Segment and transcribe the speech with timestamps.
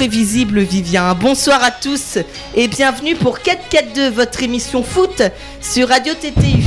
[0.00, 1.14] T'es trop prévisible, Vivien.
[1.14, 2.16] Bonsoir à tous
[2.54, 5.22] et bienvenue pour 442, votre émission foot
[5.60, 6.64] sur Radio TTU.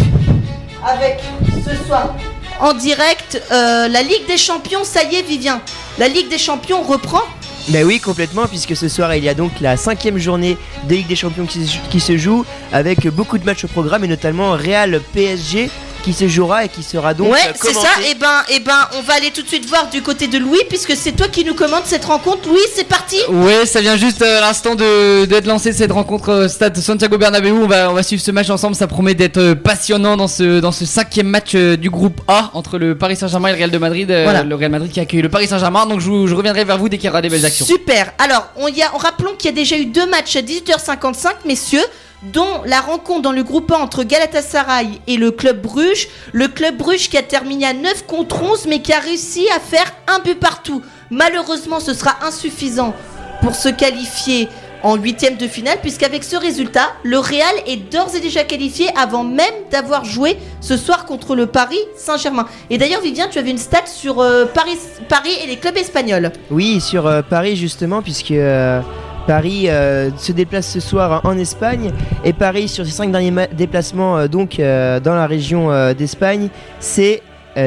[0.85, 1.19] Avec
[1.65, 2.15] ce soir
[2.59, 4.83] en direct euh, la Ligue des Champions.
[4.83, 5.63] Ça y est, Vivien.
[5.97, 7.23] La Ligue des Champions reprend
[7.69, 10.55] Ben oui, complètement, puisque ce soir il y a donc la cinquième journée
[10.88, 14.52] de Ligue des Champions qui se joue avec beaucoup de matchs au programme et notamment
[14.52, 15.71] Real PSG
[16.03, 17.88] qui se jouera et qui sera donc Ouais, euh, c'est ça.
[18.09, 20.59] Et ben, et ben, on va aller tout de suite voir du côté de Louis
[20.70, 22.48] puisque c'est toi qui nous commandes cette rencontre.
[22.49, 23.17] Louis, c'est parti.
[23.30, 27.17] Ouais, ça vient juste euh, à l'instant de d'être lancé cette rencontre au stade Santiago
[27.17, 27.52] Bernabéu.
[27.53, 28.75] On va on va suivre ce match ensemble.
[28.75, 32.52] Ça promet d'être euh, passionnant dans ce dans ce cinquième match euh, du groupe A
[32.53, 34.11] entre le Paris Saint-Germain et le Real de Madrid.
[34.11, 34.44] euh, Voilà.
[34.44, 35.86] Le Real Madrid qui accueille le Paris Saint-Germain.
[35.86, 37.66] Donc je, vous- je reviendrai vers vous dès qu'il y aura des belles actions.
[37.66, 38.11] Super.
[38.20, 41.30] Alors, on y a, en rappelons qu'il y a déjà eu deux matchs à 18h55,
[41.45, 41.83] messieurs,
[42.31, 46.07] dont la rencontre dans le groupe A entre Galatasaray et le club Bruges.
[46.31, 49.59] Le club Bruges qui a terminé à 9 contre 11, mais qui a réussi à
[49.59, 50.81] faire un but partout.
[51.09, 52.93] Malheureusement, ce sera insuffisant
[53.41, 54.47] pour se qualifier
[54.83, 59.23] en huitième de finale, puisqu'avec ce résultat, le Real est d'ores et déjà qualifié avant
[59.23, 62.47] même d'avoir joué ce soir contre le Paris Saint-Germain.
[62.69, 64.77] Et d'ailleurs, Vivien, tu avais une stat sur euh, Paris,
[65.08, 66.31] Paris et les clubs espagnols.
[66.52, 68.81] Oui, sur euh, Paris justement, puisque euh,
[69.27, 71.91] Paris euh, se déplace ce soir en Espagne
[72.23, 76.49] et Paris sur ses cinq derniers déplacements euh, donc euh, dans la région euh, d'Espagne,
[76.80, 77.21] c'est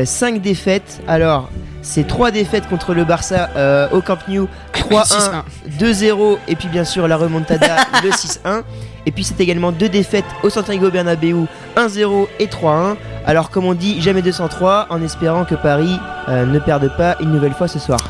[0.04, 1.00] 5 défaites.
[1.06, 1.48] Alors,
[1.82, 5.42] c'est 3 défaites contre le Barça euh, au Camp Nou, 3-1,
[5.78, 8.62] 2-0 et puis bien sûr la remontada le 6-1.
[9.06, 12.96] Et puis c'est également deux défaites au Santiago Bernabéu, 1-0 et 3-1.
[13.24, 15.96] Alors comme on dit, jamais 203 en espérant que Paris
[16.28, 18.00] euh, ne perde pas une nouvelle fois ce soir.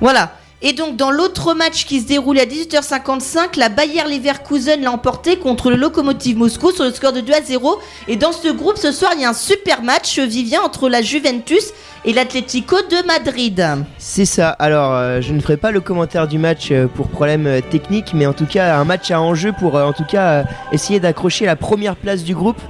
[0.00, 0.30] Voilà.
[0.60, 5.38] Et donc dans l'autre match qui se déroule à 18h55, la Bayer Leverkusen l'a emporté
[5.38, 7.78] contre le Lokomotiv Moscou sur le score de 2 à 0.
[8.08, 11.00] Et dans ce groupe ce soir, il y a un super match Vivien entre la
[11.00, 11.72] Juventus
[12.04, 13.64] et l'Atlético de Madrid.
[13.98, 14.50] C'est ça.
[14.50, 18.12] Alors, euh, je ne ferai pas le commentaire du match euh, pour problème euh, technique,
[18.12, 21.54] mais en tout cas, un match à enjeu pour en tout cas essayer d'accrocher la
[21.54, 22.60] première place du groupe.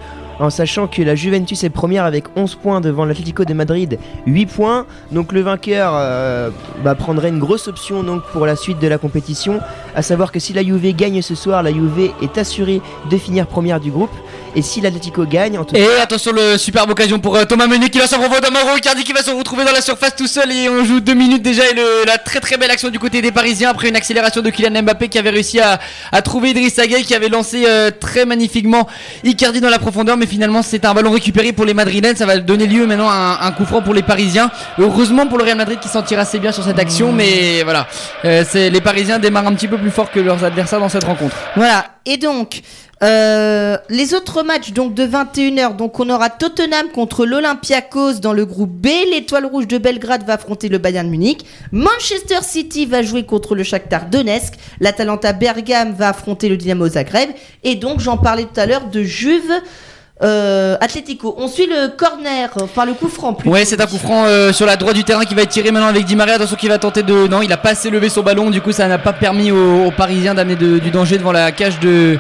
[0.41, 4.47] En sachant que la Juventus est première avec 11 points devant l'Atlético de Madrid, 8
[4.47, 4.87] points.
[5.11, 6.51] Donc le vainqueur euh,
[6.85, 9.61] bah, prendrait une grosse option donc, pour la suite de la compétition.
[9.97, 13.47] À savoir que si la Juve gagne ce soir, la Juve est assurée de finir
[13.47, 14.15] première du groupe.
[14.57, 17.91] Et si l'Atlético gagne, en tout Et attention le superbe occasion pour euh, Thomas Meunier
[17.91, 20.51] qui va s'en revoir d'Amaro Icardi qui va se retrouver dans la surface tout seul
[20.51, 23.21] et on joue deux minutes déjà et le- la très très belle action du côté
[23.23, 25.79] des Parisiens après une accélération de Kylian Mbappé qui avait réussi à,
[26.13, 28.89] à trouver Idriss Gueye qui avait lancé euh, très magnifiquement
[29.23, 30.17] Icardi dans la profondeur.
[30.17, 32.17] Mais finalement c'est un ballon récupéré pour les Madrilènes.
[32.17, 34.51] Ça va donner lieu maintenant à un, un coup franc pour les Parisiens.
[34.79, 37.87] Heureusement pour le Real Madrid qui s'en tire assez bien sur cette action mais voilà.
[38.25, 41.05] Euh, c'est les Parisiens démarrent un petit peu plus fort que leurs adversaires dans cette
[41.05, 41.37] rencontre.
[41.57, 41.85] Voilà.
[42.07, 42.63] Et donc,
[43.03, 48.45] euh, les autres matchs donc de 21h, donc on aura Tottenham contre l'Olympiakos dans le
[48.45, 48.89] groupe B.
[49.11, 51.45] L'Étoile Rouge de Belgrade va affronter le Bayern Munich.
[51.71, 54.55] Manchester City va jouer contre le Shakhtar Donetsk.
[54.81, 57.31] L'Atalanta Bergame va affronter le Dynamo Zagreb.
[57.63, 59.53] Et donc, j'en parlais tout à l'heure de Juve.
[60.23, 61.35] Euh, Atlético.
[61.39, 63.35] On suit le corner, enfin le coup franc.
[63.35, 63.55] plutôt.
[63.55, 65.71] Ouais, c'est un coup franc euh, sur la droite du terrain qui va être tiré
[65.71, 66.35] maintenant avec Di Maria.
[66.35, 67.29] Attention, qui va tenter de.
[67.29, 68.51] Non, il a pas assez levé son ballon.
[68.51, 71.53] Du coup, ça n'a pas permis aux, aux Parisiens d'amener de- du danger devant la
[71.53, 72.19] cage de,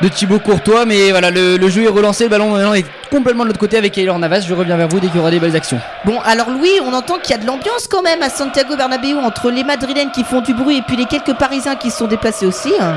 [0.00, 0.86] de Thibaut Courtois.
[0.86, 2.24] Mais voilà, le, le jeu est relancé.
[2.24, 4.40] Le ballon maintenant est complètement de l'autre côté avec Keylor Navas.
[4.48, 5.78] Je reviens vers vous dès qu'il y aura des belles actions.
[6.06, 9.16] Bon, alors Louis, on entend qu'il y a de l'ambiance quand même à Santiago Bernabéu
[9.18, 12.06] entre les Madrilènes qui font du bruit et puis les quelques Parisiens qui se sont
[12.06, 12.72] déplacés aussi.
[12.80, 12.94] hein.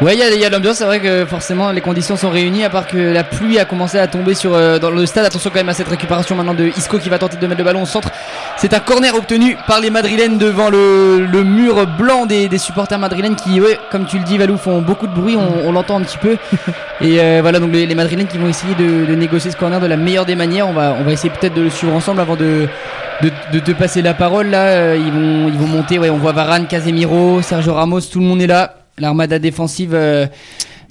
[0.00, 0.78] Ouais, il y a, il y a de l'ambiance.
[0.78, 2.64] C'est vrai que forcément les conditions sont réunies.
[2.64, 5.24] À part que la pluie a commencé à tomber sur euh, dans le stade.
[5.24, 7.64] Attention quand même à cette récupération maintenant de Isco qui va tenter de mettre le
[7.64, 8.10] ballon au centre.
[8.56, 12.98] C'est un corner obtenu par les Madrilènes devant le, le mur blanc des, des supporters
[12.98, 15.36] madrilènes qui, ouais, comme tu le dis, Valou, font beaucoup de bruit.
[15.36, 16.36] On, on l'entend un petit peu.
[17.00, 19.80] Et euh, voilà, donc les, les Madrilènes qui vont essayer de, de négocier ce corner
[19.80, 20.68] de la meilleure des manières.
[20.68, 22.68] On va, on va essayer peut-être de le suivre ensemble avant de,
[23.22, 24.48] de, de te passer la parole.
[24.50, 25.98] Là, Euh, ils vont, ils vont monter.
[25.98, 28.74] Ouais, on voit Varane, Casemiro, Sergio Ramos, tout le monde est là.
[28.98, 29.92] L'armada défensive.
[29.94, 30.26] euh,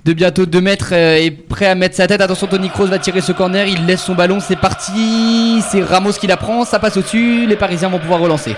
[0.05, 2.21] de bientôt 2 mètres euh, est prêt à mettre sa tête.
[2.21, 3.67] Attention, Tony Kroos va tirer ce corner.
[3.67, 4.39] Il laisse son ballon.
[4.39, 5.61] C'est parti.
[5.69, 6.65] C'est Ramos qui la prend.
[6.65, 7.45] Ça passe au-dessus.
[7.47, 8.55] Les Parisiens vont pouvoir relancer.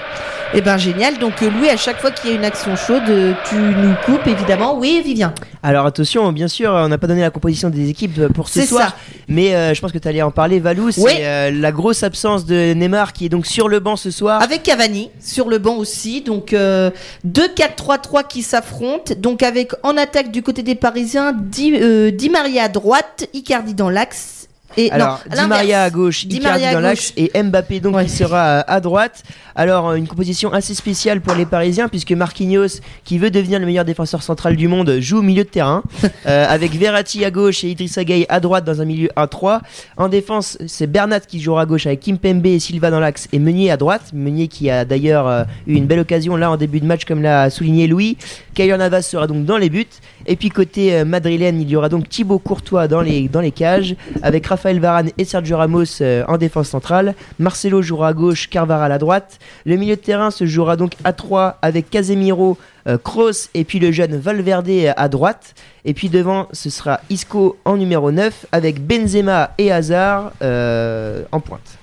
[0.53, 1.17] Eh ben génial.
[1.17, 3.93] Donc euh, Louis, à chaque fois qu'il y a une action chaude, euh, tu nous
[4.05, 4.77] coupes évidemment.
[4.77, 5.33] Oui, Vivien.
[5.63, 8.65] Alors attention, bien sûr, on n'a pas donné la composition des équipes pour ce C'est
[8.65, 8.95] soir, ça.
[9.29, 10.91] mais euh, je pense que tu allais en parler, Valou.
[10.91, 14.41] C'est euh, la grosse absence de Neymar qui est donc sur le banc ce soir.
[14.41, 16.19] Avec Cavani sur le banc aussi.
[16.21, 16.89] Donc euh,
[17.25, 19.13] 2-4-3-3 qui s'affrontent.
[19.17, 23.89] Donc avec en attaque du côté des Parisiens, Di, euh, Maria à droite, Icardi dans
[23.89, 24.40] l'axe.
[24.77, 28.05] Et Alors, Di Maria à gauche, Di Icardi Maria dans l'axe et Mbappé donc Ouais.
[28.05, 29.23] qui sera à droite.
[29.53, 33.65] Alors euh, une composition assez spéciale pour les Parisiens puisque Marquinhos, qui veut devenir le
[33.65, 35.83] meilleur défenseur central du monde, joue au milieu de terrain
[36.25, 39.59] euh, avec Verratti à gauche et Idrissa Gueye à droite dans un milieu 1-3.
[39.97, 43.39] En défense, c'est Bernat qui jouera à gauche avec Kimpembe et Silva dans l'axe et
[43.39, 44.11] Meunier à droite.
[44.13, 47.21] Meunier qui a d'ailleurs euh, eu une belle occasion là en début de match comme
[47.21, 48.17] l'a souligné Louis.
[48.53, 49.85] Kylian Navas sera donc dans les buts.
[50.27, 53.51] Et puis côté euh, madrilène, il y aura donc Thibaut Courtois dans les, dans les
[53.51, 57.15] cages, avec Raphaël Varane et Sergio Ramos euh, en défense centrale.
[57.39, 59.39] Marcelo jouera à gauche, Carvaral à droite.
[59.65, 63.79] Le milieu de terrain se jouera donc à 3 avec Casemiro, euh, Kroos et puis
[63.79, 65.53] le jeune Valverde euh, à droite.
[65.83, 71.39] Et puis devant, ce sera Isco en numéro 9 avec Benzema et Hazard euh, en
[71.39, 71.77] pointe.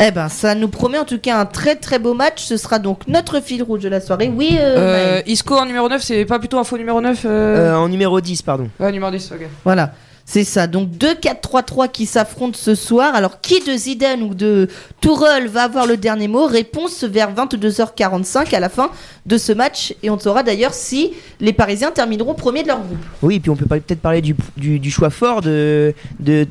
[0.00, 2.42] Eh ben, ça nous promet en tout cas un très très beau match.
[2.42, 4.32] Ce sera donc notre fil rouge de la soirée.
[4.34, 5.22] Oui, euh, Euh.
[5.26, 7.28] Isco en numéro 9, c'est pas plutôt un faux numéro 9 euh...
[7.72, 8.68] Euh, en numéro 10, pardon.
[8.80, 9.46] Ouais, numéro 10, ok.
[9.64, 9.92] Voilà.
[10.26, 10.66] C'est ça.
[10.66, 13.14] Donc 2-4-3-3 qui s'affrontent ce soir.
[13.14, 14.68] Alors qui de Zidane ou de
[15.00, 16.46] Tourelle va avoir le dernier mot?
[16.46, 18.90] Réponse vers 22h45 à la fin
[19.26, 19.94] de ce match.
[20.02, 22.98] Et on saura d'ailleurs si les Parisiens termineront premiers de leur groupe.
[23.22, 25.94] Oui, et puis on peut peut-être parler du, choix fort de,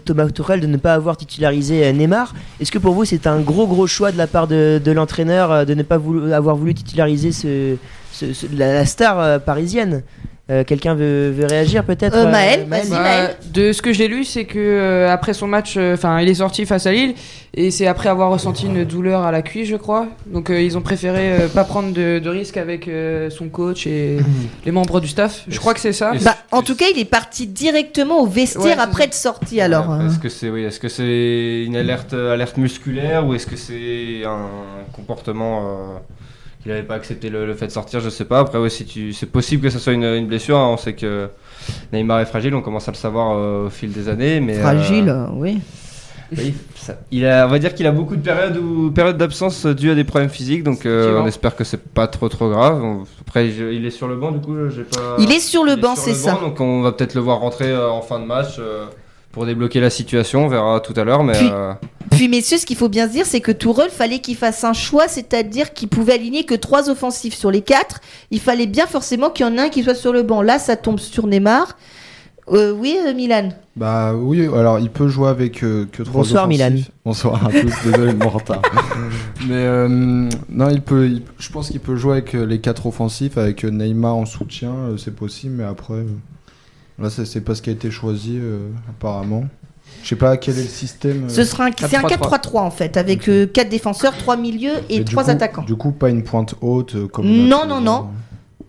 [0.05, 2.33] Thomas Tuchel de ne pas avoir titularisé euh, Neymar.
[2.59, 5.65] Est-ce que pour vous c'est un gros gros choix de la part de, l'entraîneur euh,
[5.65, 7.31] de ne pas avoir voulu titulariser
[8.51, 10.03] la star euh, parisienne?
[10.51, 12.89] Euh, Quelqu'un veut, veut réagir peut-être Euh, Maël, vas-y.
[12.89, 13.35] Bah, Maël.
[13.53, 16.65] de ce que j'ai lu, c'est que euh, après son match, enfin, il est sorti
[16.65, 17.13] face à Lille
[17.53, 20.07] et c'est après avoir ressenti une douleur à la cuisse, je crois.
[20.25, 23.87] Donc euh, ils ont préféré euh, pas prendre de, de risques avec euh, son coach
[23.87, 24.17] et
[24.65, 25.45] les membres du staff.
[25.47, 26.11] Je crois que c'est ça.
[26.21, 29.07] Bah, en tout cas, il est parti directement au vestiaire Ouais, après ça.
[29.09, 29.61] de sortie.
[29.61, 33.33] Alors, Ouais, euh, Est-ce que c'est oui, est-ce que c'est une alerte alerte musculaire ou
[33.33, 34.49] est-ce que c'est un
[34.91, 35.97] comportement euh,
[36.63, 38.39] qu'il n'avait pas accepté le, le fait de sortir Je sais pas.
[38.39, 40.57] Après, ouais, si tu, c'est possible que ce soit une, une blessure.
[40.57, 40.69] hein.
[40.73, 41.29] On sait que
[41.91, 42.55] Neymar est fragile.
[42.55, 44.39] On commence à le savoir euh, au fil des années.
[44.39, 45.59] Mais euh, fragile, euh, oui.
[46.37, 49.65] oui, ça- il a, on va dire qu'il a beaucoup de périodes ou périodes d'absence
[49.65, 50.63] dues à des problèmes physiques.
[50.63, 52.81] Donc, euh, on espère que c'est pas trop trop grave.
[52.83, 54.31] On- après, je- il est sur le banc.
[54.31, 55.17] Du coup, j'ai pas.
[55.19, 56.39] Il est sur le banc, c'est ça.
[56.41, 58.85] Donc on va peut-être le voir rentrer euh, en fin de match euh,
[59.33, 60.45] pour débloquer la situation.
[60.45, 61.23] On verra tout à l'heure.
[61.25, 61.73] Mais Puis- euh,
[62.11, 64.73] Puis messieurs, ce qu'il faut bien se dire, c'est que Tourelle fallait qu'il fasse un
[64.73, 67.99] choix, c'est-à-dire qu'il pouvait aligner que trois offensifs sur les quatre.
[68.31, 70.41] Il fallait bien forcément qu'il y en ait un qui soit sur le banc.
[70.43, 71.75] Là, ça tombe sur Neymar.
[72.51, 73.49] Euh, oui, euh, Milan.
[73.77, 76.67] Bah oui, alors il peut jouer avec euh, que trois Bonsoir, offensifs.
[76.69, 76.81] Milan.
[77.05, 78.61] Bonsoir à tous, désolé de mon retard.
[79.47, 79.87] Mais euh,
[80.49, 84.15] non, il peut, il- je pense qu'il peut jouer avec les quatre offensifs, avec Neymar
[84.15, 86.05] en soutien, c'est possible, mais après, euh,
[87.03, 89.43] là c'est c'est pas ce qui a été choisi euh, apparemment.
[90.01, 91.25] Je sais pas quel est le système.
[91.25, 92.39] euh, Ce sera un, c'est un 4-3-3.
[92.41, 95.63] 4-3-3 en fait, avec euh, quatre défenseurs, trois milieux et, mais du trois coup- attaquants.
[95.63, 97.25] Du coup, pas une pointe haute euh, comme.
[97.27, 98.07] Non, non, non.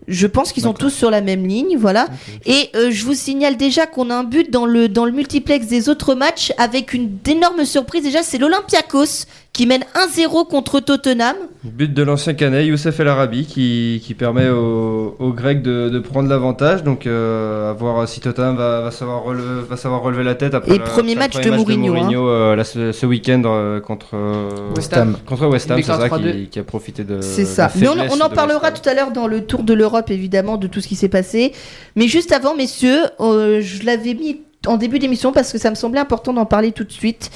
[0.07, 2.07] Je pense qu'ils sont tous sur la même ligne, voilà.
[2.45, 5.65] Et euh, je vous signale déjà qu'on a un but dans le, dans le multiplex
[5.65, 8.03] des autres matchs avec une énorme surprise.
[8.03, 11.35] Déjà, c'est l'Olympiakos qui mène 1-0 contre Tottenham.
[11.63, 15.99] But de l'ancien Canet, Youssef El Arabi, qui, qui permet aux, aux Grecs de, de
[15.99, 16.83] prendre l'avantage.
[16.83, 20.53] Donc, euh, à voir si Tottenham va, va, savoir relever, va savoir relever la tête
[20.53, 22.11] après Et le premier après match de Mourinho, hein.
[22.13, 25.15] euh, là, ce, ce week-end euh, contre, euh, West Ham.
[25.25, 26.31] contre West Ham, c'est ça, 3-2.
[26.33, 27.21] qui, qui a profité de.
[27.21, 27.71] C'est ça.
[27.73, 30.67] la Mais on, en parlera tout à l'heure dans le tour de l'Europe, évidemment, de
[30.67, 31.53] tout ce qui s'est passé.
[31.95, 35.75] Mais juste avant, messieurs, euh, je l'avais mis en début d'émission parce que ça me
[35.75, 37.31] semblait important d'en parler tout de suite.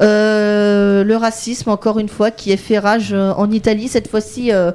[0.00, 3.88] Euh, le racisme, encore une fois, qui est fait rage euh, en Italie.
[3.88, 4.72] Cette fois-ci, euh,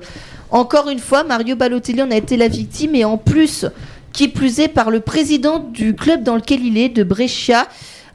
[0.52, 2.96] encore une fois, Mario Balotelli en a été la victime.
[2.96, 3.66] Et en plus,
[4.14, 7.68] qui plus est, par le président du club dans lequel il est, de Brescia.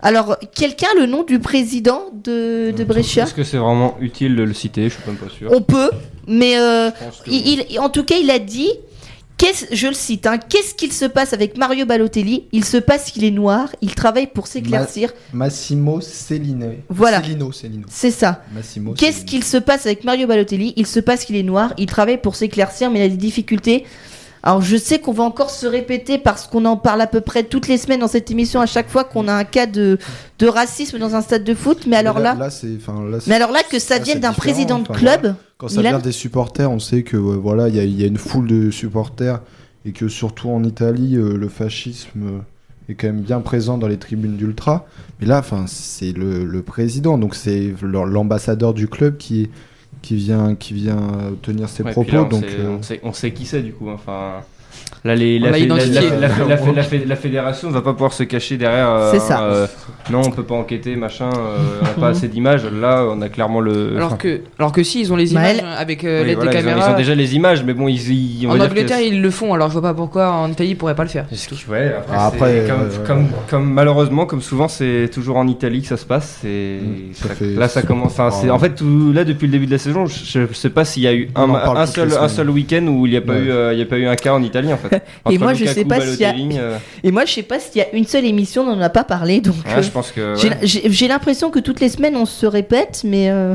[0.04, 4.42] Alors, quelqu'un le nom du président de, de Brescia Est-ce que c'est vraiment utile de
[4.42, 4.88] le citer?
[4.88, 5.49] Je suis même pas sûr.
[5.54, 5.90] On peut,
[6.26, 6.58] mais...
[6.58, 6.90] euh,
[7.28, 8.70] il, en tout cas, il a dit,
[9.72, 12.49] je le cite, hein, qu'est-ce qu'il se passe avec Mario Balotelli?
[12.52, 15.12] Il se passe qu'il est noir, il travaille pour s'éclaircir.
[15.32, 16.72] Massimo Cellino.
[16.88, 17.22] Voilà.
[17.22, 17.87] Cellino, Cellino.
[17.90, 18.42] C'est ça.
[18.54, 18.94] Massimo.
[18.94, 20.75] Qu'est-ce qu'il se passe avec Mario Balotelli?
[20.76, 23.84] Il se passe qu'il est noir, il travaille pour s'éclaircir, mais il a des difficultés.
[24.44, 27.44] Alors je sais qu'on va encore se répéter parce qu'on en parle à peu près
[27.44, 29.99] toutes les semaines dans cette émission à chaque fois qu'on a un cas de,
[30.40, 31.87] de racisme dans un stade de foot.
[31.87, 32.37] Mais alors là,
[33.28, 36.12] mais alors là que ça vienne d'un président de club, Quand ça Milan vient des
[36.12, 38.71] supporters, on sait que euh, voilà, il y, a- il y a une foule de
[38.71, 39.40] supporters
[39.87, 42.38] et que surtout en Italie, euh, le fascisme euh,
[42.90, 44.87] est quand même bien présent dans les tribunes d'ultra.
[45.21, 49.49] Mais là, enfin, c'est le, le président, donc c'est l'ambassadeur du club qui
[50.16, 52.12] vient, qui vient euh, tenir ses Ouais, propos.
[52.12, 53.88] là, on, donc, sait, euh, on, sait, on sait qui c'est du coup.
[53.88, 54.40] Enfin,
[55.05, 58.88] là, les, la, fé- fé- fédération ne va pas pouvoir se cacher derrière.
[58.88, 59.43] euh, C'est ça.
[59.43, 59.67] euh,
[60.11, 61.31] non, on peut pas enquêter, machin.
[61.37, 62.64] euh, on n'a pas assez d'images.
[62.64, 63.97] Là, on a clairement le.
[63.97, 65.59] Alors que, alors que si, ils ont les Maël.
[65.59, 66.95] images avec euh, oui, l'aide voilà, des ils, ont, ils caméras.
[66.95, 68.41] ont déjà les images, mais bon, ils.
[68.41, 70.76] ils on En Angleterre, ils le font, alors je vois pas pourquoi en Italie, ils
[70.76, 71.26] pourraient pas le faire.
[71.69, 72.64] Ouais, après, Ah, après,
[73.50, 76.41] comme, malheureusement, comme souvent, c'est toujours en Italie que ça se passe.
[76.45, 78.12] Mm, ça ça- fait- là, ça commence.
[78.19, 80.07] Enfin, en fait tout, là depuis le début de la saison.
[80.07, 82.29] Je, je sais pas s'il y a eu un, seul, les un semaines.
[82.29, 83.41] seul week-end où il n'y a pas Ouais.
[83.41, 85.02] eu, euh, il y a pas eu un cas en Italie en fait.
[85.31, 87.59] Et moi, je Lukaku, sais pas s'il y a- euh, Et moi, je sais pas
[87.59, 89.54] s'il y a une seule émission dont on n'a pas parlé, donc.
[89.66, 90.35] euh, je pense que.
[90.37, 90.59] J'ai ouais.
[90.62, 93.54] j'ai- j'ai l'impression que toutes les semaines on se répète, mais euh,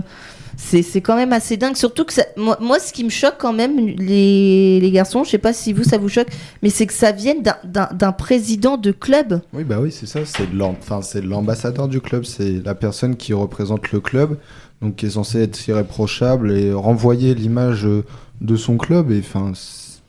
[0.60, 1.76] c'est c'est quand même assez dingue.
[1.76, 5.30] Surtout que ça- moi, moi, ce qui me choque quand même, les, les garçons, je
[5.30, 6.30] sais pas si vous ça vous choque,
[6.64, 9.42] mais c'est que ça vienne d'un- président de club.
[9.54, 10.22] Oui, bah oui, c'est ça.
[10.26, 12.26] C'est de l'ambassadeur du club.
[12.26, 14.38] C'est la personne qui représente le club,
[14.82, 18.04] donc qui est censée être irréprochable et renvoyer l'image euh,
[18.42, 19.12] de son club.
[19.12, 19.52] Et enfin,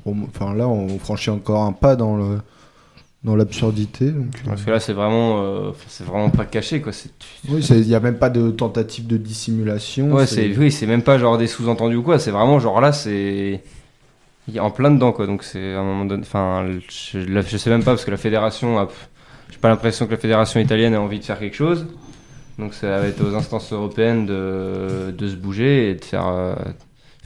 [0.07, 2.39] enfin là, on franchit encore un pas dans le
[3.25, 4.07] dans l'absurdité.
[4.07, 6.93] euh, Parce que là, c'est vraiment, euh, c'est vraiment pas caché quoi.
[6.93, 7.11] C'est
[7.49, 10.13] Oui, il n'y a même pas de tentative de dissimulation.
[10.13, 12.19] ouais, c'est oui, c'est même pas genre des sous-entendus ou quoi.
[12.19, 13.63] C'est vraiment genre là, c'est
[14.49, 15.27] il est en plein dedans quoi.
[15.27, 16.23] Donc c'est à un moment donné.
[16.23, 18.89] Enfin, je, je sais même pas parce que la fédération a.
[19.51, 21.87] J'ai pas l'impression que la fédération italienne ait envie de faire quelque chose.
[22.59, 26.55] Donc ça va être aux instances européennes de, de se bouger et de faire, euh,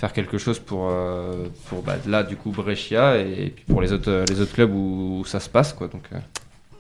[0.03, 3.93] faire quelque chose pour, euh, pour bah, là du coup Brescia et, puis pour les
[3.93, 5.87] autres, euh, les autres clubs où, où ça se passe quoi.
[5.87, 6.17] Donc euh,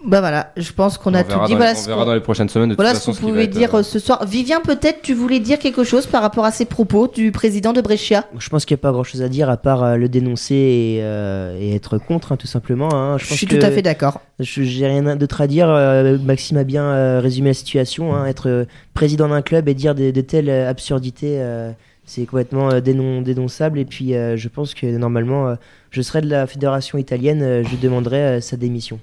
[0.04, 1.52] Bah voilà, je pense qu'on on, a tout dit.
[1.52, 2.70] dans, Voilà on ce verra qu'on dans les prochaines semaines.
[2.70, 4.26] De voilà toute ce qu'on façon, qui va pouvait dire euh, ce soir.
[4.26, 7.80] Vivien, peut-être tu voulais dire quelque chose par rapport à ces propos du président de
[7.80, 8.24] Brescia?
[8.36, 10.56] Je pense qu'il n'y a pas grand chose à dire à part euh, le dénoncer
[10.56, 12.92] et, euh, et être contre, hein, tout simplement.
[12.92, 13.18] hein.
[13.18, 14.20] Je pense suis que tout à fait d'accord.
[14.40, 15.68] je- J'ai rien d'autre à dire.
[15.70, 18.12] euh, Maxime a bien euh, résumé la situation.
[18.16, 18.26] hein.
[18.26, 21.70] Être président d'un club et dire de, de telles absurdités, euh,
[22.04, 23.78] c'est complètement euh, dénon- dénonçable.
[23.78, 25.54] Et puis, euh, je pense que normalement, euh,
[25.90, 28.99] je serais de la fédération italienne, je demanderais sa démission.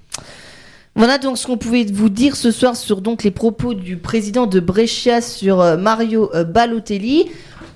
[0.96, 4.48] Voilà donc ce qu'on pouvait vous dire ce soir sur donc les propos du président
[4.48, 7.30] de Brescia sur Mario Balotelli.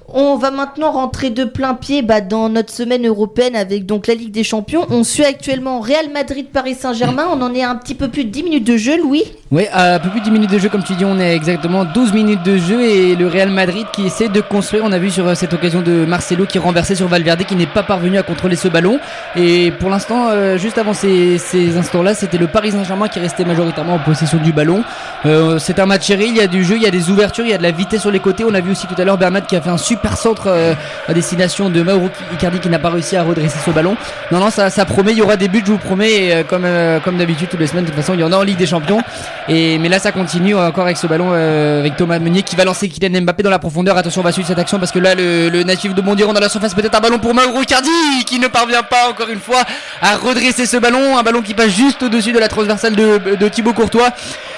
[0.10, 4.16] On va maintenant rentrer de plein pied bah, dans notre semaine européenne avec donc la
[4.16, 4.86] Ligue des Champions.
[4.90, 7.26] On suit actuellement Real Madrid Paris Saint-Germain.
[7.32, 9.24] On en est à un petit peu plus de 10 minutes de jeu, Louis.
[9.52, 11.86] Oui, un peu plus de 10 minutes de jeu, comme tu dis, on est exactement
[11.86, 14.84] 12 minutes de jeu et le Real Madrid qui essaie de construire.
[14.86, 17.66] On a vu sur euh, cette occasion de Marcelo qui renversait sur Valverde qui n'est
[17.66, 19.00] pas parvenu à contrôler ce ballon.
[19.38, 23.46] Et pour l'instant, euh, juste avant ces, ces instants-là, c'était le Paris Saint-Germain qui restait
[23.46, 24.84] majoritairement en possession du ballon.
[25.26, 27.46] Euh, c'est un match serré, il y a du jeu, il y a des ouvertures,
[27.46, 28.44] il y a de la vitesse sur les côtés.
[28.44, 30.74] On a vu aussi tout à l'heure Bernat qui a fait un super centre euh,
[31.08, 33.96] à destination de Mauro Icardi qui n'a pas réussi à redresser ce ballon.
[34.32, 36.66] Non, non, ça, promet, il y aura des buts, je vous promets, et, euh, comme,
[36.66, 38.58] euh, comme d'habitude, toutes les semaines, de toute façon, il y en a en Ligue
[38.58, 39.02] des Champions.
[39.48, 42.88] Et, mais là, ça continue encore avec ce ballon avec Thomas Meunier qui va lancer
[42.88, 43.98] Kylian Mbappé dans la profondeur.
[43.98, 46.50] Attention, on va suivre cette action parce que là, le, natif de Bondiron dans la
[46.50, 47.90] surface, peut-être un ballon pour Mauro Icardi
[48.26, 49.64] qui ne parvient pas, encore une fois,
[50.02, 51.18] à redresser ce ballon.
[51.18, 54.10] Un ballon qui passe juste au-dessus de la transversale de, de Thibaut Courtois.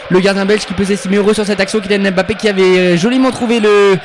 [0.10, 1.80] Le gardien belge qui peut s'estimer heureux sur cette action.
[1.80, 3.98] Kylian Mbappé qui avait joliment trouvé le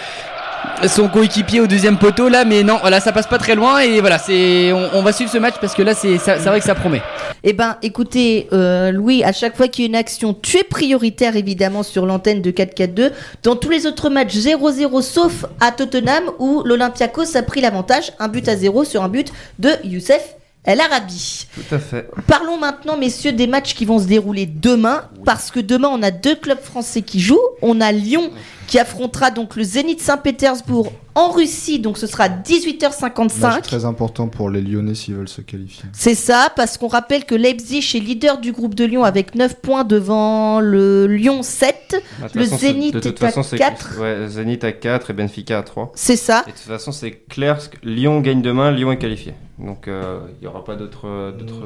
[0.88, 4.00] son coéquipier au deuxième poteau là mais non voilà ça passe pas très loin et
[4.00, 6.58] voilà c'est on, on va suivre ce match parce que là c'est ça- c'est vrai
[6.60, 7.02] que ça promet
[7.42, 10.62] Eh ben, écoutez, euh, Louis, à chaque fois qu'il y a une action, tu es
[10.64, 13.12] prioritaire évidemment sur l'antenne de 4-4-2.
[13.42, 18.28] Dans tous les autres matchs, 0-0 sauf à Tottenham où l'Olympiakos a pris l'avantage, un
[18.28, 21.46] but à 0 sur un but de Youssef El Arabi.
[21.54, 22.10] Tout à fait.
[22.26, 26.10] Parlons maintenant, messieurs, des matchs qui vont se dérouler demain, parce que demain on a
[26.10, 27.38] deux clubs français qui jouent.
[27.62, 28.30] On a Lyon
[28.70, 33.40] qui affrontera donc le Zénith Saint-Pétersbourg en Russie, donc ce sera 18h55.
[33.40, 35.84] Match très important pour les Lyonnais s'ils veulent se qualifier.
[35.92, 39.56] C'est ça, parce qu'on rappelle que Leipzig est leader du groupe de Lyon avec 9
[39.60, 41.96] points devant le Lyon 7.
[42.20, 43.98] Bah, Le façon, Zénith de est à façon, c'est- 4.
[44.00, 45.90] Ouais, Zénith à 4 et Benfica à 3.
[45.96, 46.44] C'est ça.
[46.46, 49.34] Et de toute façon, c'est clair, Lyon gagne demain, Lyon est qualifié.
[49.58, 51.06] Donc euh, il n'y aura pas d'autres.
[51.08, 51.64] euh, d'autres-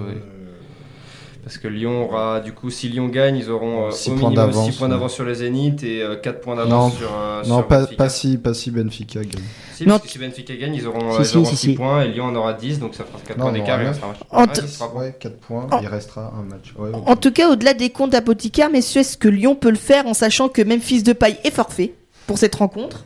[1.44, 4.30] Parce que Lyon aura, du coup, si Lyon gagne, ils auront euh, Six au points
[4.30, 4.94] minimum d'avance, 6 points ouais.
[4.94, 7.10] d'avance sur les Zénith et 4 points d'avance sur.
[7.14, 7.96] euh, non, sur pas, Benfica.
[7.96, 9.42] pas, si, pas si Benfica gagne.
[9.74, 11.66] Si, parce que si Benfica gagne, ils auront, Si, euh, ils si, auront si, 6
[11.70, 11.74] si.
[11.74, 13.74] points et Lyon en aura 10, donc ça fera 4 Non, points on d'écart.
[13.74, 13.94] aura et neuf.
[13.96, 14.20] ça sera un match.
[14.30, 14.98] En Ouais, t- ce sera bon.
[15.00, 16.72] Ouais, 4 points, il restera un match.
[16.78, 16.90] Ouais.
[17.06, 20.14] En tout cas, au-delà des comptes d'apothicaire, messieurs, est-ce que Lyon peut le faire en
[20.14, 21.92] sachant que Memphis Depay est forfait
[22.26, 23.04] pour cette rencontre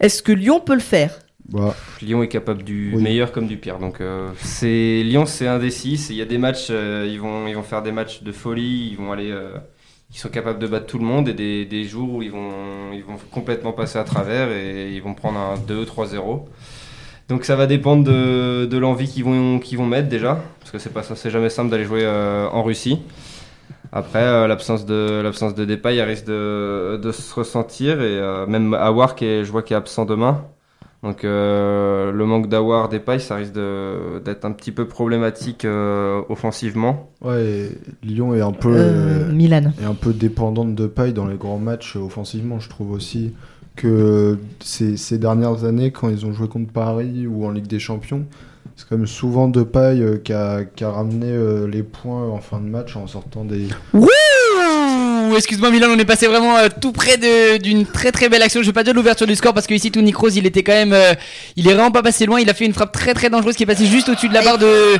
[0.00, 1.20] Est-ce que Lyon peut le faire?
[1.48, 3.02] Bah, Lyon est capable du Oui.
[3.02, 3.78] meilleur comme du pire.
[3.78, 5.96] Donc euh, c'est Lyon, c'est indécis.
[5.96, 8.32] C'est- Il y a des matchs, euh, ils vont ils vont faire des matchs de
[8.32, 8.88] folie.
[8.90, 9.50] Ils vont aller, euh,
[10.12, 12.92] ils sont capables de battre tout le monde et des, des jours où ils vont
[12.92, 16.46] ils vont complètement passer à travers et ils vont prendre un 2-3-0.
[17.28, 20.78] Donc ça va dépendre de, de l'envie qu'ils vont qu'ils vont mettre déjà, parce que
[20.78, 22.98] c'est pas ça, c'est jamais simple d'aller jouer en Russie.
[23.92, 28.46] Après euh, l'absence de l'absence de Depay, elle risque de, de se ressentir et euh,
[28.46, 30.44] même Awar qui est, je vois qui est absent demain.
[31.06, 35.64] Donc euh, le manque d'Awar des pailles, ça risque de- d'être un petit peu problématique
[35.64, 37.10] euh, offensivement.
[37.22, 37.70] Ouais, et
[38.04, 39.72] Lyon est un peu, Euh, Milan.
[39.80, 42.58] est un peu dépendante de paille dans les grands matchs euh, offensivement.
[42.58, 43.34] Je trouve aussi
[43.76, 47.78] que ces, ces dernières années, quand ils ont joué contre Paris ou en Ligue des
[47.78, 48.24] Champions,
[48.74, 52.28] c'est quand même souvent de paille euh, qui, a, qui a ramené euh, les points
[52.28, 53.68] en fin de match en sortant des.
[55.26, 57.16] Ouh, excuse-moi Milan, on est passé vraiment euh, tout près
[57.58, 58.60] d'une très très belle action.
[58.60, 60.72] Je vais pas dire l'ouverture du score parce que ici Tony Kroos, il était quand
[60.72, 61.14] même, euh,
[61.56, 62.40] il est vraiment pas passé loin.
[62.40, 64.42] Il a fait une frappe très très dangereuse qui est passée juste au-dessus de la
[64.42, 64.98] barre de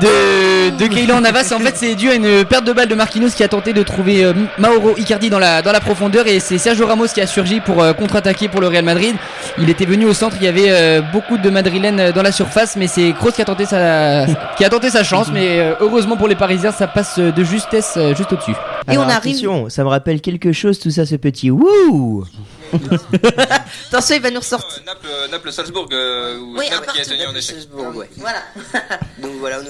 [0.00, 1.52] de de Keylor Navas.
[1.52, 3.82] En fait, c'est dû à une perte de balle de Marquinhos qui a tenté de
[3.82, 7.26] trouver euh, Mauro Icardi dans la dans la profondeur et c'est Sergio Ramos qui a
[7.26, 9.16] surgi pour euh, contre-attaquer pour le Real Madrid.
[9.58, 12.76] Il était venu au centre, il y avait euh, beaucoup de Madrilènes dans la surface,
[12.76, 15.28] mais c'est Kroos qui a tenté sa qui a tenté sa chance.
[15.32, 18.54] Mais euh, heureusement pour les Parisiens, ça passe de justesse euh, juste au-dessus.
[18.90, 22.24] Et on arrive- attention, ça me rappelle quelque chose tout ça, ce petit wouh
[23.88, 24.82] Attention, il va nous ressortir.
[24.84, 27.60] Naples, Naples, Salzbourg, euh, ou Oui, Naples qui a tenu en échec.
[27.60, 28.10] Strasbourg, ouais.
[28.16, 28.42] Voilà.
[29.18, 29.64] Donc voilà, on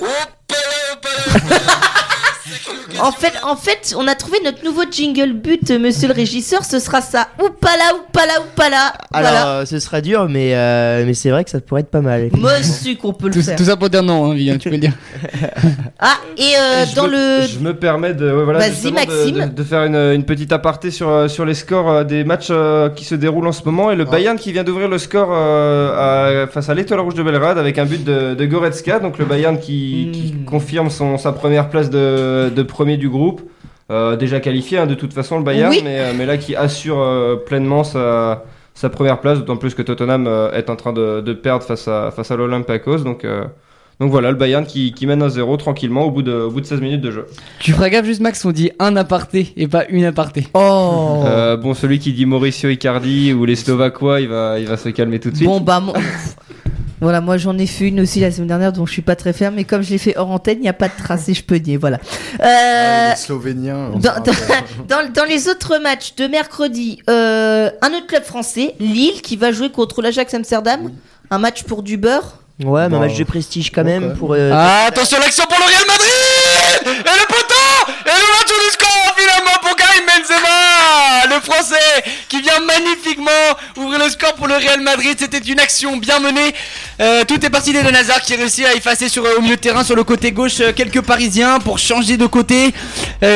[3.02, 6.64] En fait, en fait, on a trouvé notre nouveau jingle but, monsieur le régisseur.
[6.64, 7.28] Ce sera ça.
[7.42, 8.92] Oupala, oupala, oupala.
[9.12, 9.46] Alors, Voilà.
[9.60, 12.28] euh, ce sera dur, mais, euh, mais c'est vrai que ça pourrait être pas mal.
[12.36, 13.56] Monsieur qu'on peut le Tout, faire.
[13.56, 14.92] tout ça pour dire non, hein, Vivian, tu peux le dire.
[16.02, 17.46] Ah, et euh, dans me- le.
[17.46, 19.34] Je me permets de, ouais, voilà, de- Maxime.
[19.50, 23.04] de, de faire une, une petite aparté sur, sur les scores des matchs euh, qui
[23.04, 23.90] se déroulent en ce moment.
[23.90, 27.22] Et le Bayern qui vient d'ouvrir le score euh, à- face à l'Étoile Rouge de
[27.22, 28.98] Belgrade avec un but de, de Goretzka.
[28.98, 30.39] Donc le Bayern qui, qui Mm.
[30.44, 33.42] Confirme son, sa première place de, de premier du groupe.
[33.90, 35.80] Euh, déjà qualifié hein, de toute façon le Bayern, Oui.
[35.82, 38.44] mais, euh, mais là qui assure euh, pleinement sa,
[38.74, 41.88] sa première place, d'autant plus que Tottenham euh, est en train de, de perdre face
[41.88, 42.98] à, face à l'Olympiakos.
[42.98, 43.44] Donc, euh,
[43.98, 46.66] donc voilà, le Bayern qui, qui mène 1-0 tranquillement au bout, de, au bout de
[46.66, 47.26] 16 minutes de jeu.
[47.58, 50.46] Tu feras gaffe juste Max, on dit un aparté et pas une aparté.
[50.54, 51.22] Oh.
[51.26, 54.88] Euh, bon, celui qui dit Mauricio Icardi ou les Slovaquois, il va, il va se
[54.90, 55.48] calmer tout de suite.
[55.48, 55.80] Bon, bah.
[55.80, 55.92] mon-
[57.00, 59.32] Voilà, moi j'en ai fait une aussi la semaine dernière dont je suis pas très
[59.32, 61.42] ferme, mais comme je l'ai fait hors antenne, il n'y a pas de tracé, je
[61.42, 61.76] peux nier.
[61.78, 61.98] Voilà.
[62.42, 63.90] Euh, les Slovéniens.
[63.98, 69.70] dans, les autres matchs de mercredi, euh, un autre club français, Lille, qui va jouer
[69.70, 70.90] contre l'Ajax Amsterdam.
[71.30, 72.34] Un match pour du beurre.
[72.62, 74.34] Ouais, mais un match de prestige quand même pour.
[74.34, 78.70] euh, Ah, attention l'action pour le Real Madrid Et le poteau Et le match du
[78.72, 79.49] score finalement
[80.20, 81.74] Benzema Le français
[82.28, 83.30] qui vient magnifiquement
[83.76, 85.16] ouvrir le score pour le Real Madrid.
[85.18, 86.54] C'était une action bien menée.
[87.00, 89.84] Euh, tout est parti d'Eden Hazard qui réussit à effacer euh, au milieu de terrain
[89.84, 92.72] sur le côté gauche euh, quelques Parisiens pour changer de côté.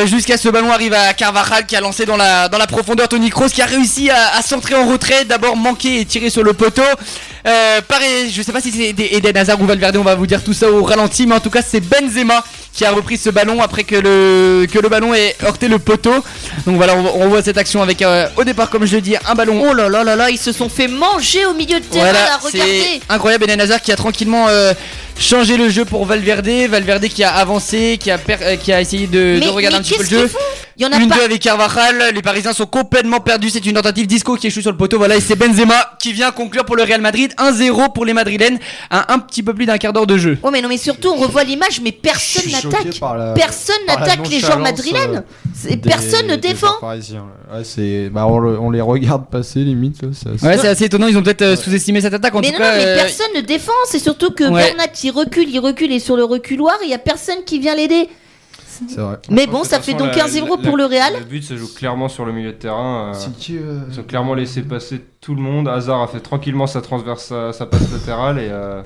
[0.05, 3.61] Jusqu'à ce ballon arrive à Carvajal qui a lancé dans la, profondeur Tony Kroos qui
[3.61, 5.25] a réussi à, à centrer en retrait.
[5.25, 6.81] D'abord manqué et tiré sur le poteau.
[7.47, 10.43] Euh, pareil, je sais pas si c'est Eden Hazard ou Valverde, on va vous dire
[10.43, 12.43] tout ça au ralenti, mais en tout cas c'est Benzema
[12.75, 16.13] qui a repris ce ballon après que le, que le ballon ait heurté le poteau.
[16.67, 19.15] Donc voilà, on, on voit cette action avec euh, au départ, comme je le dis,
[19.27, 21.85] un ballon Oh là là là là, ils se sont fait manger au milieu de
[21.85, 22.81] terrain, là, voilà, regardez.
[22.83, 23.45] c'est incroyable.
[23.45, 24.73] Eden Hazard qui a tranquillement euh,
[25.17, 26.49] changé le jeu pour Valverde.
[26.69, 29.77] Valverde qui a avancé, qui a, per- euh, qui a essayé de, de Mais, regarder
[29.77, 30.31] mais un petit peu le jeu.
[30.77, 31.15] Il y en a Une pas.
[31.15, 33.49] deux avec Carvajal, les Parisiens sont complètement perdus.
[33.49, 34.97] C'est une tentative disco qui échoue sur le poteau.
[34.97, 37.33] Voilà, et c'est Benzema qui vient conclure pour le Real Madrid.
[37.37, 38.59] 1-0 pour les Madrilènes
[38.89, 40.37] à un petit peu plus d'un quart d'heure de jeu.
[40.43, 42.99] Oh mais non mais surtout on revoit l'image mais personne choqué n'attaque.
[42.99, 45.23] par la- Personne n'attaque les joueurs nonchalance, madrilènes.
[45.71, 46.67] euh, Personne ne défend.
[46.81, 50.01] Ouais, c'est- bah, on, le- on les regarde passer limite.
[50.01, 51.07] là, c'est assez- Ouais, c'est assez étonnant.
[51.07, 52.35] Ils ont peut-être euh, sous-estimé cette attaque.
[52.35, 53.71] En mais tout non, cas, non, mais euh, personne ne défend.
[53.85, 54.63] C'est surtout que Ouais.
[54.63, 57.75] Bernat il recule, il recule et sur le reculoir il y a personne qui vient
[57.75, 58.09] l'aider.
[58.89, 59.17] C'est vrai.
[59.29, 61.13] Mais bon, ça fait donc la- 1-0 la- pour le Real.
[61.19, 63.13] Le but se joue clairement sur le milieu de terrain.
[63.15, 65.69] euh, qui, euh, Ils ont clairement laissé passer tout le monde.
[65.69, 68.81] Hazard a fait tranquillement sa transverse, sa, sa passe latérale et, euh,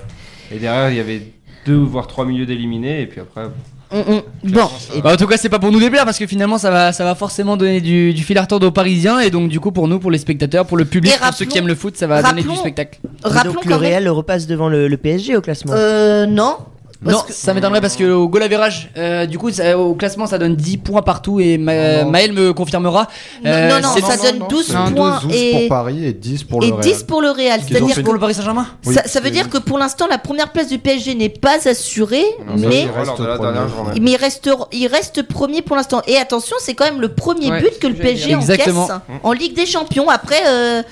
[0.52, 1.32] et derrière il y avait
[1.66, 3.44] deux voire trois milieux d'éliminés et puis après.
[3.92, 3.98] Mm,
[4.44, 4.50] mm.
[4.52, 6.70] Bon, ça- Bah, en tout cas, c'est pas pour nous déplaire parce que finalement, ça
[6.70, 9.58] va, ça va forcément donner du, du fil à retordre aux Parisiens et donc du
[9.58, 11.96] coup pour nous, pour les spectateurs, pour le public, pour ceux qui aiment le foot,
[11.96, 13.00] ça va donner du spectacle.
[13.24, 13.74] rappelons donc le.
[13.74, 15.72] Real repasse devant le, le PSG au classement.
[15.74, 16.56] Euh, non.
[17.02, 19.94] Parce non, que- ça m'étonnerait parce que au goal average, euh, du coup, ça- au
[19.94, 22.10] classement, ça donne 10 points partout et Ma- Non, non.
[22.10, 23.08] Maël me confirmera.
[23.42, 24.90] Non, Euh, non, non, c'est- ça donne 12 c'est points
[25.22, 26.82] 12 et- pour Paris et 10 pour et le Real.
[26.84, 27.60] 10 pour le Real.
[27.66, 30.18] C'est-à-dire que pour le Paris Saint-Germain Oui, ça, ça veut dire que pour l'instant la
[30.18, 33.68] première place du PSG n'est pas assurée, Non, mais premier.
[33.68, 34.00] journée.
[34.00, 36.02] mais il reste, il reste premier pour l'instant.
[36.06, 38.68] Et attention, c'est quand même le premier Ouais, but que le PSG encaisse
[39.22, 40.10] en Ligue des Champions.
[40.10, 40.82] Après, euh,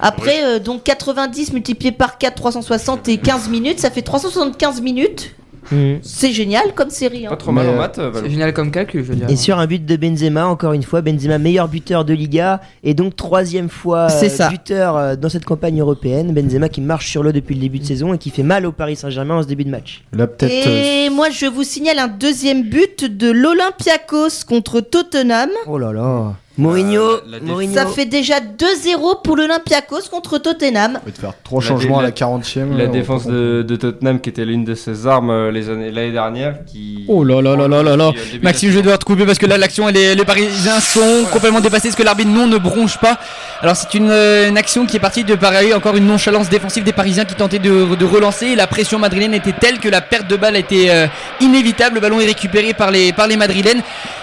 [0.00, 5.32] après euh, donc 90 multiplié par 4, 360 et 15 minutes, ça fait 375 minutes.
[5.72, 5.94] Mm.
[6.00, 7.26] C'est génial comme série.
[7.26, 7.30] hein.
[7.30, 8.20] Pas trop mal Mais, en maths, Valou.
[8.22, 9.28] C'est génial comme calcul, je veux dire.
[9.28, 12.94] Et sur un but de Benzema, encore une fois, Benzema meilleur buteur de Liga et
[12.94, 14.48] donc troisième fois C'est euh, ça.
[14.48, 16.32] buteur euh, dans cette campagne européenne.
[16.32, 18.70] Benzema qui marche sur l'eau depuis le début de saison et qui fait mal au
[18.70, 20.04] Paris Saint-Germain en ce début de match.
[20.12, 20.68] Là, peut-être.
[20.68, 25.50] euh, Et moi, je vous signale un deuxième but de l'Olympiakos contre Tottenham.
[25.66, 26.34] Oh là là.
[26.58, 27.74] Mourinho, Euh, la- la déf- Mourinho.
[27.74, 30.98] Ça fait déjà 2-0 pour l'Olympiakos contre Tottenham.
[31.02, 32.76] On va te faire trois changements à la 40e.
[32.76, 36.12] La défense de, de Tottenham qui était l'une de ses armes euh, les années l'année
[36.12, 38.04] dernière qui Oh là là là là là là.
[38.08, 41.24] euh, Maxime, de je vais devoir te couper parce que là, l'action, les Parisiens sont
[41.32, 41.88] complètement dépassés.
[41.88, 43.18] Est-ce que l'arbitre non ne bronche pas?
[43.62, 46.92] Alors, c'est une, une action qui est partie de pareil, encore une nonchalance défensive des
[46.92, 48.54] Parisiens qui tentaient de, de relancer.
[48.54, 51.06] La pression madrilène était telle que la perte de balle était euh,
[51.40, 51.96] inévitable.
[51.96, 53.82] Le ballon est récupéré par les, par les Madrilènes.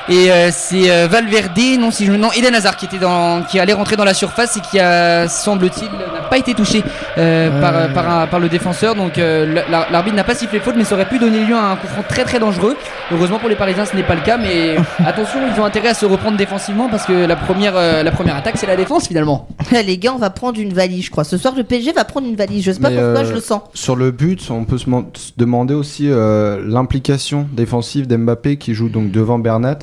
[0.10, 3.60] Et euh, c'est euh, Valverde, non, si je non, Eden Hazard qui était dans, qui
[3.60, 6.82] allait rentrer dans la surface et qui a, semble-t-il, n'a pas été touché
[7.18, 8.96] euh, par, par, un- par le défenseur.
[8.96, 11.72] Donc euh, la- l'arbitre n'a pas sifflé faute, mais ça aurait pu donner lieu à
[11.72, 12.76] un coup franc très très dangereux.
[13.12, 15.94] Heureusement pour les Parisiens, ce n'est pas le cas, mais attention, ils ont intérêt à
[15.94, 19.48] se reprendre défensivement parce que la première, euh, la première attaque, c'est la défense finalement.
[19.72, 21.24] Les gars, on va prendre une valise, je crois.
[21.26, 22.64] Ce soir, le PSG va prendre une valise.
[22.64, 23.62] Je sais pas Mais, pourquoi, euh, je le sens.
[23.74, 28.74] Sur le but, on peut se, man- se demander aussi euh, l'implication défensive d'Mbappé qui
[28.74, 29.80] joue donc devant Bernat.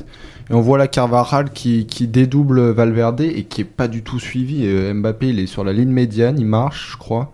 [0.51, 4.65] Et on voit la Carvajal qui, dédouble Valverde et qui est pas du tout suivi.
[4.65, 7.31] Euh, Mbappé, il est sur la ligne médiane, il marche, je crois.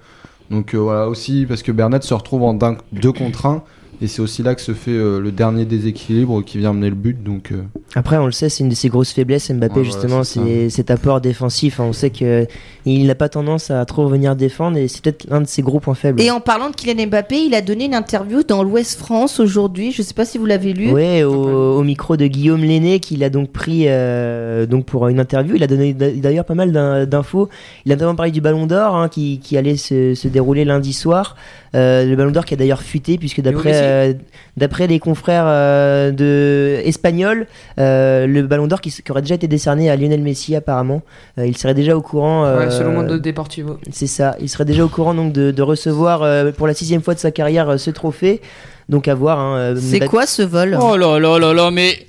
[0.52, 3.64] Donc euh, voilà aussi parce que Bernat se retrouve en 2 contre 1
[4.02, 6.96] et c'est aussi là que se fait euh, le dernier déséquilibre qui vient mener le
[6.96, 7.24] but.
[7.24, 7.64] Donc euh,
[7.96, 10.70] Après, on le sait, c'est une de ses grosses faiblesses, Mbappé, Ouais, justement, voilà, c'est
[10.70, 11.80] cet apport défensif.
[11.80, 12.46] On sait que
[12.86, 15.80] il n'a pas tendance à trop venir défendre et c'est peut-être l'un de ses gros
[15.80, 16.22] points faibles.
[16.22, 19.92] Et en parlant de Kylian Mbappé, il a donné une interview dans l'Ouest France aujourd'hui.
[19.92, 20.92] Je sais pas si vous l'avez lu.
[20.92, 21.34] Ouais, au,
[21.80, 25.56] au micro de Guillaume Lenné, qu'il a donc pris euh, donc pour une interview.
[25.56, 27.50] Il a donné d'a- d'ailleurs pas mal d'in- d'infos.
[27.86, 30.94] Il a notamment parlé du Ballon d'Or hein, qui, qui allait se, se dérouler lundi
[30.94, 31.36] soir.
[31.76, 33.87] Euh, le Ballon d'Or qui a d'ailleurs fuité puisque d'après.
[33.88, 34.14] Euh,
[34.58, 37.48] d'après les confrères euh, de espagnols,
[37.80, 41.02] euh, le Ballon d'Or qui, aurait déjà été décerné à Lionel Messi apparemment.
[41.38, 42.44] Euh, il serait déjà au courant.
[42.58, 43.78] Ouais, selon Mondo Deportivo.
[43.92, 44.36] c'est ça.
[44.42, 47.20] Il serait déjà au courant donc de, de recevoir euh, pour la sixième fois de
[47.20, 48.42] sa carrière euh, ce trophée.
[48.90, 49.40] Donc à voir.
[49.40, 50.78] Hein, C'est quoi ce vol?
[50.82, 52.08] Oh là là là là, mais.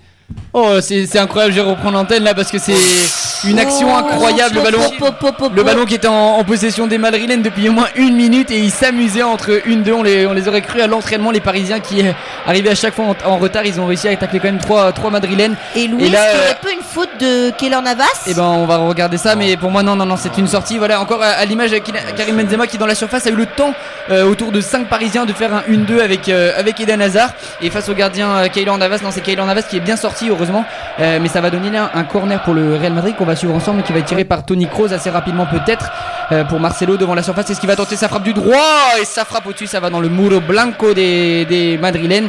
[0.52, 2.74] Oh, c'est c'est incroyable, je vais reprendre l'antenne là parce que c'est
[3.48, 4.56] une action incroyable.
[4.56, 4.80] Le ballon,
[5.54, 8.58] Le ballon qui était en, en possession des Madrilènes depuis au moins une minute et
[8.58, 9.92] ils s'amusaient entre une deux.
[9.92, 11.30] On les, on les aurait cru à l'entraînement.
[11.30, 12.12] Les Parisiens qui euh,
[12.46, 14.90] arrivaient à chaque fois en, en retard, ils ont réussi à tacler quand même trois,
[14.92, 15.54] trois Madrilènes.
[15.76, 18.04] Et Louis, Et là, est-ce qu'il y euh, aurait pas une faute de Keylor Navas?
[18.26, 20.78] Et ben on va regarder ça, mais pour moi non non non c'est une sortie.
[20.78, 21.70] Voilà encore à, à l'image
[22.16, 23.72] Karim Benzema qui dans la surface a eu le temps
[24.10, 27.70] euh, autour de 5 Parisiens de faire un 1-2 avec euh, avec Eden Hazard et
[27.70, 28.98] face au gardien Keylor Navas.
[29.02, 30.64] Non c'est Keylor Navas qui est bien sorti heureusement,
[31.00, 33.54] Euh, mais ça va donner là un corner pour le Real Madrid qu'on va suivre
[33.54, 35.92] ensemble qui va être tiré par Tony Kroos assez rapidement peut-être
[36.32, 37.50] euh, pour Marcelo devant la surface.
[37.50, 38.56] Est-ce qu'il va tenter sa frappe du droit?
[39.00, 42.28] Et sa frappe au-dessus ça va dans le muro blanco des des Madrilènes.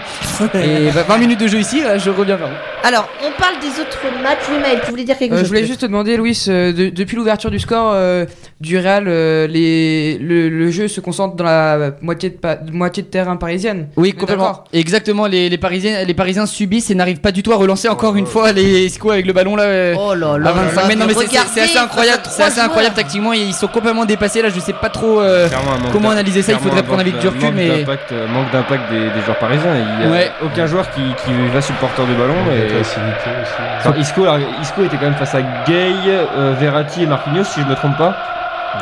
[0.53, 2.53] Et bah, 20 minutes de jeu ici, là, je reviens vers vous.
[2.83, 4.39] Alors, on parle des autres matchs.
[4.51, 6.71] Oui, Maël, tu voulais dire quelque Euh, chose je voulais juste te demander, Louis, euh,
[6.71, 8.25] de- depuis l'ouverture du score euh,
[8.61, 13.07] du Real, euh, les, le, le jeu se concentre dans la moitié de, moitié de
[13.07, 13.87] terrain parisienne.
[13.97, 14.63] Oui, complètement.
[14.71, 18.15] Exactement, les, les, Parisiens, les Parisiens subissent et n'arrivent pas du tout à relancer encore
[18.15, 19.63] une fois les Isco avec le ballon là.
[19.63, 20.51] euh, Oh là à là.
[20.51, 20.99] 25 là mètres.
[20.99, 23.33] Non, mais c'est- assez incroyable, c'est assez incroyable tactiquement.
[23.33, 24.49] Ils sont complètement dépassés là.
[24.49, 25.21] Je sais pas trop.
[25.21, 25.47] euh,
[25.91, 28.51] comment analyser ça, il faudrait un prendre avec du recul, manque mais- d'impact, euh, manque
[28.51, 29.71] d'impact des, des joueurs parisiens.
[29.99, 30.31] Il y a Ouais.
[30.43, 32.33] aucun joueur qui, qui va sur le porteur du ballon.
[32.51, 32.67] Et...
[32.69, 33.51] facilité aussi.
[33.79, 37.61] Enfin, Isco, alors, Isco était quand même face à Gay, euh, Verratti et Marquinhos, si
[37.61, 38.15] je me trompe pas.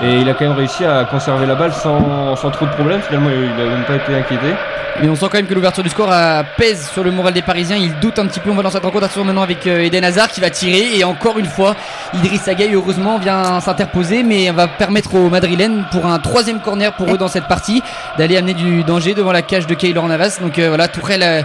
[0.04, 3.02] Et il a quand même réussi à conserver la balle sans, trop de problèmes.
[3.02, 4.54] Finalement, il n'a même pas été inquiété.
[5.02, 7.44] Mais on sent quand même que l'ouverture du score euh, pèse sur le moral des
[7.44, 7.78] Parisiens.
[7.78, 8.50] Ils doutent un petit peu.
[8.50, 10.98] On va dans cette rencontre maintenant avec euh, Eden Hazard qui va tirer.
[10.98, 11.76] Et encore une fois,
[12.14, 17.14] Idriss Gueye heureusement vient s'interposer, mais va permettre aux Madrilènes pour un troisième corner pour
[17.14, 17.84] eux dans cette partie
[18.18, 20.40] d'aller amener du danger devant la cage de Keylor Navas.
[20.42, 21.44] Donc euh, voilà, Tourelle euh,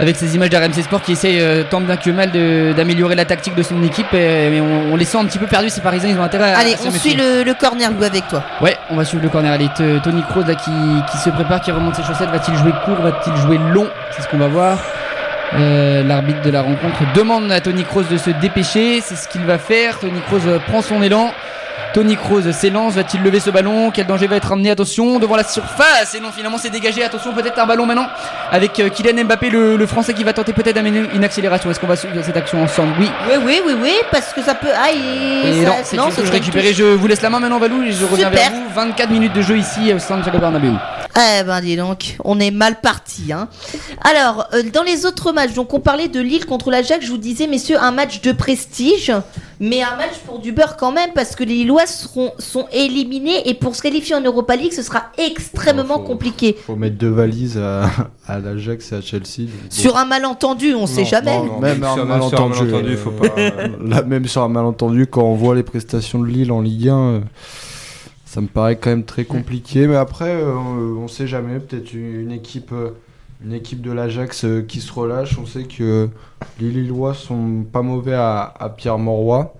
[0.00, 2.30] avec ces images d'RMC Sport qui essaye euh, tant bien que mal
[2.74, 4.06] d'améliorer la tactique de son équipe.
[4.12, 5.68] mais on, on les sent un petit peu perdus.
[5.70, 6.58] Ces Parisiens, ils ont intérêt à.
[6.58, 8.42] Allez, à on suit le, le corner, Louis, avec toi.
[8.60, 9.52] Ouais, on va suivre le corner.
[9.52, 9.68] Allez,
[10.02, 10.70] Tony Kroos là qui,
[11.12, 12.30] qui se prépare, qui remonte ses chaussettes.
[12.30, 13.86] Va-t-il jouer court Va-t-il jouer long?
[14.12, 14.78] C'est ce qu'on va voir.
[15.54, 19.00] Euh, L'arbitre de la rencontre demande à Tony Kroos de se dépêcher.
[19.02, 19.98] C'est ce qu'il va faire.
[19.98, 21.32] Tony Kroos euh, prend son élan.
[21.92, 23.90] Tony Kroos s'élance, va-t-il lever ce ballon?
[23.90, 24.70] Quel danger va être amené?
[24.70, 28.06] Attention, devant la surface Et non, finalement c'est dégagé, attention peut-être un ballon maintenant
[28.52, 31.80] Avec euh, Kylian Mbappé, le, le français qui va tenter peut-être d'amener une accélération Est-ce
[31.80, 32.92] qu'on va suivre cette action ensemble?
[33.00, 34.68] Oui, Oui, oui, oui, oui, parce que ça peut.
[34.72, 36.68] Ah, et, et ça- non, c'est récupérée.
[36.68, 36.76] touche.
[36.78, 38.62] Je vous laisse la main maintenant, Valou, et je reviens vers vous.
[38.72, 40.72] 24 minutes de jeu ici au Santiago Bernabéu.
[41.16, 43.32] Eh ben dis donc, on est mal parti.
[43.32, 43.48] Hein.
[44.04, 47.18] Alors, euh, dans les autres matchs, donc on parlait de Lille contre l'Ajax, je vous
[47.18, 49.12] disais, messieurs, un match de prestige,
[49.58, 53.48] mais un match pour du beurre quand même, parce que les Lillois seront, sont éliminés,
[53.48, 56.56] et pour se qualifier en Europa League, ce sera extrêmement Faut- compliqué.
[56.66, 57.90] Faut mettre deux valises à,
[58.26, 59.48] à l'Ajax et à Chelsea.
[59.68, 61.36] Sur un malentendu, on sait Non, jamais.
[61.38, 63.26] non, non, Même sur un sur malentendu, malentendu, euh, faut pas.
[63.38, 66.88] euh, Là, même sur un malentendu, quand on voit les prestations de Lille en Ligue
[66.88, 67.20] 1, euh,
[68.24, 69.86] ça me paraît quand même très compliqué.
[69.86, 70.54] Mais après, euh,
[70.98, 71.58] on sait jamais.
[71.58, 72.90] Peut-être une, une équipe, euh,
[73.44, 75.36] une équipe de l'Ajax euh, qui se relâche.
[75.42, 76.08] On sait que
[76.60, 79.54] les Lillois sont pas mauvais à, à Pierre Mauroy.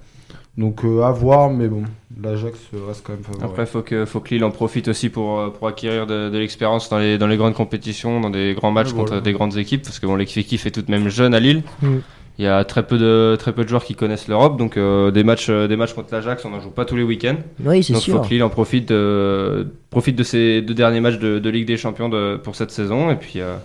[0.59, 1.83] Donc euh, à voir, mais bon,
[2.21, 3.45] l'Ajax reste quand même favori.
[3.45, 6.39] Après, faut que, faut que Lille en profite aussi pour, euh, pour acquérir de, de
[6.39, 9.21] l'expérience dans les, dans les grandes compétitions, dans des grands matchs Ouais, contre voilà.
[9.23, 11.63] des grandes équipes, parce que bon, l'effectif est tout de même jeune à Lille.
[11.83, 11.99] Mm.
[12.39, 15.11] Il y a très peu de, très peu de joueurs qui connaissent l'Europe, donc euh,
[15.11, 17.37] des, matchs, euh, des matchs contre l'Ajax, on n'en joue pas tous les week-ends.
[17.63, 21.01] Oui, c'est Donc il faut que Lille en profite de, profite de ces deux derniers
[21.01, 23.57] matchs de, de Ligue des Champions de, pour cette saison, et puis, euh,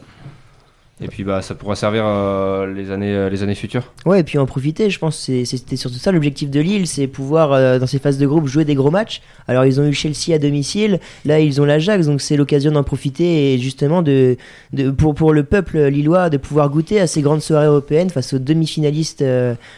[1.02, 3.92] et puis bah, ça pourra servir euh, les, années, euh, les années futures.
[4.06, 7.08] Ouais, et puis en profiter, je pense que c'était surtout ça l'objectif de Lille, c'est
[7.08, 9.22] pouvoir euh, dans ces phases de groupe jouer des gros matchs.
[9.48, 12.84] Alors ils ont eu Chelsea à domicile, là ils ont l'Ajax, donc c'est l'occasion d'en
[12.84, 14.38] profiter et justement de,
[14.72, 18.34] de pour, pour le peuple lillois de pouvoir goûter à ces grandes soirées européennes face
[18.34, 19.24] aux demi-finalistes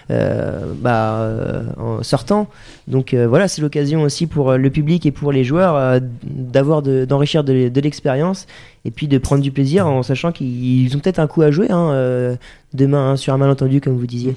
[0.09, 1.29] bah,
[1.77, 2.47] en sortant.
[2.87, 7.43] Donc voilà, c'est l'occasion aussi pour le public et pour les joueurs d'avoir de- d'enrichir
[7.43, 8.47] de, de l'expérience
[8.85, 11.71] et puis de prendre du plaisir en sachant qu'ils ont peut-être un coup à jouer
[11.71, 12.35] hein, euh,
[12.73, 14.35] demain hein, sur un malentendu comme vous disiez.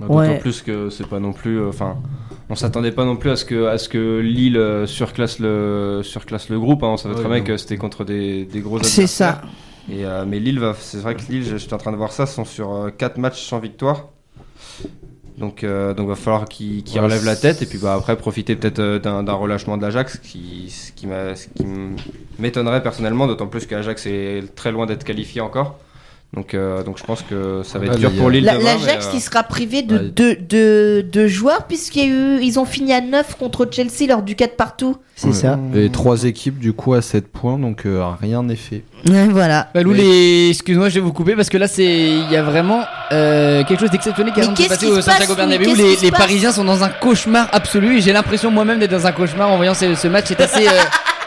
[0.00, 0.38] D'autant Ouais.
[0.40, 1.60] plus que c'est pas non plus.
[1.60, 1.96] euh, Enfin,
[2.50, 6.00] on s'attendait pas non plus à ce que, à ce que Lille euh, surclasse le,
[6.02, 6.82] surclasse le groupe.
[6.82, 6.88] hein.
[6.88, 9.40] On savait Ouais, très bien que c'était contre des, des gros C'est adversaires.
[9.42, 9.42] ça.
[9.88, 10.74] Et, euh, mais Lille va.
[10.76, 13.44] C'est vrai que Lille, je- j'étais en train de voir ça, sont sur 4 matchs
[13.46, 14.08] sans victoire.
[15.38, 16.46] Donc, euh, donc va falloir
[16.94, 20.18] Ouais, relèvent la tête et puis bah, après profiter peut-être euh, d'un relâchement de l'Ajax
[20.18, 21.64] qui, ce qui m'a- ce qui
[22.38, 25.78] m'étonnerait personnellement, d'autant plus qu'Ajax est très loin d'être qualifié encore.
[26.36, 28.58] Donc, euh, donc je pense que ça va être Ouais, dur pour a- Lille La-
[28.58, 28.74] demain.
[28.78, 30.02] L'Ajax euh, qui sera privé de, Ouais.
[30.14, 34.06] de, de, de joueurs puisqu'il y a eu, ils ont fini à 9 contre Chelsea
[34.06, 34.96] lors du 4 partout.
[35.14, 35.32] C'est Ouais.
[35.32, 35.58] ça.
[35.74, 38.82] Et trois équipes du coup à 7 points, donc euh, rien n'est fait.
[39.30, 39.68] voilà.
[39.74, 40.48] Bah, Lou, Mais- les...
[40.50, 43.80] excuse-moi, je vais vous couper parce que là, c'est il y a vraiment euh, quelque
[43.80, 45.74] chose d'exceptionnel qui vient de passer au Santiago Bernabéu.
[45.74, 49.12] Les, les Parisiens sont dans un cauchemar absolu et j'ai l'impression moi-même d'être dans un
[49.12, 50.26] cauchemar en voyant ce, ce match.
[50.28, 50.70] C'est assez, euh,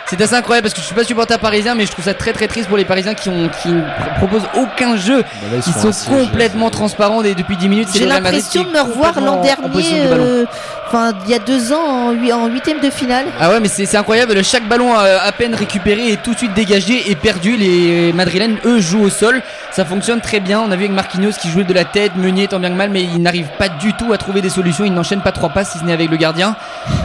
[0.09, 2.33] c'est assez incroyable parce que je suis pas supporter parisien, mais je trouve ça très
[2.33, 5.21] très triste pour les Parisiens qui ont qui ne pr- proposent aucun jeu.
[5.21, 7.89] Bah là, Ils sont complètement transparents dès- depuis 10 minutes.
[7.91, 10.45] C'est J'ai l'impression de me revoir l'an dernier, euh,
[10.89, 13.25] enfin il y a deux ans en, hui- en huitième de finale.
[13.39, 16.53] Ah ouais mais c'est c'est incroyable, chaque ballon à peine récupéré est tout de suite
[16.55, 17.55] dégagé et perdu.
[17.57, 20.59] Les Madrilènes eux jouent au sol, ça fonctionne très bien.
[20.61, 22.89] On a vu avec Marquinhos qui jouait de la tête, Meunier tant bien que mal,
[22.89, 24.83] mais il n'arrive pas du tout à trouver des solutions.
[24.83, 26.55] Il n'enchaîne pas trois passes si ce n'est avec le gardien.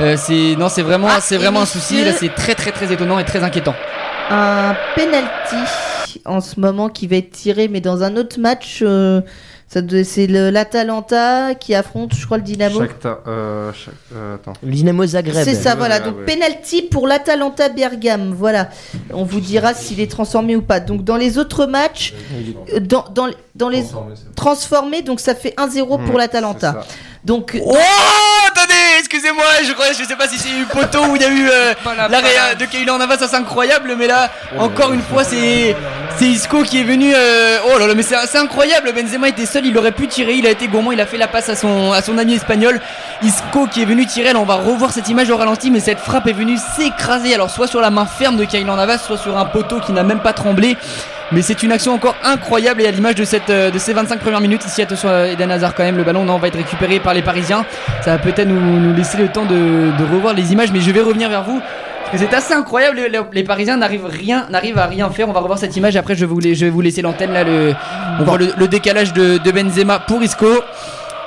[0.00, 2.02] Euh, c'est non c'est vraiment Ah, c'est vraiment un souci.
[2.04, 3.74] Là c'est très très très étonnant et très inquiétant.
[4.30, 5.70] Un penalty
[6.24, 8.78] en ce moment qui va être tiré, mais dans un autre match.
[8.82, 9.20] euh,
[9.68, 12.80] c'est le- l'Atalanta qui affronte, je crois, le Dynamo.
[12.80, 14.52] Shakhtar, euh, Shak- euh, attends.
[14.62, 15.42] Le Dynamo Zagreb.
[15.44, 15.98] C'est ça, Ouais, voilà.
[15.98, 16.24] ouais, Donc ouais.
[16.26, 18.32] penalty pour l'Atalanta Bergame.
[18.36, 18.68] Voilà.
[19.12, 20.80] On vous dira s'il est transformé ou pas.
[20.80, 22.14] Donc dans les autres matchs,
[22.72, 23.84] euh, dans, dans, dans les
[24.36, 26.84] transformés, donc ça fait 1-0 pour Mmh, l'Atalanta.
[27.24, 27.70] Donc Oh
[28.50, 28.73] attendez,
[29.04, 31.46] excusez-moi, je crois, je sais pas si c'est eu poteau ou il y a eu
[31.50, 31.74] euh,
[32.08, 35.76] l'arrêt de Kylian Navas, ça c'est incroyable, mais là encore une fois c'est
[36.18, 37.12] c'est Isco qui est venu.
[37.14, 38.92] euh, oh là là, mais c'est c'est incroyable.
[38.92, 41.28] Benzema était seul, il aurait pu tirer, il a été gourmand, il a fait la
[41.28, 42.80] passe à son à son ami espagnol.
[43.22, 44.32] Isco qui est venu tirer.
[44.32, 47.34] Là on va revoir cette image au ralenti, mais cette frappe est venue s'écraser.
[47.34, 50.02] Alors soit sur la main ferme de Kylian Navas, soit sur un poteau qui n'a
[50.02, 50.76] même pas tremblé.
[51.34, 54.20] Mais c'est une action encore incroyable et à l'image de, cette, euh, de ces 25
[54.20, 54.64] premières minutes.
[54.66, 55.96] Ici, attention à Eden Hazard quand même.
[55.96, 57.64] Le ballon non, va être récupéré par les Parisiens.
[58.02, 60.70] Ça va peut-être nous, nous laisser le temps de, de revoir les images.
[60.72, 61.60] Mais je vais revenir vers vous.
[62.10, 62.98] Parce que c'est assez incroyable.
[63.10, 65.28] Les, les- Parisiens n'arrivent rien, n'arrivent à rien faire.
[65.28, 65.96] On va revoir cette image.
[65.96, 67.42] Après, je vais vous, je vais vous laisser l'antenne là.
[67.44, 67.74] Le,
[68.20, 70.46] on voit le, le décalage de, de Benzema pour Isco.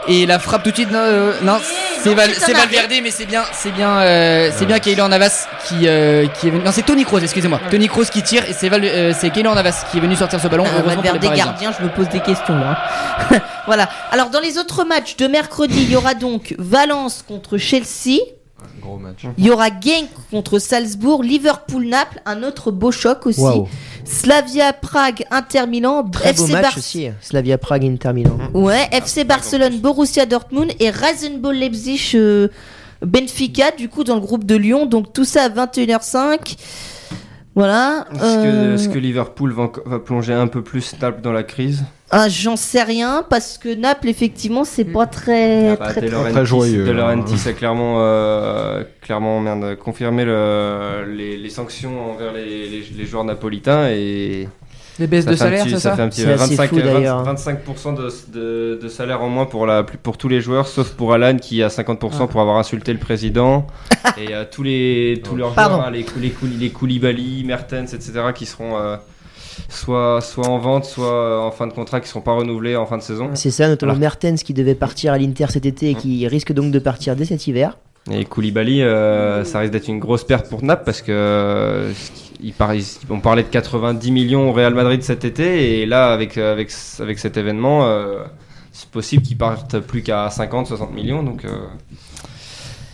[0.08, 1.60] Et la frappe tout de suite, non, euh, non
[2.02, 6.28] c'est Val, Valverde, mais c'est bien, c'est bien, euh, c'est bien Keylor Navas qui, euh,
[6.28, 6.64] qui est venu.
[6.64, 7.60] Non, c'est Tony Kroos, excusez-moi.
[7.70, 10.40] Tony Kroos qui tire et c'est Val, euh, c'est Keylor Navas qui est venu sortir
[10.40, 10.64] ce ballon.
[10.64, 12.78] Les Valverde gardien, je me pose des questions là.
[13.66, 13.90] voilà.
[14.12, 18.20] Alors dans les autres matchs de mercredi, il y aura donc Valence contre Chelsea.
[18.82, 19.26] Gros match.
[19.38, 23.42] Il y aura Genk contre Salzbourg, Liverpool-Naples, un autre beau choc aussi.
[23.42, 23.68] Waouh.
[24.08, 27.08] Slavia Prague, Inter Milan, Très beau FC match Bar- aussi.
[27.22, 28.38] Slavia Prague, Inter Milan.
[28.54, 32.48] Ouais, FC Barcelone, Borussia Dortmund et Rasenball Leipzig, euh,
[33.06, 34.86] Benfica, du coup dans le groupe de Lyon.
[34.86, 36.56] Donc tout ça à 21h05.
[37.56, 38.06] Voilà.
[38.14, 40.94] Est-ce euh, que, est-ce que Liverpool va, plonger un peu plus
[41.24, 41.84] dans la crise?
[42.12, 45.76] Ah, J'en sais rien parce que Naples, effectivement, c'est pas très.
[45.78, 46.94] Bah, très, joyeux, De hein.
[46.94, 53.06] Laurentiis a clairement, euh, clairement merde, confirmé le- les, les sanctions envers les, les- les
[53.06, 54.48] joueurs napolitains et
[55.00, 56.82] Les baisses de salaire, c'est ça ça fait un petit C'est assez 25, fou, 20
[56.94, 57.24] d'ailleurs.
[57.36, 61.14] 25% de, de, de salaire en moins pour, la, pour tous les joueurs, sauf pour
[61.14, 63.68] Alan qui a 50% pour avoir insulté le président.
[64.18, 65.76] et euh, tous, les, tous leurs Pardon.
[65.76, 68.96] joueurs, hein, les, Kou- les, les Koulibaly, Mertens, etc., qui seront euh,
[69.70, 72.86] soit, soit en vente, soit en fin de contrat, qui ne seront pas renouvelés en
[72.86, 73.30] fin de saison.
[73.34, 76.52] C'est ça, notamment Alors- Mertens qui devait partir à l'Inter cet été et qui risque
[76.54, 77.78] donc de partir dès cet hiver.
[78.10, 81.92] Et Koulibaly, euh, ça risque d'être une grosse perte pour Naples parce que euh,
[82.42, 82.72] il par-
[83.10, 87.20] on parlait de 90 millions au Real Madrid cet été et là avec avec avec
[87.20, 88.24] cet événement, euh,
[88.72, 91.22] c'est possible qu'ils partent plus qu'à 50, 60 millions.
[91.22, 91.50] Donc, euh,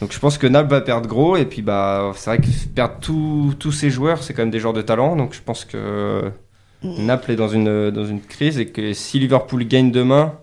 [0.02, 1.38] donc je pense que Naples va perdre gros.
[1.38, 4.60] Et puis bah, c'est vrai que perdre tous tous ces joueurs, c'est quand même des
[4.60, 5.16] joueurs de talent.
[5.16, 6.24] Donc je pense que
[6.84, 10.34] Naples est dans une, dans une crise et que si Liverpool gagne demain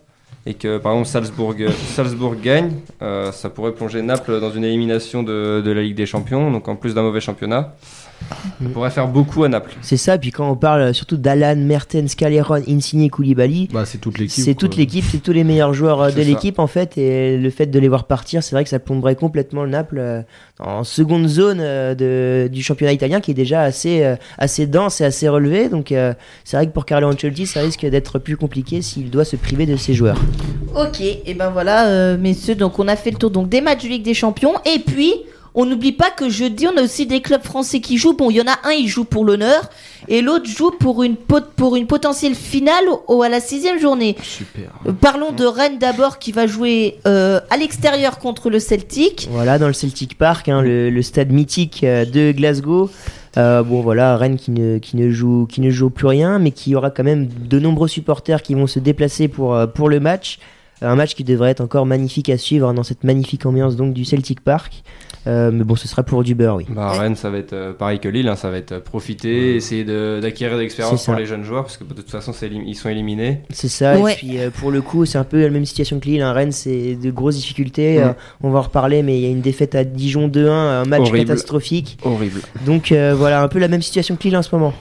[0.47, 1.55] et que par exemple Salzbourg,
[1.95, 6.07] Salzbourg gagne, euh, ça pourrait plonger Naples dans une élimination de, de la Ligue des
[6.07, 6.51] Champions.
[6.51, 7.75] Donc en plus d'un mauvais championnat,
[8.29, 9.73] ça pourrait faire beaucoup à Naples.
[9.81, 14.19] C'est ça, puis quand on parle surtout d'Alan, Mertens, Caleron, Insigne, Koulibaly, Bah, c'est toute
[14.19, 14.45] l'équipe.
[14.45, 17.51] c'est toute l'équipe, c'est tous les meilleurs joueurs euh, de l'équipe en fait, et le
[17.51, 20.23] fait de les voir partir, c'est vrai que ça plomberait complètement le Naples euh,
[20.59, 25.01] en seconde zone euh, de, du championnat italien qui est déjà assez, euh, assez dense
[25.01, 25.69] et assez relevé.
[25.69, 26.13] Donc euh,
[26.45, 29.67] c'est vrai que pour Carlo Ancelotti, ça risque d'être plus compliqué s'il doit se priver
[29.67, 30.19] de ses joueurs.
[30.77, 33.85] Ok, et ben voilà, euh, messieurs, donc on a fait le tour donc des matchs
[33.85, 34.53] de Ligue des Champions.
[34.67, 35.13] Et puis,
[35.55, 38.15] on n'oublie pas que jeudi, on a aussi des clubs français qui jouent.
[38.15, 39.69] Bon, il y en a un, il joue pour l'honneur,
[40.09, 44.17] et l'autre joue pour une, pot- pour une potentielle finale au, à la sixième journée.
[44.23, 44.71] Super.
[44.87, 49.29] Euh, Parlons de Rennes d'abord, qui va jouer euh, à l'extérieur contre le Celtic.
[49.31, 52.91] Voilà, dans le Celtic Park, hein, le, le stade mythique euh, de Glasgow.
[53.37, 56.51] Euh, bon voilà, Rennes qui ne, qui, ne joue, qui ne joue plus rien, mais
[56.51, 60.39] qui aura quand même de nombreux supporters qui vont se déplacer pour, pour le match.
[60.83, 63.93] Un match qui devrait être encore magnifique à suivre hein, dans cette magnifique ambiance donc
[63.93, 64.83] du Celtic Park.
[65.27, 66.65] Euh, mais bon, ce sera pour du beurre, oui.
[66.71, 69.55] Bah, Rennes, ça va être euh, pareil que Lille, hein, ça va être euh, profiter,
[69.55, 71.13] essayer d'acquérir de l'expérience C'est ça.
[71.13, 73.43] pour les jeunes joueurs, parce que de toute façon, ils sont éliminés.
[73.51, 74.15] C'est ça, Ouais.
[74.15, 76.23] et puis euh, pour le coup, c'est un peu la même situation que Lille.
[76.23, 76.33] hein.
[76.33, 78.03] Rennes, c'est de grosses difficultés.
[78.43, 81.01] On va en reparler, mais il y a une défaite à Dijon 2-1, un match
[81.03, 81.19] Horrible.
[81.27, 81.99] catastrophique.
[82.03, 82.41] Horrible.
[82.65, 84.73] Donc euh, voilà, un peu la même situation que Lille en ce moment.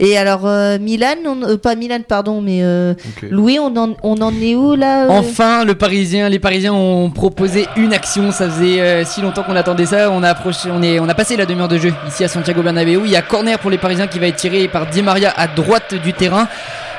[0.00, 2.94] Et alors, euh, Milan, on- euh, pas Milan, pardon, mais euh.
[3.30, 7.10] Louis, on en, on en est où là euh Enfin, le Parisien, les Parisiens ont
[7.10, 8.30] proposé une action.
[8.30, 10.10] Ça faisait euh, si longtemps qu'on attendait ça.
[10.12, 12.62] On a approché, on est, on a passé la demi-heure de jeu ici à Santiago
[12.62, 13.02] Bernabéu.
[13.04, 15.46] Il y a corner pour les Parisiens qui va être tiré par Di Maria à
[15.48, 16.46] droite du terrain.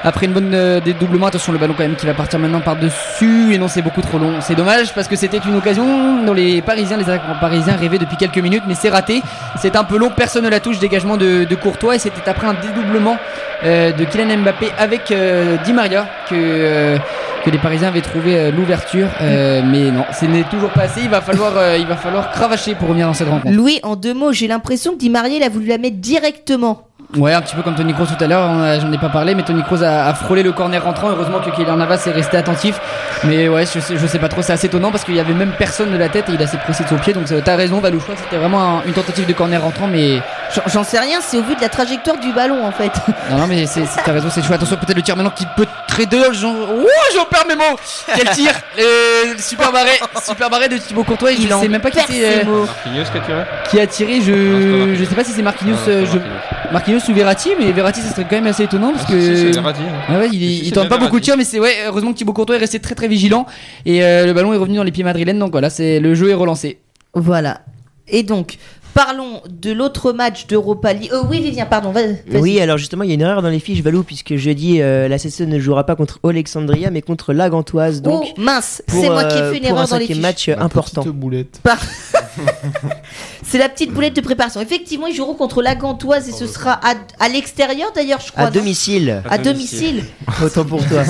[0.03, 2.77] Après une bonne euh, dédoublement, attention le ballon quand même qui va partir maintenant par
[2.77, 4.35] dessus et non c'est beaucoup trop long.
[4.39, 8.15] C'est dommage parce que c'était une occasion dont les Parisiens, les attaquants parisiens rêvaient depuis
[8.15, 9.21] quelques minutes, mais c'est raté.
[9.57, 10.79] C'est un peu long, personne ne la touche.
[10.79, 13.17] Dégagement de, de Courtois et c'était après un dédoublement
[13.65, 16.97] euh, de Kylian Mbappé avec euh, Di Maria que euh,
[17.43, 21.03] que les Parisiens avaient trouvé l'ouverture, mais non, ce n'est toujours pas assez.
[21.03, 23.55] Il va falloir, il va falloir cravacher pour revenir dans cette rencontre.
[23.55, 26.88] Louis, en deux mots, j'ai l'impression que Di Maria, il a voulu la mettre directement.
[27.17, 29.41] Ouais, un petit peu comme Tony Kroos tout à l'heure, j'en ai pas parlé, mais
[29.41, 31.09] Tony Kroos a, a frôlé le corner rentrant.
[31.09, 32.79] Heureusement que Kylian Navas est resté attentif.
[33.23, 35.33] Mais ouais, je sais, je sais pas trop, c'est assez étonnant parce qu'il y avait
[35.33, 37.13] même personne de la tête et il a assez précis de son pied.
[37.13, 39.59] Donc euh, t'as raison, Valou, je crois que c'était vraiment un- une tentative de corner
[39.61, 40.21] rentrant, mais
[40.67, 42.91] J'en- sais rien, c'est au vu de la trajectoire du ballon en fait.
[43.31, 43.65] non, non, mais
[44.05, 44.57] t'as raison, c'est chouette.
[44.57, 46.21] Attention, peut-être le tir maintenant qui peut trader.
[46.33, 46.53] Jean...
[46.71, 47.75] Oh, j'en perds mes mots.
[48.15, 49.91] Quel tir Euh, Super barré,
[50.23, 51.31] super barré de Thibaut Courtois.
[51.31, 52.65] Et je en sais même pas qui, perd c'est, ses euh.
[52.65, 53.43] Marquinhos qui a tiré?
[53.69, 54.21] qui a tiré.
[54.21, 54.95] Je, Marquinhos.
[54.95, 56.98] je sais pas si c'est Marquinhos, Non, c'est euh, je- Marquinhos.
[56.99, 59.19] Marquinhos ou Verratti, mais Verratti, ça serait quand même assez étonnant parce Ah, que.
[59.19, 60.01] si, si, c'est Verratti, hein.
[60.07, 62.11] Ah ouais, il, Si, il si, tente pas beaucoup de tirs, mais c'est ouais, heureusement
[62.13, 63.45] que Thibaut Courtois est resté très très vigilant
[63.85, 66.29] et euh, le ballon est revenu dans les pieds madrilènes, donc voilà, c'est le jeu
[66.29, 66.79] est relancé.
[67.13, 67.61] Voilà.
[68.07, 68.57] Et donc,
[68.95, 71.11] parlons de l'autre match d'Europa League.
[71.13, 71.91] Euh, oui, Vivien, pardon.
[71.91, 72.01] vas-.
[72.39, 75.07] Oui, alors justement, il y a une erreur dans les fiches, Valou, puisque jeudi, euh,
[75.07, 78.01] la CSE ne jouera pas contre Alexandria, mais contre la Gantoise.
[78.01, 80.17] Donc, oh mince, c'est moi qui ai euh, fait une un erreur dans les fiches.
[80.17, 81.01] match euh, La important.
[81.03, 81.61] petite boulette.
[83.43, 84.61] C'est la petite boulette de préparation.
[84.61, 88.43] Effectivement, ils joueront contre la Gantoise et ce sera à, à l'extérieur d'ailleurs, je crois.
[88.45, 90.03] À domicile, À domicile.
[90.43, 91.01] autant pour toi.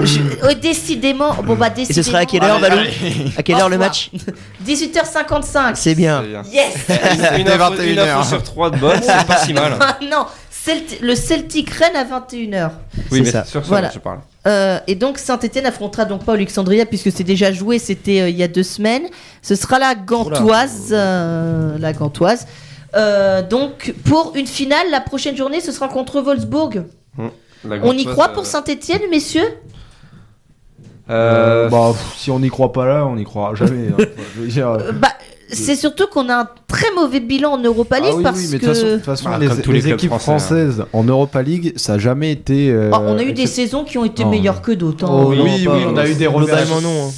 [0.00, 1.34] Je- oh, décidément.
[1.44, 1.94] Bon bah Et décidément.
[1.94, 2.82] ce sera à quelle heure, Valou
[3.36, 4.10] À quelle heure le match
[4.66, 5.74] 18h55.
[5.74, 6.22] C'est bien.
[6.22, 6.42] C'est bien.
[6.52, 6.74] Yes.
[7.38, 9.78] Une info, 21 une info sur 3 de bonne, c'est pas si mal.
[10.10, 10.26] Non,
[11.02, 12.70] Le Celtic Rennes à 21h.
[12.96, 13.44] Oui, C'est mais ça.
[13.44, 13.90] sur ça, Voilà.
[13.92, 14.18] je parle.
[14.46, 18.36] Euh, et donc Saint-Etienne affrontera donc pas Alexandria puisque c'est déjà joué, c'était euh, il
[18.36, 19.04] y a deux semaines.
[19.42, 22.46] Ce sera la Gantoise, euh, la Gantoise.
[22.94, 26.84] Euh, donc pour une finale, la prochaine journée, ce sera contre Wolfsburg.
[27.66, 29.48] La On y croit pour Saint-Etienne, messieurs?
[31.10, 33.88] Euh, bah, pff, si on n'y croit pas là, on n'y croira jamais.
[33.88, 33.94] hein.
[33.98, 35.08] Enfin, je veux dire, Euh, Bah,
[35.50, 38.46] c'est surtout qu'on a un très mauvais bilan en Europa League Ah oui, parce oui,
[38.52, 40.18] mais de que toute façon, de toute façon, Ah, les, équipes français, hein.
[40.38, 42.70] françaises en Europa League, ça n'a jamais été.
[42.70, 44.30] euh, Oh, on a eu des excep- saisons qui ont été Non.
[44.30, 45.04] meilleures que d'autres.
[45.04, 45.10] hein.
[45.12, 46.26] Oh, Oui, non, oui, pas- oui, on a eu des
[46.80, 47.06] non.
[47.06, 47.10] hein.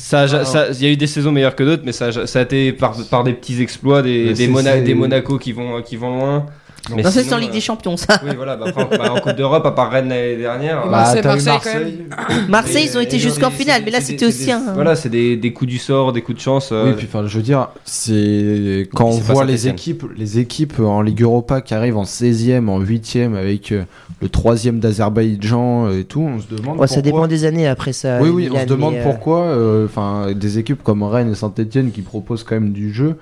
[0.54, 0.66] Ah.
[0.72, 2.72] il y a eu des saisons meilleures que d'autres, mais ça, a- ça a été
[2.72, 4.48] par, par des petits exploits, des, des,
[4.82, 6.46] des Monaco qui vont, qui vont loin.
[6.94, 8.20] Mais Non, c'est en Ligue euh, des Champions, ça.
[8.24, 10.86] Oui, voilà, bah, après, bah, en Coupe d'Europe, à part Rennes l'année dernière.
[10.86, 14.26] Euh, Marseille, eu Marseille, quand Marseille, Et- ils ont été jusqu'en finale, mais là, c'était
[14.26, 14.74] aussi un.
[14.74, 16.70] Voilà, c'est des, des coups du sort, des coups de chance.
[16.72, 20.80] euh, Oui, puis enfin, je veux dire, c'est quand on voit les équipes, les équipes
[20.80, 23.84] en Ligue Europa qui arrivent en 16e, en 8e avec euh,
[24.22, 26.78] le 3e d'Azerbaïdjan et tout, on se demande.
[26.78, 28.18] Ouais, ça dépend des années après ça.
[28.20, 31.90] Oui, oui, on se demande euh, pourquoi, euh, enfin, des équipes comme Rennes et Saint-Etienne
[31.90, 33.16] qui proposent quand même du jeu,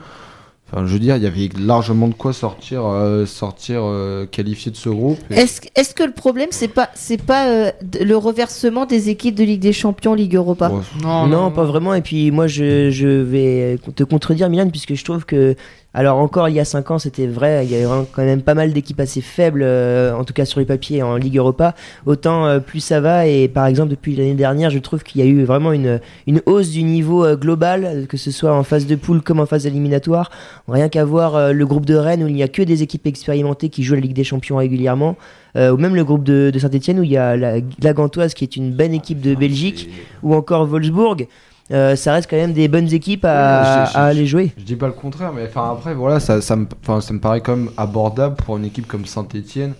[0.72, 4.70] Enfin, je veux dire, il y avait largement de quoi sortir, euh, sortir euh, qualifié
[4.72, 5.18] de ce groupe.
[5.30, 9.34] Et- Est-ce est-ce que le problème c'est pas c'est pas euh, le reversement des équipes
[9.34, 10.72] de Ligue des Champions, Ligue Europa?
[11.02, 11.94] Non, non, pas vraiment.
[11.94, 15.54] Et puis moi, je, je vais te contredire, Milan, puisque je trouve que,
[15.94, 18.54] alors encore il y a 5 ans, c'était vrai, il y avait quand même pas
[18.54, 21.74] mal d'équipes assez faibles, euh, en tout cas sur les papiers en Ligue Europa.
[22.06, 25.24] Autant euh, plus ça va, et par exemple depuis l'année dernière, je trouve qu'il y
[25.24, 28.86] a eu vraiment une, une hausse du niveau euh, global, que ce soit en phase
[28.86, 30.30] de poule comme en phase éliminatoire.
[30.68, 33.06] Rien qu'à voir euh, le groupe de Rennes où il n'y a que des équipes
[33.06, 35.16] expérimentées qui jouent la Ligue des Champions régulièrement.
[35.56, 38.34] Euh, ou même le groupe de, de Saint-Etienne où il y a la, la Gantoise
[38.34, 39.88] qui est une bonne équipe de Belgique
[40.24, 41.28] ou encore Wolfsburg,
[41.70, 44.52] euh, ça reste quand même des bonnes équipes à, aller jouer.
[44.58, 47.20] Je dis pas le contraire, mais enfin après voilà, ça, ça, me, enfin, ça me
[47.20, 49.72] paraît quand même abordable pour une équipe comme Saint-Etienne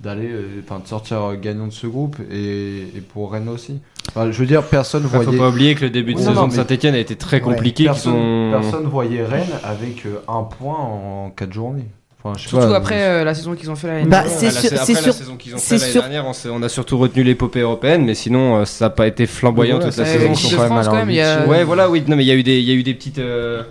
[0.00, 3.80] d'aller, euh, enfin de sortir euh, gagnant de ce groupe et, et pour Rennes aussi.
[4.08, 5.38] Enfin, je veux dire, personne Après, faut voyait.
[5.38, 7.84] pas oublier que le début de Oui, saison non, de Saint-Etienne a été très compliqué.
[7.84, 8.50] Personne, ont...
[8.50, 11.86] personne voyait Rennes avec un point en 4 journées.
[12.22, 14.30] Enfin, je sais Surtout pas, après euh, la saison qu'ils ont fait l'année Bah, dernière.
[14.30, 18.04] c'est Après, la, saison qu'ils ont fait l'année dernière, on, a surtout retenu l'épopée européenne,
[18.04, 20.50] mais sinon euh, ça n'a pas été flamboyant Voilà, toute la Euh, saison.
[20.50, 21.46] ils quand même quand y a-.
[21.46, 22.92] Ouais, voilà, oui, non, mais il y a eu des, il y a eu des
[22.92, 23.62] petites, euh,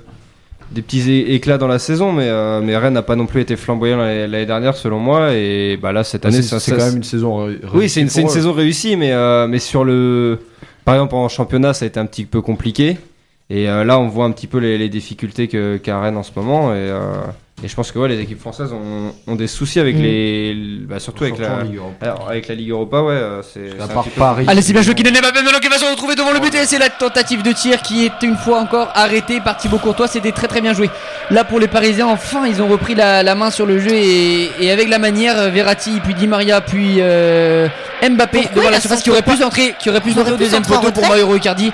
[0.71, 3.55] des petits éclats dans la saison, mais euh, mais Rennes n'a pas non plus été
[3.55, 7.45] flamboyant l'année dernière selon moi, et bah là cette année, c'est quand même une saison.
[7.45, 10.39] ré- oui, c'est une, réussie saison réussie, mais euh, mais sur le,
[10.85, 12.97] par exemple en championnat, ça a été un petit peu compliqué,
[13.49, 16.23] et euh, là on voit un petit peu les, les difficultés que qu'a Rennes en
[16.23, 16.99] ce moment, et euh,
[17.63, 20.01] et je pense que ouais, les équipes françaises ont, ont des soucis avec Mm.
[20.01, 20.55] les,
[20.87, 22.05] bah, surtout avec Surtout la, Ligue Europa.
[22.05, 24.45] alors, avec la Ligue Europa, ouais, euh, c'est À part peu- Paris.
[24.47, 26.65] Allez, c'est bien joué Kylian Mbappé maintenant qui va se retrouver devant le but et
[26.65, 30.07] c'est la tentative de tir qui est une fois encore arrêtée par Thibaut Courtois.
[30.07, 30.89] C'était très très bien joué.
[31.31, 34.49] Là pour les Parisiens, enfin ils ont repris la, la main sur le jeu et,
[34.61, 37.67] et avec la manière, euh, Verratti, puis Di Maria, puis euh,
[38.01, 40.63] Mbappé Pourquoi devant la surface qui aurait pu entrer, qui aurait pu entrer au deuxième
[40.63, 41.71] poteau pour Mauro Icardi.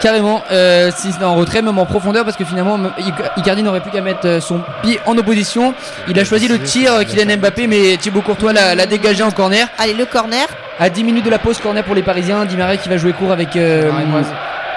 [0.00, 3.80] Carrément, euh, si c'était en retrait, même en profondeur, parce que finalement Ic- Icardi n'aurait
[3.80, 5.72] plus qu'à mettre euh, son pied en opposition.
[6.08, 9.66] Il a choisi le tir Kylian Mbappé, mais Thibaut Courtois l'a l'a dégagé en corner.
[9.78, 10.46] Allez, le corner.
[10.78, 12.44] À 10 minutes de la pause, corner pour les Parisiens.
[12.44, 13.56] Di Maria qui va jouer court avec.
[13.56, 13.90] euh,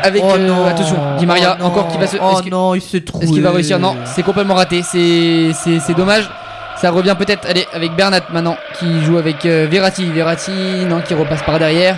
[0.03, 0.65] avec Oh euh, non.
[0.65, 1.91] attention, Di Maria Oh encore non.
[1.91, 2.17] qui va se.
[2.21, 3.25] Oh que- non, il s'est trouvé.
[3.25, 3.79] est-ce qu'il va réussir?
[3.79, 4.83] Non, c'est complètement raté.
[4.83, 6.29] C'est c'est c'est dommage.
[6.77, 7.47] Ça revient peut-être.
[7.49, 10.05] Allez, avec Bernat maintenant qui joue avec euh, Verratti.
[10.11, 10.51] Verratti,
[10.87, 11.97] non, qui repasse par derrière.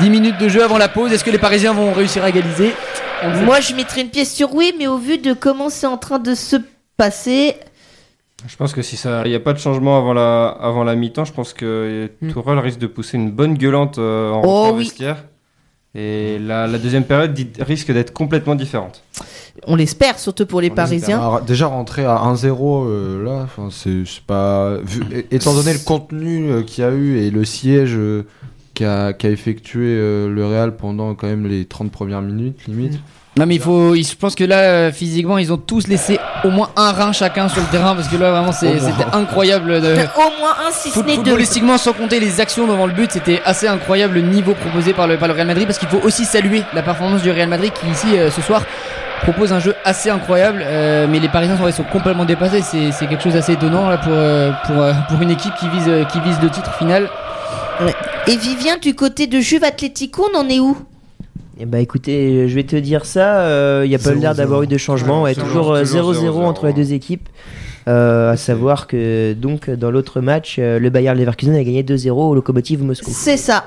[0.00, 1.12] 10 minutes de jeu avant la pause.
[1.12, 2.72] Est-ce que les Parisiens vont réussir à égaliser
[3.44, 6.18] Moi, je mettrais une pièce sur oui, mais au vu de comment c'est en train
[6.18, 6.56] de se
[6.96, 7.54] passer,
[8.46, 10.94] Je pense que si ça, il n'y a pas de changement avant la, avant la
[10.94, 12.30] mi-temps, je pense que Hmm.
[12.32, 14.84] Tourelle risque de pousser une bonne gueulante euh, en Oh oui.
[14.84, 15.24] vestiaire.
[15.94, 19.02] Et la, la deuxième période dit- risque d'être complètement différente.
[19.66, 21.18] on l'espère, surtout pour les On Parisiens.
[21.18, 24.76] Alors, déjà rentrer à 1-0 euh, là, c'est pas.
[24.84, 28.24] vu- étant donné le contenu euh, qu'il y a eu et le siège euh,
[28.78, 32.98] qu'a effectué euh, le Real pendant quand même les 30 premières minutes, limite.
[33.36, 36.18] Non mais il faut, il- je pense que là euh, physiquement ils ont tous laissé
[36.42, 38.78] au moins un rein chacun sur le terrain parce que là vraiment c'était
[39.12, 39.80] incroyable.
[39.80, 39.92] De...
[40.16, 41.14] Au moins un, si ce n'est deux.
[41.22, 45.06] footballistiquement, sans compter les actions devant le but, c'était assez incroyable le niveau proposé par
[45.06, 47.72] le, par le Real Madrid parce qu'il faut aussi saluer la performance du Real Madrid
[47.72, 48.62] qui ici euh, ce soir
[49.22, 53.22] propose un jeu assez incroyable euh, mais les Parisiens sont, complètement dépassés c'est c'est quelque
[53.22, 54.14] chose d'assez étonnant là pour,
[54.66, 57.08] pour, pour une équipe qui vise, qui vise le titre final
[58.26, 60.76] Et Vivien, du côté de Juve Atlético, on en est où?
[61.60, 64.66] Eh bah écoutez, je vais te dire ça, il n'y a pas l'air d'avoir eu
[64.66, 67.28] de changement, Ouais, ouais, toujours- toujours euh, toujours 0-0 zéro, entre les deux équipes.
[67.88, 72.10] Euh, à savoir que donc dans l'autre match, euh, le Bayern Leverkusen a gagné 2-0
[72.30, 73.10] au Lokomotiv Moscou.
[73.12, 73.64] C'est ça.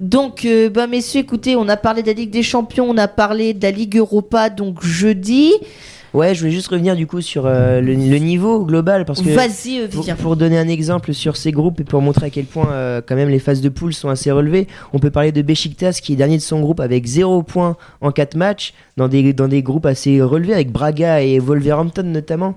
[0.00, 3.06] Donc, euh, bah, messieurs, écoutez, on a parlé de la Ligue des Champions, on a
[3.06, 5.52] parlé de la Ligue Europa, donc jeudi.
[6.14, 9.30] Ouais, je voulais juste revenir du coup sur euh, le, le niveau global parce que
[9.30, 13.02] Vas-y, pour, donner un exemple sur ces groupes et pour montrer à quel point euh,
[13.04, 16.12] quand même les phases de poule sont assez relevées, on peut parler de Besiktas qui
[16.12, 19.62] est dernier de son groupe avec 0 points en 4 matchs dans des, dans des
[19.62, 22.54] groupes assez relevés avec Braga et Wolverhampton notamment.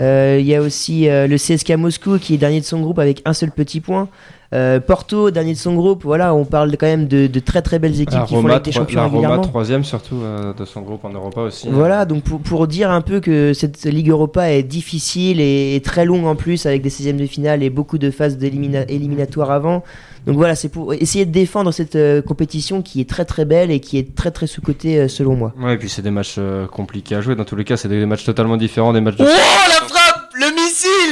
[0.00, 2.98] Euh, Il y a aussi euh, le CSK Moscou qui est dernier de son groupe
[2.98, 4.08] avec un seul petit point.
[4.54, 6.04] Euh, Porto, dernier de son groupe.
[6.04, 8.48] Voilà, on parle quand même de, de très très belles équipes La qui font Roma,
[8.54, 11.68] la des troi- Champions la Roma troisième surtout euh, de son groupe en Europa aussi.
[11.70, 15.82] Voilà, donc pour, pour dire un peu que cette Ligue Europa est difficile et, et
[15.82, 19.50] très longue en plus, avec des 16e de finale et beaucoup de phases d'élimina- éliminatoires
[19.50, 19.84] avant.
[20.26, 23.70] Donc voilà, c'est pour essayer de défendre cette euh, compétition qui est très très belle
[23.70, 25.52] et qui est très très sous-cotée euh, selon moi.
[25.60, 27.34] Ouais, et puis c'est des matchs euh, compliqués à jouer.
[27.34, 29.24] Dans tous les cas, c'est des matchs totalement différents des matchs de.
[29.24, 29.87] Oh la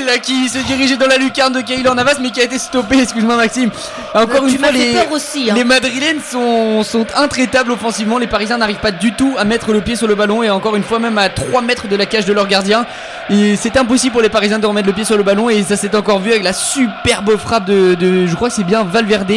[0.06, 2.98] là, qui se dirigeait dans la lucarne de Keylor Navas mais qui a été stoppé,
[3.02, 3.70] excuse-moi Maxime.
[4.14, 5.50] Encore une fois les, aussi.
[5.50, 5.54] Hein.
[5.54, 9.80] les Madrilènes sont, sont intraitables offensivement, les Parisiens n'arrivent pas du tout à mettre le
[9.80, 12.24] pied sur le ballon et encore une fois même à 3 mètres de la cage
[12.24, 12.86] de leur gardien.
[13.28, 15.76] Et c'est impossible pour les Parisiens de remettre le pied sur le ballon et ça
[15.76, 19.32] s'est encore vu avec la superbe frappe de, de- je crois que c'est bien Valverde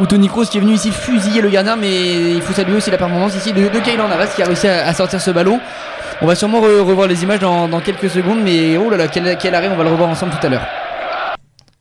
[0.00, 2.90] ou Tony Kroos qui est venu ici fusiller le gardien mais il faut saluer aussi
[2.90, 5.60] la performance ici de, de Keylor Navas qui a réussi à, à sortir ce ballon.
[6.22, 9.08] On va sûrement re- revoir les images dans, dans quelques secondes, mais oh là là,
[9.08, 10.66] quel, quel arrêt, on va le revoir ensemble tout à l'heure.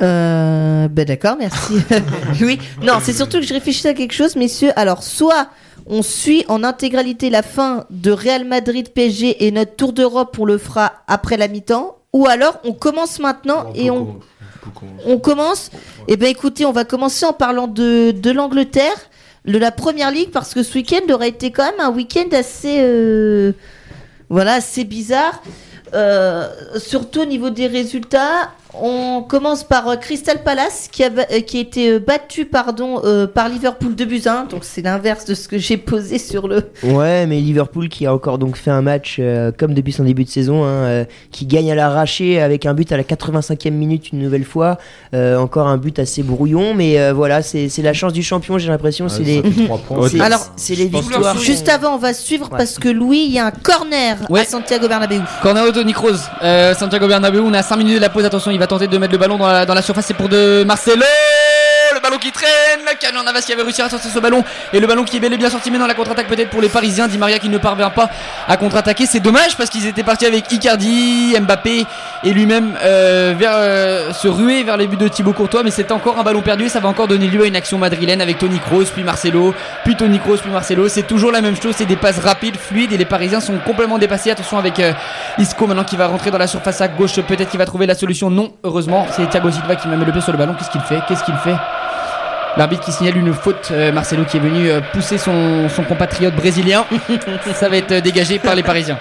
[0.01, 1.75] Euh, ben d'accord, merci.
[2.41, 4.71] oui, non, c'est surtout que je réfléchissais à quelque chose, messieurs.
[4.75, 5.47] Alors, soit
[5.87, 10.45] on suit en intégralité la fin de Real Madrid PSG et notre tour d'Europe, on
[10.45, 14.19] le fera après la mi-temps, ou alors on commence maintenant et on,
[15.05, 15.71] on commence.
[16.09, 18.95] Eh ben écoutez, on va commencer en parlant de, de l'Angleterre,
[19.45, 22.79] de la Première Ligue, parce que ce week-end aurait été quand même un week-end assez,
[22.79, 23.53] euh,
[24.29, 25.41] voilà, assez bizarre.
[25.93, 26.47] Euh,
[26.77, 28.51] surtout au niveau des résultats,
[28.81, 33.01] on commence par euh, Crystal Palace qui a, euh, qui a été euh, battu pardon,
[33.03, 36.17] euh, par Liverpool 2 buts à 1, donc c'est l'inverse de ce que j'ai posé
[36.17, 36.69] sur le.
[36.83, 40.23] Ouais, mais Liverpool qui a encore donc fait un match euh, comme depuis son début
[40.25, 44.11] de saison, hein, euh, qui gagne à l'arraché avec un but à la 85e minute
[44.11, 44.77] une nouvelle fois,
[45.13, 48.57] Euh, encore un but assez brouillon, mais euh, voilà, c'est c'est la chance du champion,
[48.57, 49.41] j'ai l'impression, c'est les,
[50.21, 51.37] Alors, c'est les victoires.
[51.39, 52.57] Juste avant, on va suivre Ouais.
[52.57, 54.41] parce que Louis, il y a un corner Ouais.
[54.41, 55.21] à Santiago Bernabéu.
[55.41, 56.11] Corner Toni Kroos,
[56.43, 58.97] euh, Santiago Bernabéu, on a 5 minutes de la pause, attention, il va tenter de
[58.97, 61.03] mettre le ballon dans la, dans la surface, c'est pour de Marcelo
[62.17, 64.43] qui traîne, la Kylian Navas qui avait réussi à sortir ce ballon.
[64.73, 66.61] Et le ballon qui est bel et bien sorti mais dans la contre-attaque peut-être pour
[66.61, 68.09] les Parisiens, Di Maria qui ne parvient pas
[68.47, 71.85] à contre-attaquer, c'est dommage parce qu'ils étaient partis avec Icardi, Mbappé
[72.23, 75.63] et lui-même euh, vers euh, se ruer vers les buts de Thibaut Courtois.
[75.63, 77.77] Mais c'est encore un ballon perdu et ça va encore donner lieu à une action
[77.77, 79.53] madrilène avec Toni Kroos puis Marcelo,
[79.83, 82.91] puis Toni Kroos puis Marcelo, c'est toujours la même chose, c'est des passes rapides, fluides
[82.91, 84.93] et les Parisiens sont complètement dépassés, attention avec euh,
[85.37, 87.95] Isco maintenant qui va rentrer dans la surface à gauche, peut-être qu'il va trouver la
[87.95, 90.81] solution, non heureusement c'est Thiago Silva qui met le pied sur le ballon, qu'est-ce qu'il
[90.81, 91.55] fait, qu'est-ce qu'il fait?
[92.57, 96.35] L'arbitre qui signale une faute, euh, Marcelo qui est venu euh, pousser son, son compatriote
[96.35, 96.85] brésilien.
[97.53, 98.97] Ça va être euh, dégagé par les Parisiens.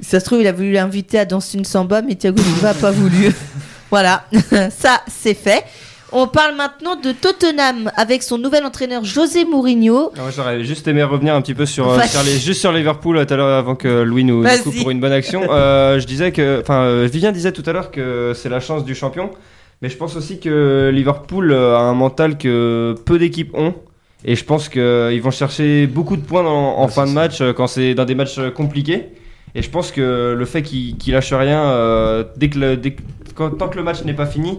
[0.00, 2.74] Ça se trouve, il a voulu l'inviter à danser une samba, mais Thiago Silva a
[2.74, 3.32] pas voulu.
[3.90, 4.24] voilà,
[4.70, 5.64] ça c'est fait.
[6.10, 10.10] On parle maintenant de Tottenham avec son nouvel entraîneur José Mourinho.
[10.16, 12.08] Ah, J'aurais juste aimé revenir un petit peu sur, euh, Vas-y.
[12.08, 15.00] sur les, juste sur Liverpool tout à l'heure avant que Louis nous, coupe pour une
[15.00, 15.42] bonne action.
[15.50, 18.94] Euh, je disais que, enfin, Vivien disait tout à l'heure que c'est la chance du
[18.94, 19.30] champion,
[19.82, 23.74] mais je pense aussi que Liverpool euh, a un mental que peu d'équipes ont.
[24.24, 27.52] Et je pense qu'ils vont chercher beaucoup de points dans- en fin de match euh,
[27.52, 29.06] quand c'est dans des matchs euh, compliqués.
[29.54, 32.90] Et je pense que le fait qu'ils qu'ils lâchent rien euh, dès que le, dès
[32.92, 33.02] que-
[33.34, 34.58] quand- tant que le match n'est pas fini,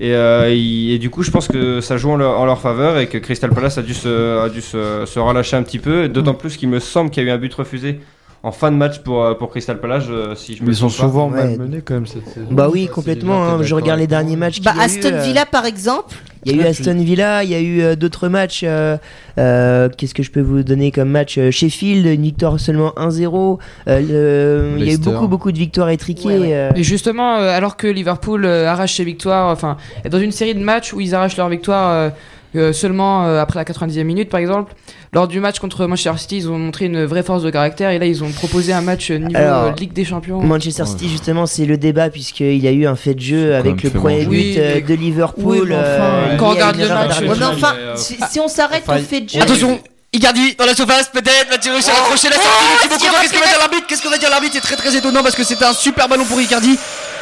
[0.00, 2.60] et, euh, il- et du coup, je pense que ça joue en leur, en leur
[2.60, 5.78] faveur et que Crystal Palace a dû se, a dû se, se relâcher un petit
[5.80, 6.08] peu.
[6.08, 7.98] D'autant plus qu'il me semble qu'il y a eu un but refusé
[8.44, 10.86] en fin de match pour, euh, pour Crystal Palace, euh, si je me ils sont
[10.88, 10.92] pas.
[10.92, 11.44] souvent Ouais.
[11.56, 12.46] malmenés quand même cette saison.
[12.50, 13.42] Bah oui, Ça, complètement.
[13.42, 13.62] Hein.
[13.62, 14.60] Je regarde les derniers matchs.
[14.60, 16.14] Bah, y a eu, Aston euh, Villa par exemple.
[16.46, 18.60] Il y a eu Aston Villa, il y a eu euh, d'autres matchs.
[18.64, 18.98] euh,
[19.38, 23.58] euh, Qu'est-ce que je peux vous donner comme match Sheffield, une victoire seulement 1-0.
[23.88, 24.00] euh,
[24.74, 26.28] le- Il y a eu beaucoup, beaucoup de victoires étriquées.
[26.28, 26.54] Ouais, ouais.
[26.54, 30.60] euh, Et justement, alors que Liverpool arrache ses victoires, enfin, est dans une série de
[30.62, 32.12] matchs où ils arrachent leur victoire
[32.56, 34.74] euh, seulement euh, après la 90e minute, par exemple,
[35.12, 37.98] lors du match contre Manchester City, ils ont montré une vraie force de caractère et
[37.98, 40.40] là, ils ont proposé un match euh, niveau Alors, euh, Ligue des Champions.
[40.40, 43.82] Manchester City, justement, c'est le débat, puisqu'il y a eu un fait de jeu avec
[43.82, 45.58] le premier but Oui, euh, de Liverpool.
[45.60, 47.20] Oui, mais enfin, euh, quand on regarde le match.
[47.20, 49.40] Ouais, mais enfin, si, si on s'arrête enfin, au fait de jeu.
[49.40, 49.80] Attention
[50.12, 53.46] Icardi dans la surface, peut-être va-t-il réussir à accrocher la sortie Courtois Qu'est-ce que va
[53.48, 54.52] dire l'arbitre Qu'est-ce que va dire l'arbitre?
[54.54, 56.78] C'est très très étonnant parce que c'était un super ballon pour Icardi.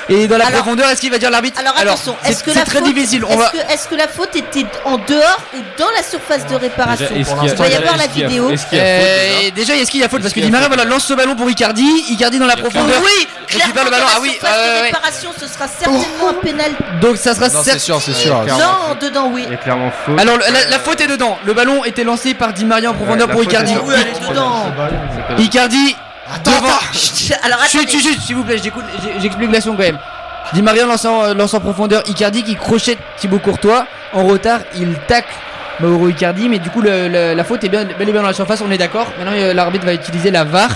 [0.08, 2.50] Et dans la Alors- profondeur, est-ce qu'il va dire l'arbitre Alors attention, c'est- est-ce que
[2.50, 3.24] la très faute, difficile.
[3.28, 3.52] Est-ce va.
[3.90, 7.72] que, la faute était en dehors ou dans la surface de réparation Déjà, Il qu'il
[7.72, 8.48] y avoir la vidéo.
[8.50, 11.14] déjà Euh, déjà, est-ce qu'il y a faute Parce que Di Maria voilà, lance ce
[11.14, 11.86] ballon pour Icardi.
[12.10, 13.00] Icardi dans la profondeur.
[13.04, 14.06] Oui, récupère clairement le ballon.
[14.08, 14.82] Ah oui, de ouais.
[14.86, 16.72] réparation, ce sera certainement un pénal.
[17.00, 18.44] Donc ça sera c'est sûr, c'est sûr.
[18.44, 19.44] Non, dedans, oui.
[19.46, 20.18] Il y a clairement faute.
[20.18, 21.38] Alors la, faute est dedans.
[21.44, 23.52] Le ballon était lancé par Di Maria en profondeur pour faute
[25.38, 25.96] Icardi.
[26.40, 26.50] Icardi.
[26.60, 27.88] devant- Chut, Alors attendez.
[27.88, 28.58] chut, chut, s'il vous plaît,
[29.20, 29.98] j'explique l'action quand même.
[30.52, 33.86] Di Maria lançant, euh, lance en profondeur Icardi qui crochette Thibaut Courtois.
[34.12, 35.32] En retard, il tacle
[35.80, 38.28] Mauro Icardi, mais du coup, le- le- la faute est bien, bel et bien dans
[38.28, 39.06] la surface, on est d'accord.
[39.18, 40.70] Maintenant, euh, l'arbitre va utiliser la VAR.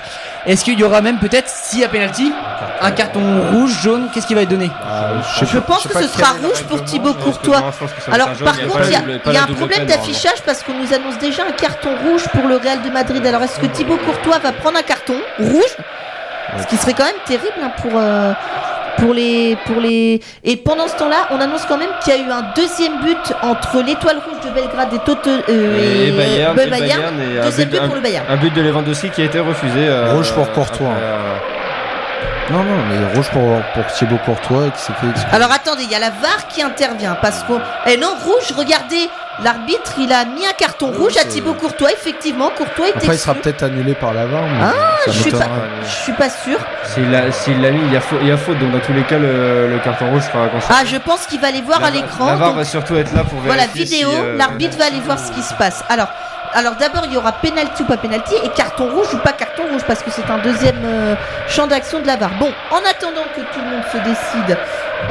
[0.46, 2.32] Est-ce qu'il y aura même peut-être, s'il y a penalty,
[2.80, 3.20] un carton
[3.52, 4.70] rouge, jaune Qu'est-ce qu'il va être donné
[5.42, 7.62] Je pense que ce sera rouge pour Thibaut Courtois.
[8.12, 10.92] Alors par contre, il y a, il y a un problème d'affichage parce qu'on nous
[10.94, 13.24] annonce déjà un carton rouge pour le Real de Madrid.
[13.26, 15.76] Alors est-ce que Thibaut Courtois va prendre un carton rouge?
[16.62, 18.32] Ce qui serait quand même terrible hein, pour euh,
[18.98, 22.20] pour les pour les et pendant ce temps-là, on annonce quand même qu'il y a
[22.20, 26.66] eu un deuxième but entre l'Étoile Rouge de Belgrade et Toto euh, Et Bayern, Be-
[26.66, 28.24] et Bayern, et un Deuxième but- but pour le Bayern.
[28.28, 29.86] Un but de Lewandowski qui a été refusé.
[29.88, 30.88] euh, Rouge pour Courtois.
[30.90, 31.36] après, euh,
[32.50, 35.34] Non, non, mais rouge pour, pour Thibaut Courtois qui s'est fait.
[35.34, 37.60] Alors attendez, il y a la VAR qui intervient parce qu'on.
[37.86, 39.08] Eh non, rouge, regardez,
[39.42, 43.18] l'arbitre il a mis un carton rouge à Thibaut Courtois, effectivement, Courtois est Après, il
[43.18, 44.42] sera peut-être annulé par la VAR.
[44.44, 44.72] mais Ah,
[45.06, 45.38] je suis pas,
[45.82, 46.58] je suis pas sûr.
[46.84, 48.58] S'il l'a mis, il y, a faute, il y a faute.
[48.60, 50.80] Donc dans tous les cas, le, le carton rouge sera considéré.
[50.80, 52.26] Ah, je pense qu'il va aller voir à l'écran.
[52.26, 53.84] La VAR donc va surtout être là pour Voilà, vérifier.
[53.98, 55.82] vidéo, si, euh, l'arbitre va aller voir ce qui se passe.
[55.88, 56.08] Alors,
[56.54, 59.64] Alors d'abord, il y aura penalty ou pas penalty et carton rouge ou pas carton
[59.70, 61.14] rouge parce que c'est un deuxième euh,
[61.48, 62.30] champ d'action de la VAR.
[62.38, 64.58] Bon, en attendant que tout le monde se décide,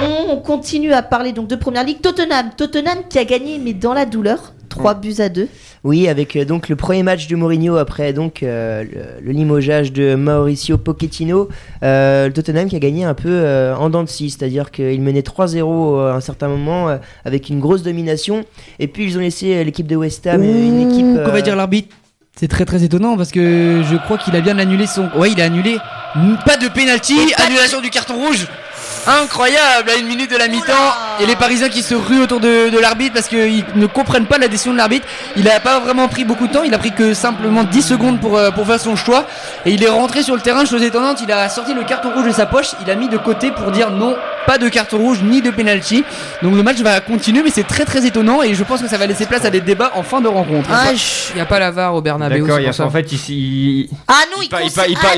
[0.02, 2.02] on continue à parler donc de première ligue.
[2.02, 5.48] Tottenham, Tottenham qui a gagné mais dans la douleur, 3 buts à 2.
[5.84, 9.94] Oui, avec euh, donc le premier match de Mourinho après donc euh, le, le limogeage
[9.94, 11.48] de Mauricio Pochettino,
[11.84, 15.02] euh, le Tottenham qui a gagné un peu euh, en dents de scie, c'est-à-dire qu'il
[15.02, 18.44] menait 3-0 à un certain moment euh, avec une grosse domination,
[18.80, 21.24] et puis ils ont laissé euh, l'équipe de West Ham, une équipe.
[21.24, 21.96] Qu'on va dire l'arbitre.
[22.38, 25.08] C'est très très étonnant parce que je crois qu'il a bien annulé son.
[25.16, 25.78] Ouais, il a annulé.
[26.46, 28.46] Pas de penalty, annulation du carton rouge.
[29.08, 30.74] Incroyable à une minute de la mi-temps.
[31.20, 34.38] Et les Parisiens qui se ruent autour de, de l'arbitre parce qu'ils ne comprennent pas
[34.38, 35.08] la décision de l'arbitre.
[35.38, 38.20] Il a pas vraiment pris beaucoup de temps, il a pris que simplement 10 secondes
[38.20, 39.26] pour, euh, pour faire son choix.
[39.66, 42.26] Et il est rentré sur le terrain, chose étonnante, il a sorti le carton rouge
[42.26, 44.16] de sa poche, il a mis de côté pour dire non,
[44.46, 46.04] pas de carton rouge ni de penalty.
[46.42, 48.98] Donc le match va continuer mais c'est très très étonnant et je pense que ça
[48.98, 50.70] va laisser place à des débats en fin de rencontre.
[50.72, 52.40] Ah, Il n'y a pas la VAR au Bernabeu.
[52.46, 53.34] D'accord, en fait ici.
[53.36, 54.58] Il, Ah non, il, ah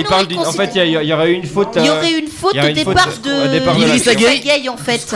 [0.08, 0.40] parle il d'une.
[0.40, 1.70] En fait, il y, aurait eu une faute.
[1.76, 3.48] Il y euh, aurait eu une faute il y aurait au une faute départ au
[3.48, 5.16] de départ de en fait.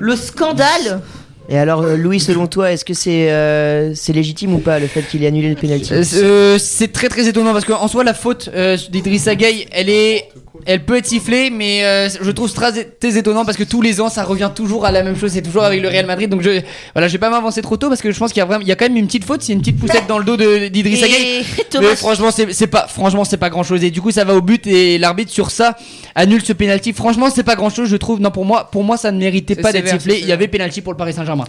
[0.00, 1.00] Le scandale.
[1.48, 4.88] Et alors, euh, Louis, selon toi, est-ce que c'est euh, c'est légitime ou pas le
[4.88, 7.86] fait qu'il ait annulé le penalty Euh, c'est- euh, c'est très très étonnant parce qu'en
[7.86, 10.28] soi la faute euh, d'Idrissa Gueye elle est
[10.64, 14.00] elle peut être sifflée mais euh, je trouve très, très étonnant parce que tous les
[14.00, 15.32] ans ça revient toujours à la même chose.
[15.32, 16.30] C'est toujours avec le Real Madrid.
[16.30, 16.60] Donc je
[16.94, 18.62] voilà je vais pas m'avancer trop tôt parce que je pense qu'il y a vraiment
[18.62, 19.42] il y a quand même une petite faute.
[19.42, 21.44] C'est une petite poussette dans le dos de- d'Idrissa Gueye.
[21.80, 24.34] Mais franchement c'est c'est pas franchement c'est pas grand chose et du coup ça va
[24.34, 25.76] au but et l'arbitre sur ça
[26.14, 26.92] annule ce penalty.
[26.92, 28.20] Franchement c'est pas grand chose je trouve.
[28.20, 30.18] Non pour moi pour moi ça ne méritait pas d'être sifflé.
[30.20, 31.44] il y avait penalty pour le Paris Saint-Germain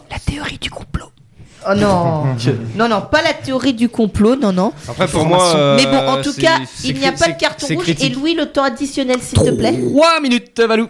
[1.69, 2.23] Oh non.
[2.75, 4.71] non, non, pas la théorie du complot, non, non.
[4.87, 5.75] Après, pour moi.
[5.75, 7.37] Mais bon, en euh, tout c'est- cas, c'est il n'y a cri- pas de c'est-
[7.37, 7.89] carton c'est rouge.
[7.89, 8.15] Et critique.
[8.15, 10.87] Louis, le temps additionnel, s'il te plaît 3 minutes Valou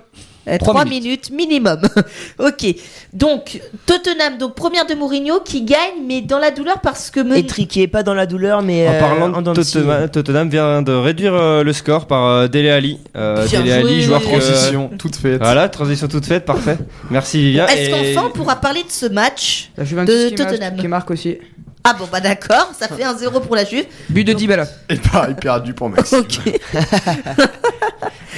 [0.47, 1.29] Euh, Trois Trois minutes.
[1.31, 1.81] minimum.
[2.39, 2.65] ok.
[3.13, 7.19] Donc, Tottenham, donc première de Mourinho qui gagne, mais dans la douleur parce que.
[7.19, 9.53] Meuni- Étriqué, pas dans la douleur, mais En euh, parlant en de.
[9.53, 12.99] Tottenham, Tottenham vient de réduire euh, le score par euh, Dele Ali.
[13.15, 13.71] Euh, Dele.
[13.71, 15.39] Ali, joueur que- Transition toute faite.
[15.41, 16.77] Voilà, transition toute faite, parfait.
[17.09, 17.67] Merci Vivien.
[17.67, 20.75] Est-ce Et- qu'enfin on pourra parler de ce match de qui, marque- Tottenham.
[20.77, 21.37] qui marque aussi.
[21.83, 23.85] Ah bon, bah d'accord, ça fait un 0 pour la Juve.
[24.09, 24.65] But de Dybala.
[24.89, 26.15] Et pareil, perdu pour Maxi.
[26.17, 26.39] Ok.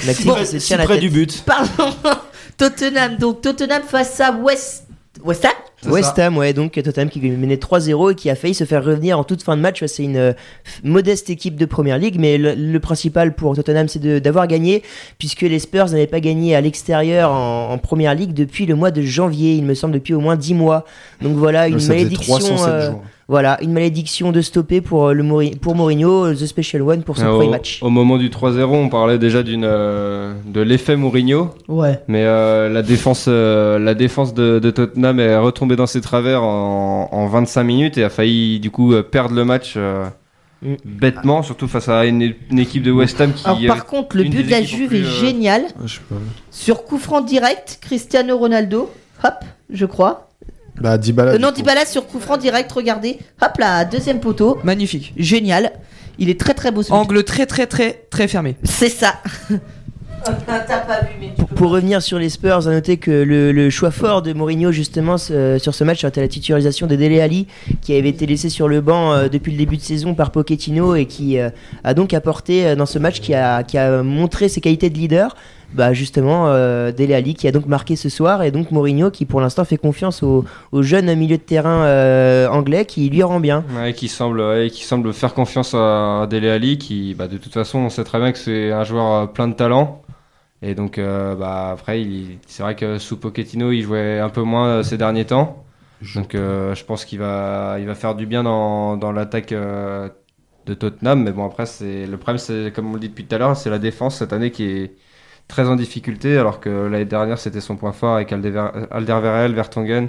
[0.06, 1.42] Maxime Bon, qui se si près du but.
[1.46, 1.94] Parlons
[2.56, 3.16] Tottenham.
[3.16, 4.84] Donc Tottenham face à West.
[5.22, 5.50] West Ham
[5.82, 6.18] C'est West.
[6.18, 9.24] Ham, ouais, donc Tottenham qui menait 3-0 et qui a failli se faire revenir en
[9.24, 9.84] toute fin de match.
[9.84, 10.32] C'est une euh,
[10.82, 14.82] modeste équipe de première ligue, mais le, le principal pour Tottenham, c'est de- d'avoir gagné,
[15.18, 18.90] puisque les Spurs n'avaient pas gagné à l'extérieur en, en première ligue depuis le mois
[18.90, 20.86] de janvier, il me semble, depuis au moins 10 mois.
[21.20, 22.38] Donc voilà, une Ça faisait malédiction.
[22.38, 23.02] 307 euh, jours.
[23.30, 27.02] Voilà, une malédiction de stopper pour, euh, le Mori- pour Mourinho, euh, The Special One
[27.04, 27.78] pour son Euh, premier au, match.
[27.80, 32.00] au moment du 3-0, on parlait déjà d'une euh, de l'effet Mourinho, Ouais.
[32.08, 36.42] mais euh, la défense, euh, la défense de, de Tottenham est retombée dans ses travers
[36.42, 40.04] en, en 25 minutes et a failli du coup perdre le match euh,
[40.62, 40.74] Mm.
[40.84, 43.46] bêtement, surtout face à une, une équipe de West Ham qui.
[43.46, 45.62] Alors par contre, le but de la Juve est euh, génial.
[45.70, 46.16] Ah, je sais pas.
[46.50, 48.90] Sur coup franc direct, Cristiano Ronaldo.
[49.24, 49.34] Hop,
[49.70, 50.28] je crois.
[50.80, 51.32] Bah, Dybala.
[51.32, 51.50] Euh, non.
[51.52, 53.18] Dybala sur coup franc direct, regardez.
[53.42, 54.58] Hop là, deuxième poteau.
[54.64, 55.12] Magnifique.
[55.16, 55.72] Génial.
[56.18, 56.94] Il est très très beau ce but.
[56.94, 58.56] Angle très très très très fermé.
[58.64, 59.14] C'est ça.
[60.22, 63.70] T'as pas vu, mais tu Pour, revenir sur les Spurs, à noter que le, le
[63.70, 67.46] choix fort de Mourinho justement ce- sur ce match c'était la titularisation de Dele Ali
[67.80, 70.94] qui avait été laissé sur le banc euh, depuis le début de saison par Pochettino
[70.94, 71.48] et qui euh,
[71.84, 74.98] a donc apporté euh, dans ce match qui a, qui a montré ses qualités de
[74.98, 75.34] leader.
[75.72, 79.24] Bah justement euh, Dele Ali qui a donc marqué ce soir et donc Mourinho qui
[79.24, 83.38] pour l'instant fait confiance au, au jeune milieu de terrain euh, anglais qui lui rend
[83.38, 83.64] bien.
[83.76, 87.52] Ouais, qui semble, ouais, qui semble faire confiance à Dele Ali, qui, bah, de toute
[87.52, 90.02] façon, on sait très bien que c'est un joueur euh, plein de talent.
[90.62, 94.42] Et donc, euh, bah, après, il- c'est vrai que sous Pochettino, il jouait un peu
[94.42, 95.64] moins ces derniers temps.
[96.16, 100.08] Donc, euh, je pense qu'il va, il va faire du bien dans, dans l'attaque euh,
[100.66, 101.22] de Tottenham.
[101.24, 103.56] Mais bon, après, c'est le problème, c'est comme on le dit depuis tout à l'heure,
[103.56, 104.96] c'est la défense cette année qui est
[105.50, 110.08] très en difficulté, alors que l'année dernière, c'était son point fort avec Aldever- Alderweireld, Vertonghen.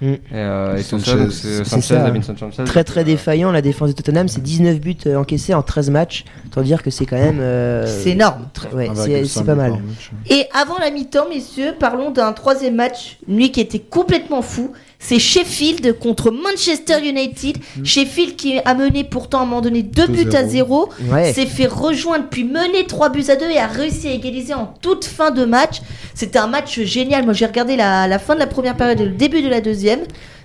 [0.00, 0.06] Mm.
[0.06, 1.28] Et, euh, Sanchez.
[1.30, 2.62] ça, Sanchez, Sanchez.
[2.64, 6.24] Très très défaillant la défense de Tottenham, c'est 19 buts euh, encaissés en 13 matchs,
[6.52, 8.48] tant dire que c'est quand même euh, C'est énorme.
[8.54, 9.72] très- ouais, 1,5 c'est c'est pas mal.
[9.72, 10.10] match.
[10.30, 14.72] Et avant la mi-temps, messieurs, parlons d'un troisième match, lui qui était complètement fou.
[15.00, 17.56] C'est Sheffield contre Manchester United.
[17.84, 20.48] Sheffield qui a mené pourtant à un moment donné 2 buts à 2-0.
[20.48, 20.88] 0.
[21.10, 21.32] Ouais.
[21.32, 24.74] S'est fait rejoindre puis mener 3 buts à 2 et a réussi à égaliser en
[24.82, 25.80] toute fin de match.
[26.14, 27.24] C'était un match génial.
[27.24, 29.60] Moi j'ai regardé la, la fin de la première période et le début de la
[29.60, 30.00] deuxième.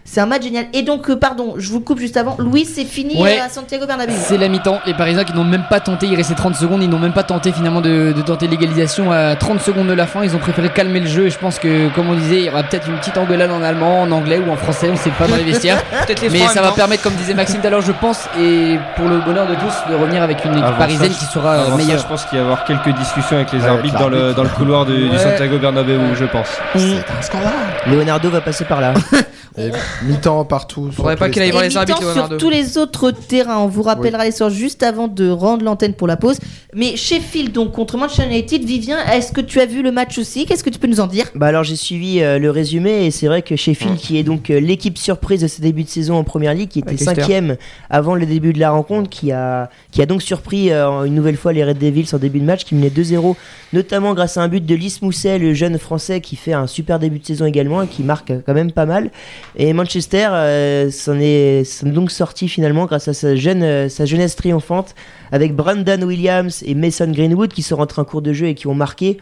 [0.05, 0.65] C'est un match génial.
[0.73, 2.35] Et donc, euh, pardon, je vous coupe juste avant.
[2.37, 3.39] Louis, c'est fini Ouais.
[3.39, 4.13] euh, à Santiago Bernabéu.
[4.19, 4.79] C'est la mi-temps.
[4.85, 7.23] Les Parisiens qui n'ont même pas tenté, il restait 30 secondes, ils n'ont même pas
[7.23, 10.23] tenté finalement de, de tenter l'égalisation à 30 secondes de la fin.
[10.23, 12.49] Ils ont préféré calmer le jeu et je pense que, comme on disait, il y
[12.49, 15.25] aura peut-être une petite engueulade en allemand, en anglais ou en français, on sait pas
[15.25, 15.81] dans les vestiaires.
[16.21, 19.07] Les Mais ça va permettre, comme disait Maxime tout à l'heure, je pense, et pour
[19.07, 21.75] le bonheur de tous, de revenir avec une équipe Avant parisienne ça, qui sera ça,
[21.75, 21.99] meilleure.
[21.99, 24.35] je pense qu'il va y avoir quelques discussions avec les Ouais, arbitres dans le, l'arbitre.
[24.37, 25.07] dans le couloir du.
[25.17, 26.47] Santiago Bernabéu, je pense.
[27.87, 28.93] Leonardo va passer par là.
[30.03, 30.85] Mi-temps partout.
[30.85, 32.37] sur Faudrait pas qu'il aille voir les arbitres, sur Leonardo.
[32.37, 33.57] tous les autres terrains.
[33.59, 36.37] On vous rappellera les soirs juste avant de rendre l'antenne pour la pause.
[36.75, 40.45] Mais Sheffield, donc contre Manchester United, Vivien, est-ce que tu as vu le match aussi?
[40.45, 41.25] Qu'est-ce que tu peux nous en dire?
[41.35, 44.49] Bah alors j'ai suivi euh, le résumé et c'est vrai que Sheffield qui est donc
[44.49, 47.21] euh, l'équipe surprise de ce début de saison en première ligue qui était Avec Leicester.
[47.21, 47.57] cinquième
[47.89, 51.37] avant le début de la rencontre qui a, qui a donc surpris euh, une nouvelle
[51.37, 53.35] fois les Red Devils en début de match qui menait 2-0
[53.73, 56.97] notamment grâce à un but de Lys Mousset le jeune français qui fait un super
[56.99, 59.11] début de saison également et qui marque quand même pas mal
[59.55, 59.82] et Manchester
[60.33, 64.95] euh, s'en est, donc sorti finalement grâce à sa, jeune, euh, sa jeunesse triomphante
[65.31, 68.67] avec Brandon Williams et Mason Greenwood qui sont rentrés en cours de jeu et qui
[68.67, 69.17] ont marqué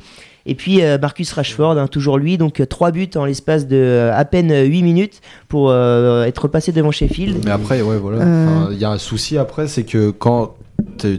[0.45, 4.16] et puis euh, Marcus Rashford, hein, toujours lui, donc 3 buts en l'espace de euh,
[4.16, 7.43] à peine 8 minutes pour euh, être passé devant Sheffield.
[7.45, 8.22] Mais après, ouais, voilà.
[8.22, 8.47] Euh.
[8.47, 10.55] Enfin, Il y a un souci après, c'est que quand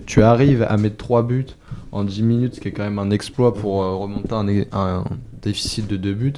[0.07, 1.47] tu arrives à mettre 3 buts
[1.93, 5.05] en 10 minutes, ce qui est quand même un exploit pour euh, remonter un, un
[5.40, 6.32] déficit de 2 buts,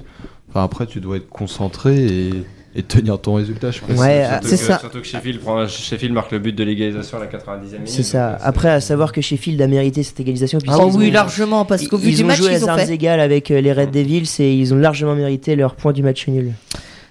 [0.51, 2.45] enfin, après, tu dois être concentré et,
[2.77, 3.99] et tenir ton résultat, je pense.
[3.99, 4.79] Ouais, c'est que, ça.
[4.81, 7.89] surtout que Sheffield, prend- Sheffield marque le but de l'égalisation à la 90e minute.
[7.89, 8.33] C'est ça.
[8.33, 10.59] donc, euh, Après, à savoir que Sheffield a mérité cette égalisation.
[10.59, 12.67] puisqu'ils Oh oui, ont- largement, parce qu'au vu ils du ont match joué qu'ils à
[12.67, 15.93] ont armes égales avec euh, les Red Devils et ils ont largement mérité leur point
[15.93, 16.53] du match nul.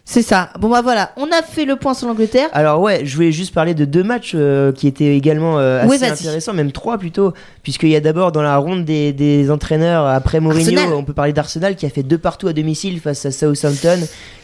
[0.06, 0.50] C'est ça.
[0.60, 2.50] Bon bah voilà, on a fait le point sur l'Angleterre.
[2.52, 6.04] Alors ouais, je voulais juste parler de deux matchs euh, qui étaient également euh, assez
[6.04, 7.34] Oui, intéressants, même trois plutôt,
[7.64, 10.94] puisqu'il y a d'abord dans la ronde des, des entraîneurs après Mourinho, Arsenal.
[10.94, 14.00] on peut parrer d'Arsenal qui a fait deux partout à domicile face à Southampton,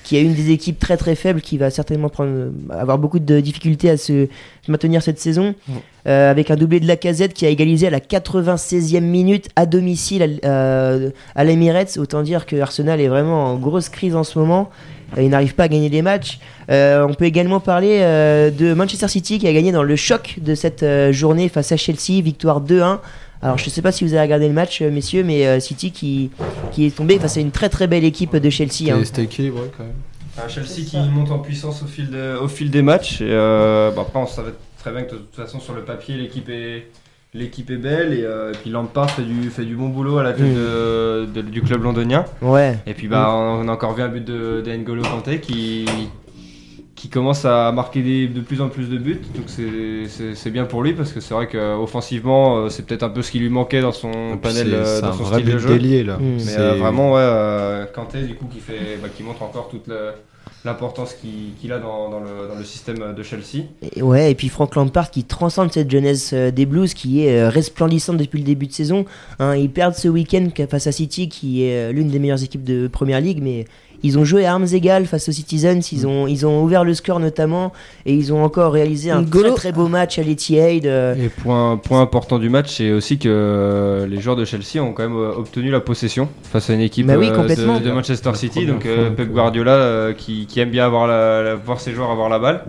[0.06, 3.40] qui a une des équipes très très faibles qui va certainement prendre, avoir beaucoup de
[3.42, 4.28] difficultés à se
[4.70, 5.56] maintenir cette saison,
[6.08, 9.66] euh, avec un doublé de la casette qui a égalisé à la 96e minute à
[9.66, 11.98] domicile à, euh, à l'Emirates.
[11.98, 14.70] Autant dire que Arsenal est vraiment en grosse crise en ce moment.
[15.18, 16.40] Euh, Il n'arrive pas à gagner les matchs.
[16.70, 20.36] Euh, on peut également parler euh, de Manchester City qui a gagné dans le choc
[20.42, 23.00] de cette euh, journée face à Chelsea, victoire 2-1.
[23.42, 25.92] Alors je ne sais pas si vous avez regardé le match, messieurs, mais euh, City
[25.92, 26.30] qui,
[26.74, 28.92] qui est tombé face à une très très belle équipe de Chelsea.
[28.92, 29.00] hein.
[29.04, 29.94] C'était équilibré quand même.
[30.44, 33.22] Un Chelsea qui monte en puissance au fil, de- au fil des matchs.
[33.22, 36.16] Et euh, bah, après, on savait très bien que de toute façon, sur le papier,
[36.16, 36.88] l'équipe est,
[37.34, 38.14] l'équipe est belle.
[38.14, 40.56] Et, euh, et puis Lampard fait du, fait du bon boulot à la tête Mm.
[40.56, 42.26] de- de- du club londonien.
[42.42, 42.78] Ouais.
[42.88, 45.86] Et puis bah, on a encore vu un but de, de N'Golo Kanté qui,
[46.96, 49.22] qui commence à marquer des- de plus en plus de buts.
[49.36, 53.22] Donc c'est- bien pour lui parce que c'est vrai qu'offensivement, euh, c'est peut-être un peu
[53.22, 54.12] ce qui lui manquait dans son
[54.42, 55.70] panel, euh, dans un son vrai style de but jeu.
[55.70, 56.18] délié là.
[56.18, 56.38] Mm.
[56.46, 59.88] Mais euh, vraiment, ouais, euh, Kanté, du coup, qui, fait, bah, qui montre encore toute
[59.88, 60.12] le-
[60.66, 63.66] l'importance qu'il a dans, dans le, dans le système de Chelsea.
[63.96, 67.40] Et, ouais, et puis Frank Lampard qui transcende cette jeunesse euh, des Blues qui est
[67.40, 69.06] euh, resplendissante depuis le début de saison.
[69.40, 72.64] Hein, ils perdent ce week-end face à City qui est euh, l'une des meilleures équipes
[72.64, 73.66] de Première Ligue, mais
[74.04, 75.80] ils ont joué à armes égales face aux Citizens.
[75.92, 77.74] Ils ont, ils ont ouvert le score notamment
[78.06, 80.86] et ils ont encore réalisé un très très beau match à l'Etihad.
[80.86, 84.82] euh, Et point, point important du match, c'est aussi que euh, les joueurs de Chelsea
[84.84, 87.48] ont quand même euh, obtenu la possession face à une équipe Bah oui, euh,
[87.80, 88.66] de, de Manchester City.
[88.66, 92.12] Donc euh, Pep Guardiola, euh, qui, qui aime bien avoir la, la- voir ses joueurs
[92.12, 92.64] avoir la balle.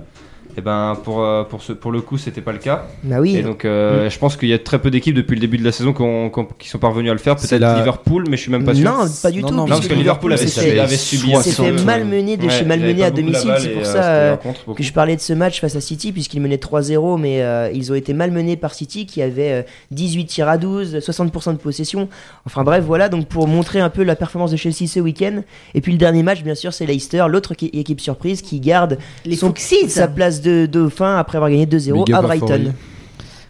[0.56, 2.86] Et ben pour, euh, pour, ce, pour le coup, c'était pas le cas.
[3.04, 3.36] Bah oui.
[3.36, 5.64] Et donc, euh, je pense qu'il y a très peu d'équipes depuis le début de
[5.64, 7.36] la saison qui, ont- qui ont- qui sont parvenues à le faire.
[7.36, 8.84] Peut-être la- Liverpool, mais je suis même pas sûr.
[8.90, 9.54] non, pas du Non, tout.
[9.54, 11.64] non, parce que Liverpool avait, avait subi saut.
[11.84, 13.52] malmené de Ouais, chez malmené à domicile.
[13.58, 16.12] C'est pour euh, ça c'était euh, que je parlais de ce match face à City
[16.12, 20.26] puisqu'ils menaient 3-0 mais euh, ils ont été malmenés par City qui avait euh, 18
[20.26, 22.08] tirs à 12, 60% de possession.
[22.46, 25.42] Enfin bref voilà donc pour montrer un peu la performance de Chelsea ce week-end.
[25.74, 28.98] Et puis le dernier match bien sûr c'est Leicester, l'autre qui- équipe surprise qui garde
[29.24, 29.74] Les son- Foxes.
[29.88, 32.72] sa place de dauphin après avoir gagné 2-0 Big up à Brighton.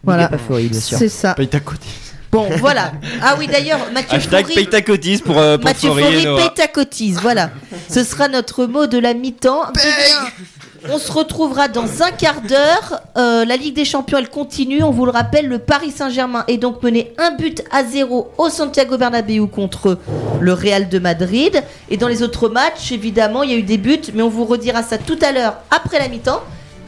[0.02, 0.30] Voilà.
[0.72, 1.34] C'est ça.
[1.34, 1.86] Paye ta côté.
[2.32, 2.92] Bon, voilà.
[3.22, 6.38] Ah oui, d'ailleurs, Mathieu Hashtag paye ta cotise pour, euh, pour Mathieu Noah.
[6.38, 7.50] paye ta cotise, voilà.
[7.88, 9.62] Ce sera notre mot de la mi-temps.
[9.74, 13.02] Eh On se retrouvera dans un quart d'heure.
[13.16, 14.82] Euh, la Ligue des Champions, elle continue.
[14.84, 18.48] On vous le rappelle, le Paris Saint-Germain est donc mené un but à zéro au
[18.48, 19.98] Santiago Bernabéu contre
[20.40, 21.62] le Real de Madrid.
[21.90, 24.44] Et dans les autres matchs, évidemment, il y a eu des buts, mais on vous
[24.44, 26.42] redira ça tout à l'heure après la mi-temps.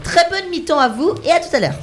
[0.05, 1.75] Très bonne mi-temps à vous et à tout à l'heure.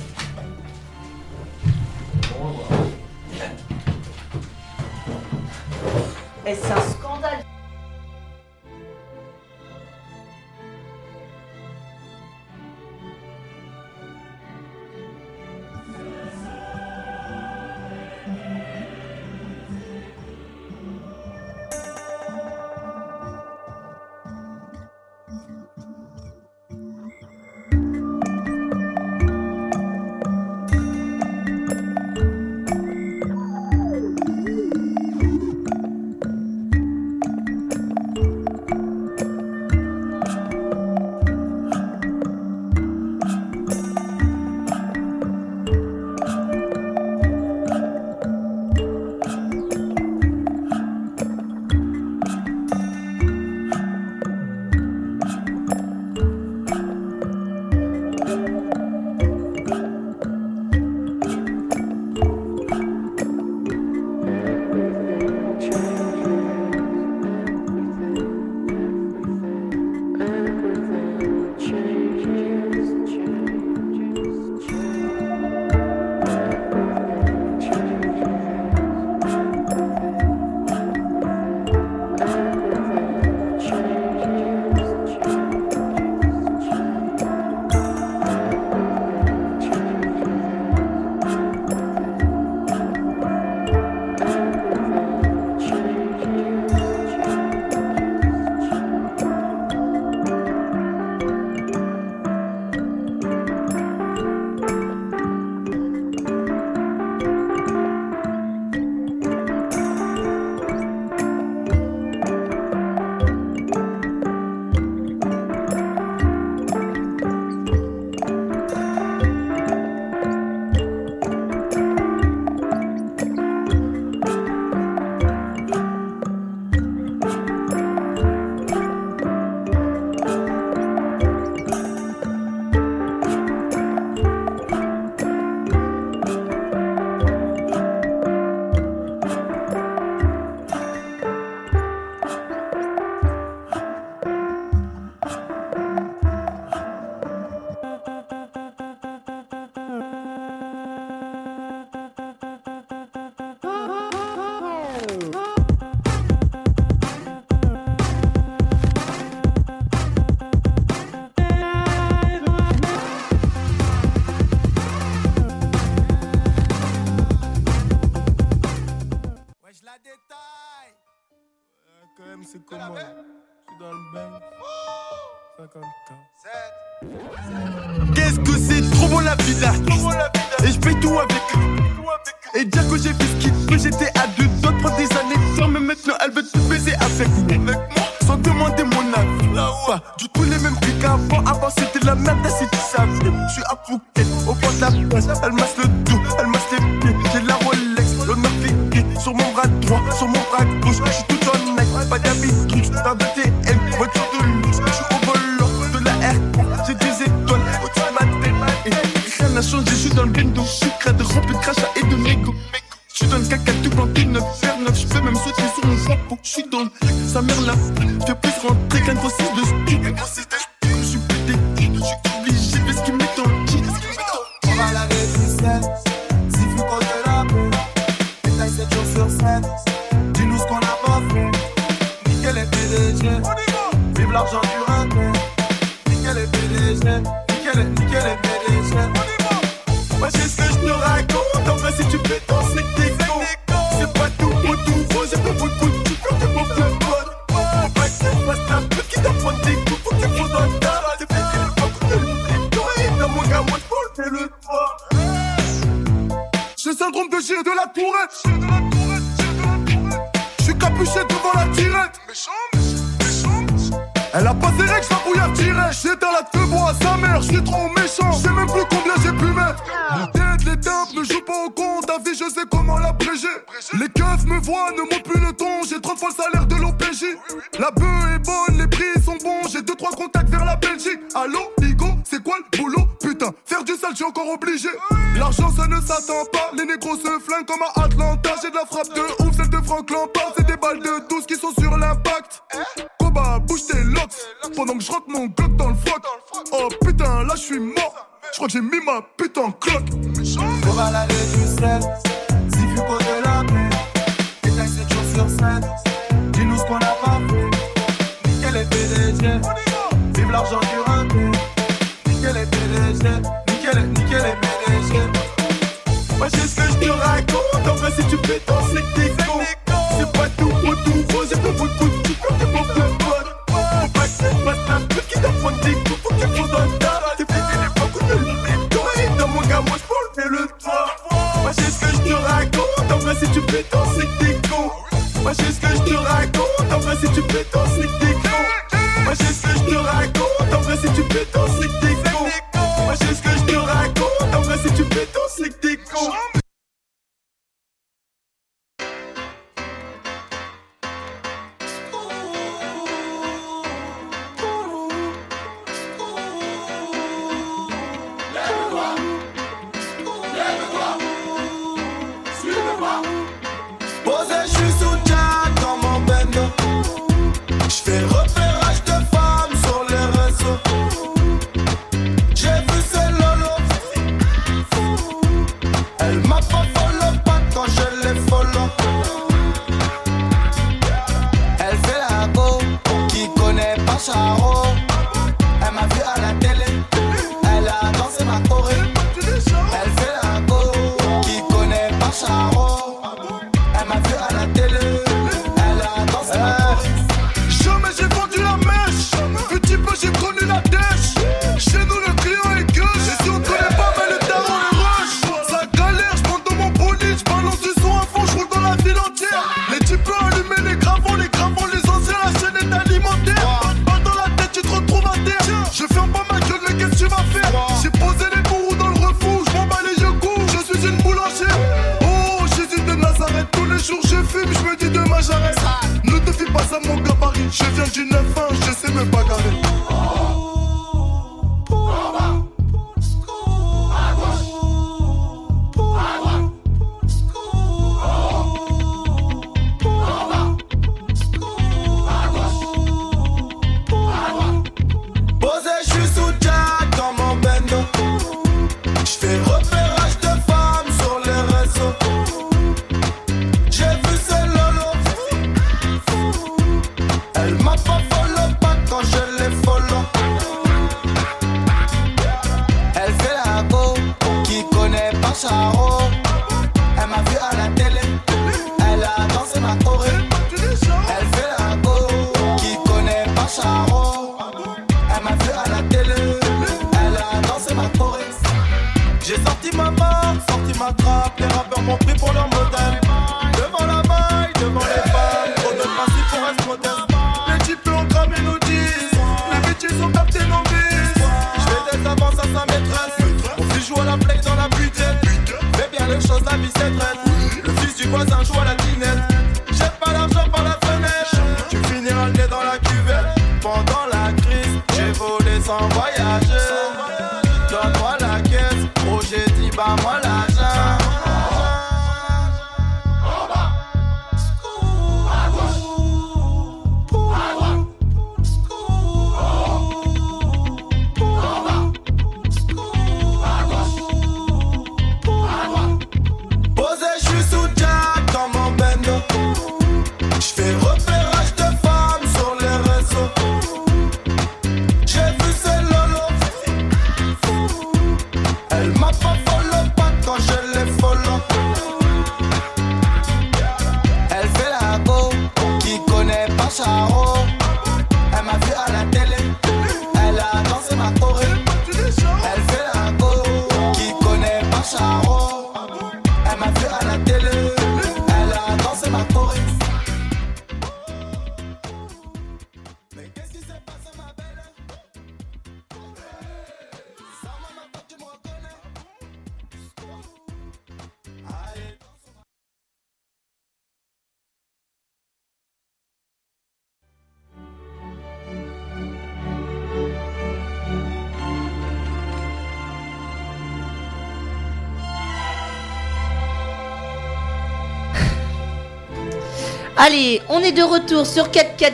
[590.22, 592.12] Allez, on est de retour sur 4-4-2.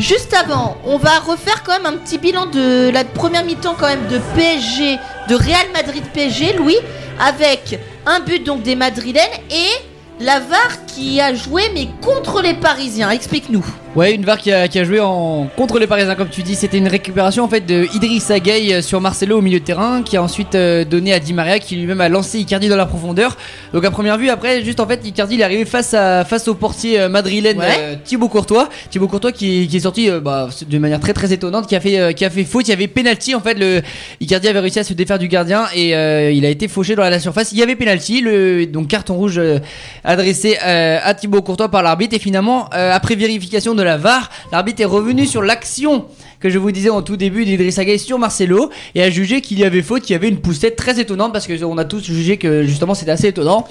[0.00, 3.86] Juste avant, on va refaire quand même un petit bilan de la première mi-temps quand
[3.86, 6.74] même de PSG, de Real Madrid PSG, Louis,
[7.20, 9.22] avec un but donc des Madrilènes
[9.52, 9.70] et
[10.18, 13.10] la VAR qui a joué mais contre les Parisiens.
[13.10, 13.64] Explique-nous.
[13.98, 16.54] Ouais, une VAR qui a, qui a joué en contre les Parisiens, comme tu dis.
[16.54, 20.16] C'était une récupération en fait de Idrissa Gueye sur Marcelo au milieu de terrain, qui
[20.16, 23.36] a ensuite euh, donné à Di Maria, qui lui-même a lancé Icardi dans la profondeur.
[23.72, 26.46] Donc à première vue, après, juste en fait, Icardi il est arrivé face à face
[26.46, 27.64] au portier euh, madrilène Ouais.
[27.80, 28.68] euh, Thibaut Courtois.
[28.88, 31.80] Thibaut Courtois qui, qui est sorti euh, bah, de manière très très étonnante, qui a
[31.80, 32.68] fait euh, qui a fait faute.
[32.68, 33.54] Il y avait penalty en fait.
[33.54, 33.82] Le
[34.20, 37.02] Icardi avait réussi à se défaire du gardien et euh, il a été fauché dans
[37.02, 37.50] la surface.
[37.50, 39.58] Il y avait penalty, le donc carton rouge euh,
[40.04, 44.30] adressé euh, à Thibaut Courtois par l'arbitre et finalement euh, après vérification de la VAR,
[44.52, 46.06] l'arbitre est revenu sur l'action
[46.40, 49.58] que je vous disais en tout début d'Idrissa Gueye sur Marcelo et a jugé qu'il
[49.58, 52.04] y avait faute, qu'il y avait une poussette très étonnante parce que on a tous
[52.04, 53.66] jugé que justement c'était assez étonnant.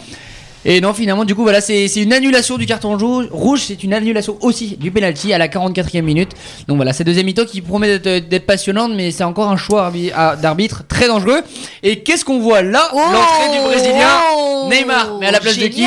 [0.66, 3.62] Et non, finalement, du coup, voilà, c'est une annulation du carton rouge.
[3.66, 6.32] c'est une annulation aussi du penalty à la 44e minute.
[6.68, 9.94] Donc voilà, c'est deuxième mi-temps qui promet d'être passionnante, mais c'est encore un choix
[10.42, 11.42] d'arbitre très dangereux.
[11.84, 12.90] Et qu'est-ce qu'on voit là?
[12.92, 15.18] L'entrée du Brésilien Oh Neymar.
[15.22, 15.86] Mais à la place de qui?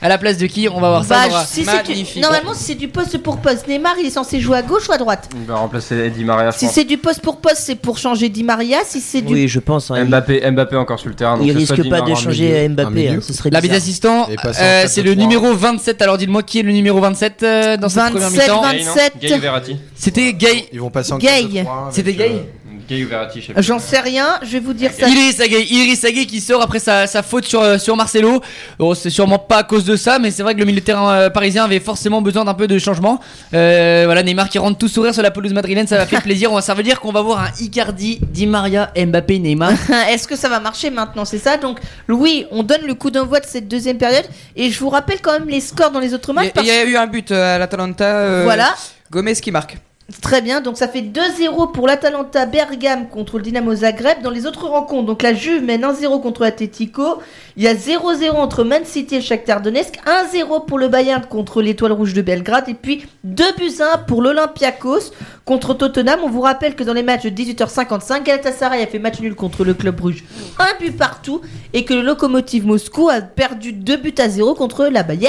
[0.00, 1.14] À la place de qui On va voir ça.
[1.14, 2.22] Bah, on va- si c'est du- Magnifique.
[2.22, 4.92] Normalement, si c'est du poste pour poste, Neymar il est censé jouer à gauche ou
[4.92, 7.98] à droite Il va remplacer Eddie Maria, Si c'est du poste pour poste, c'est pour
[7.98, 8.78] changer Di Maria.
[8.84, 9.32] Si c'est du.
[9.34, 9.90] Oui, je pense.
[9.90, 11.36] hein, il- Mbappé, Mbappé encore sur le terrain.
[11.36, 13.08] donc il risque Di pas de changer Mbappé.
[13.08, 14.86] hein, ce serait L'arbitre assistant, euh, 4-3.
[14.88, 16.00] c'est le numéro 27.
[16.00, 18.72] Alors dites-moi qui est le numéro 27 euh, dans cette première 27, mi-temps 20.
[18.72, 19.12] Gay, non 27.
[19.20, 20.68] Gay ou Verratti C'était Gay.
[20.72, 21.28] Ils vont passer en Gay.
[21.42, 22.42] 4-2-3 avec, C'était Gay euh,
[22.88, 23.60] Gay ou Verratti, je sais pas.
[23.60, 25.06] J'en sais rien, je vais vous dire ça.
[25.08, 28.40] Iris Aguet, Iris qui sort après sa, sa faute sur, euh, sur Marcelo.
[28.78, 30.84] Bon, c'est sûrement pas à cause de ça, mais c'est vrai que le milieu de
[30.84, 33.20] terrain euh, parisien avait forcément besoin d'un peu de changement.
[33.54, 36.50] Euh, voilà, Neymar qui rentre tout sourire sur la pelouse madrilène, ça va faire plaisir.
[36.50, 39.72] On va- Ça veut dire qu'on va voir un Icardi, Di Maria, Mbappé, Neymar.
[40.10, 41.56] Est-ce que ça va marcher maintenant C'est ça?
[41.58, 44.24] Donc, Louis, on donne le coup d'envoi de cette deuxième période.
[44.56, 46.46] Et je vous rappelle quand même les scores dans les autres Il matchs.
[46.46, 48.04] y, a- parce il y a eu un but à l'Atalanta.
[48.04, 48.74] euh, Voilà,
[49.10, 49.76] Gomez qui marque.
[50.22, 50.60] Très bien.
[50.60, 54.22] Donc, ça fait 2-0 pour l'Atalanta Bergame contre le Dynamo Zagreb.
[54.22, 57.18] Dans les autres rencontres, donc la Juve mène 1-0 contre l'Atletico.
[57.56, 60.00] Il y a 0-0 entre Man City et Shakhtar Donetsk.
[60.06, 62.68] 1-0 pour le Bayern contre l'Étoile Rouge de Belgrade.
[62.68, 65.12] Et puis 2 buts 1 pour l'Olympiakos
[65.44, 66.20] contre Tottenham.
[66.24, 69.64] On vous rappelle que dans les matchs de 18h55, Galatasaray a fait match nul contre
[69.64, 70.24] le Club Rouge.
[70.58, 71.42] Un but partout.
[71.72, 75.28] Et que le Lokomotiv Moscou a perdu 2 buts à 0 contre la Bayer.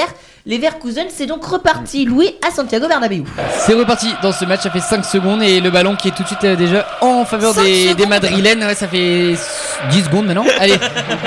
[0.50, 3.22] Les Verkusen, c'est donc reparti, Louis, à Santiago Bernabéu.
[3.56, 6.24] C'est reparti dans ce match, ça fait 5 secondes et le ballon qui est tout
[6.24, 8.64] de suite euh, déjà en faveur des, des Madrilènes.
[8.64, 9.36] Ouais, ça fait
[9.92, 10.44] 10 secondes maintenant.
[10.58, 10.74] Allez,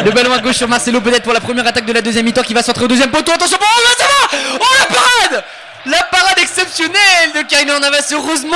[0.03, 2.41] le ballon à gauche sur Marcelo peut-être pour la première attaque de la deuxième mi-temps
[2.41, 3.31] qui va centrer au deuxième poteau.
[3.31, 5.43] Attention, oh, Benzema Oh la parade
[5.85, 8.55] la parade exceptionnelle de Kylian Navas, heureusement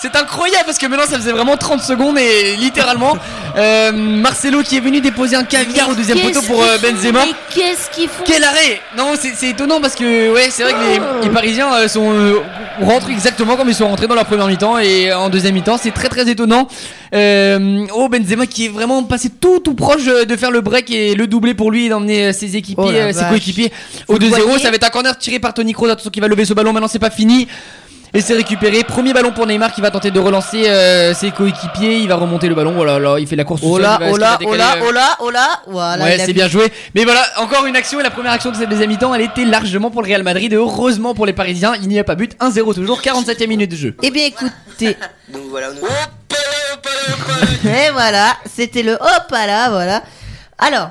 [0.00, 3.16] C'est incroyable parce que maintenant ça faisait vraiment 30 secondes et littéralement
[3.56, 7.24] euh, Marcelo qui est venu déposer un caviar au deuxième poteau pour euh, Benzema.
[7.26, 10.78] Mais qu'est-ce qu'ils font Quel arrêt Non, c'est étonnant parce que ouais, c'est vrai que
[11.20, 12.40] les, les Parisiens euh, sont euh,
[12.80, 15.90] rentrent exactement comme ils sont rentrés dans la première mi-temps et en deuxième mi-temps, c'est
[15.92, 16.68] très très étonnant.
[17.14, 21.14] Euh, oh Benzema qui est vraiment passé tout tout proche de faire le break et
[21.14, 23.72] le doubler pour lui et d'emmener ses équipiers, Oh ses coéquipiers
[24.08, 24.28] au Vous 2-0.
[24.28, 25.88] voyez Ça va être un corner tiré par Tony Kroos.
[25.88, 26.67] Attention qui va lever ce ballon.
[26.72, 27.48] Maintenant c'est pas fini.
[28.14, 28.84] Et c'est récupéré.
[28.84, 31.98] Premier ballon pour Neymar qui va tenter de relancer euh, ses coéquipiers.
[31.98, 32.72] Il va remonter le ballon.
[32.72, 33.60] Voilà, là, il fait la course.
[33.62, 35.48] Oh là, oh là, oh là, oh là, oh là.
[35.66, 36.04] Voilà.
[36.04, 36.72] Ouais, c'est bien joué.
[36.94, 39.44] Mais voilà, encore une action et la première action de cette deuxième mi-temps, elle était
[39.44, 40.52] largement pour le Real Madrid.
[40.52, 42.34] Et heureusement pour les Parisiens, il n'y a pas but.
[42.40, 43.96] 1-0 toujours, 47 e minute de jeu.
[44.02, 44.96] Eh bien, écoutez.
[45.28, 45.86] Donc voilà, nous.
[47.70, 50.02] Et voilà, c'était le hop là, voilà.
[50.58, 50.90] Alors,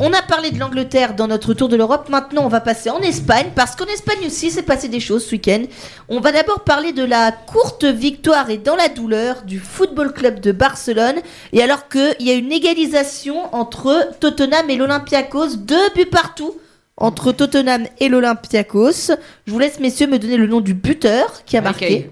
[0.00, 2.08] on a parlé de l'Angleterre dans notre tour de l'Europe.
[2.08, 5.32] Maintenant, on va passer en Espagne parce qu'en Espagne aussi, s'est passé des choses ce
[5.32, 5.62] week-end.
[6.08, 10.40] On va d'abord parler de la courte victoire et dans la douleur du Football Club
[10.40, 11.16] de Barcelone.
[11.52, 16.54] Et alors qu'il y a une égalisation entre Tottenham et l'Olympiakos, deux buts partout
[16.96, 19.12] entre Tottenham et l'Olympiakos.
[19.46, 22.10] Je vous laisse, messieurs, me donner le nom du buteur qui a Harry marqué.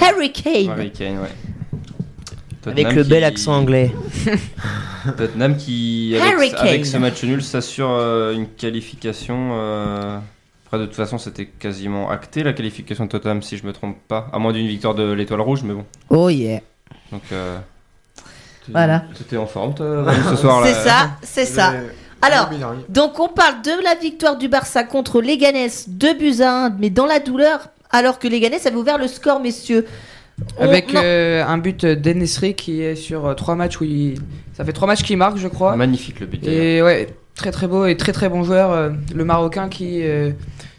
[0.00, 0.70] Harry Kane.
[0.70, 1.28] Harry Kane, ouais.
[2.70, 3.92] Avec le bel qui- accent anglais.
[5.18, 6.16] Tottenham qui,
[6.62, 9.50] avec, ce match nul, s'assure euh, une qualification.
[9.52, 10.18] euh,
[10.66, 13.96] Après, de toute façon, c'était quasiment acté la qualification de Tottenham, si je me trompe
[14.08, 14.28] pas.
[14.32, 15.84] À moins d'une victoire de l'Étoile Rouge, mais bon.
[16.08, 16.60] Oh yeah.
[17.12, 17.58] Donc, euh,
[18.70, 19.04] Voilà.
[19.14, 20.62] C'était en forme, toi, ce soir.
[20.66, 21.74] C'est ça, c'est ça.
[22.22, 22.48] Alors,
[22.88, 26.88] donc on parle de la victoire du Barça contre Leganés, 2 buts à 1, mais
[26.88, 29.84] dans la douleur, alors que Leganés avait ouvert le score, messieurs.
[30.58, 34.16] Avec euh, un but d'Enesri qui est sur euh, trois matchs où il.
[34.56, 35.76] Ça fait trois matchs qu'il marque, je crois.
[35.76, 36.46] Magnifique le but.
[36.46, 38.72] Et ouais, très très beau et très très bon joueur.
[38.72, 40.30] euh, le Marocain qui, euh,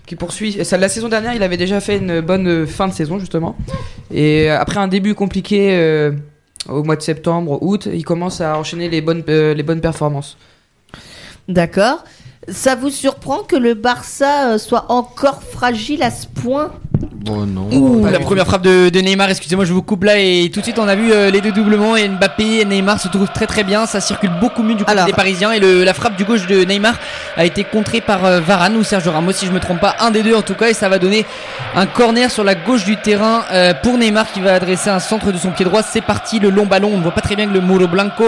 [0.06, 0.58] qui poursuit.
[0.60, 3.56] Et ça, la saison dernière, il avait déjà fait une bonne fin de saison, justement.
[4.12, 6.12] Et après un début compliqué euh,
[6.68, 10.38] au mois de septembre, août, il commence à enchaîner les bonnes, euh, les bonnes performances.
[11.48, 12.04] D'accord.
[12.48, 16.72] Ça vous surprend que le Barça soit encore fragile à ce point?
[17.26, 17.68] Bon, non.
[17.72, 20.64] Ouh, la première frappe de, de Neymar, excusez-moi, je vous coupe là et tout de
[20.66, 23.48] suite on a vu euh, les deux doublements et Mbappé et Neymar se trouvent très
[23.48, 25.08] très bien, ça circule beaucoup mieux du côté Alors.
[25.08, 26.94] des Parisiens et le- la frappe du gauche de Neymar
[27.36, 30.12] a été contrée par euh, Varane ou Sergio Ramos si je me trompe pas, un
[30.12, 31.26] des deux en tout cas et ça va donner
[31.76, 35.32] un corner sur la gauche du terrain euh, pour Neymar qui va adresser un centre
[35.32, 37.48] de son pied droit, c'est parti, le long ballon, on ne voit pas très bien
[37.48, 38.26] que le Muro Blanco,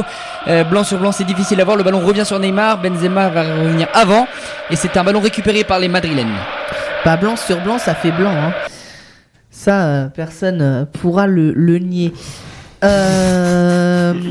[0.47, 3.43] euh, blanc sur blanc c'est difficile à voir, le ballon revient sur Neymar, Benzema va
[3.43, 4.25] revenir avant
[4.71, 6.33] et c'est un ballon récupéré par les Madrilènes.
[7.03, 8.31] Pas blanc sur blanc, ça fait blanc.
[8.31, 8.51] hein.
[9.49, 12.13] Ça, euh, personne euh, pourra le, le nier.
[12.83, 14.13] Euh...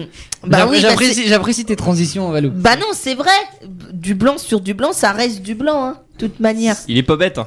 [0.46, 2.52] Bah oui, j'apprécie, tes transitions Valou.
[2.54, 3.32] bah non, c'est vrai.
[3.92, 6.76] Du blanc sur du blanc, ça reste du blanc, hein, de toute manière.
[6.86, 7.38] Il est pas bête.
[7.38, 7.46] hein.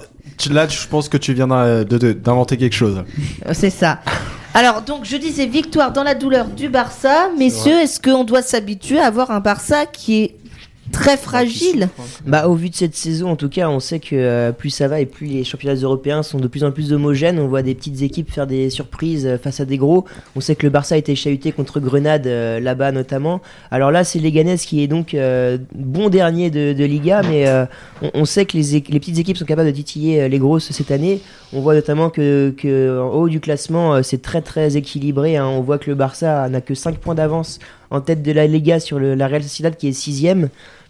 [0.51, 3.05] Là, je pense que tu viens d'inventer quelque chose.
[3.53, 4.01] C'est ça.
[4.53, 7.29] Alors, donc, je disais victoire dans la douleur du Barça.
[7.37, 10.35] Messieurs, est-ce qu'on doit s'habituer à avoir un Barça qui est
[10.91, 11.89] très fragile
[12.25, 14.87] Bah, au vu de cette saison, en tout cas, on sait que euh, plus ça
[14.87, 17.39] va et plus les championnats européens sont de plus en plus homogènes.
[17.39, 20.05] On voit des petites équipes faire des surprises euh, face à des gros.
[20.35, 23.41] On sait que le Barça a été chahuté contre Grenade euh, là-bas notamment.
[23.71, 27.65] Alors là, c'est Leganés qui est donc euh, bon dernier de, de Liga, mais euh,
[28.01, 30.91] on, on sait que les, petites équipes sont capables de titiller euh, les grosses cette
[30.91, 31.21] année.
[31.53, 35.37] On voit notamment que, que en haut du classement, euh, c'est très très équilibré.
[35.37, 35.47] hein.
[35.47, 37.59] On voit que le Barça n'a que 5 points d'avance
[37.91, 40.49] en tête de la Liga sur le- la Real Sociedad qui est sixième.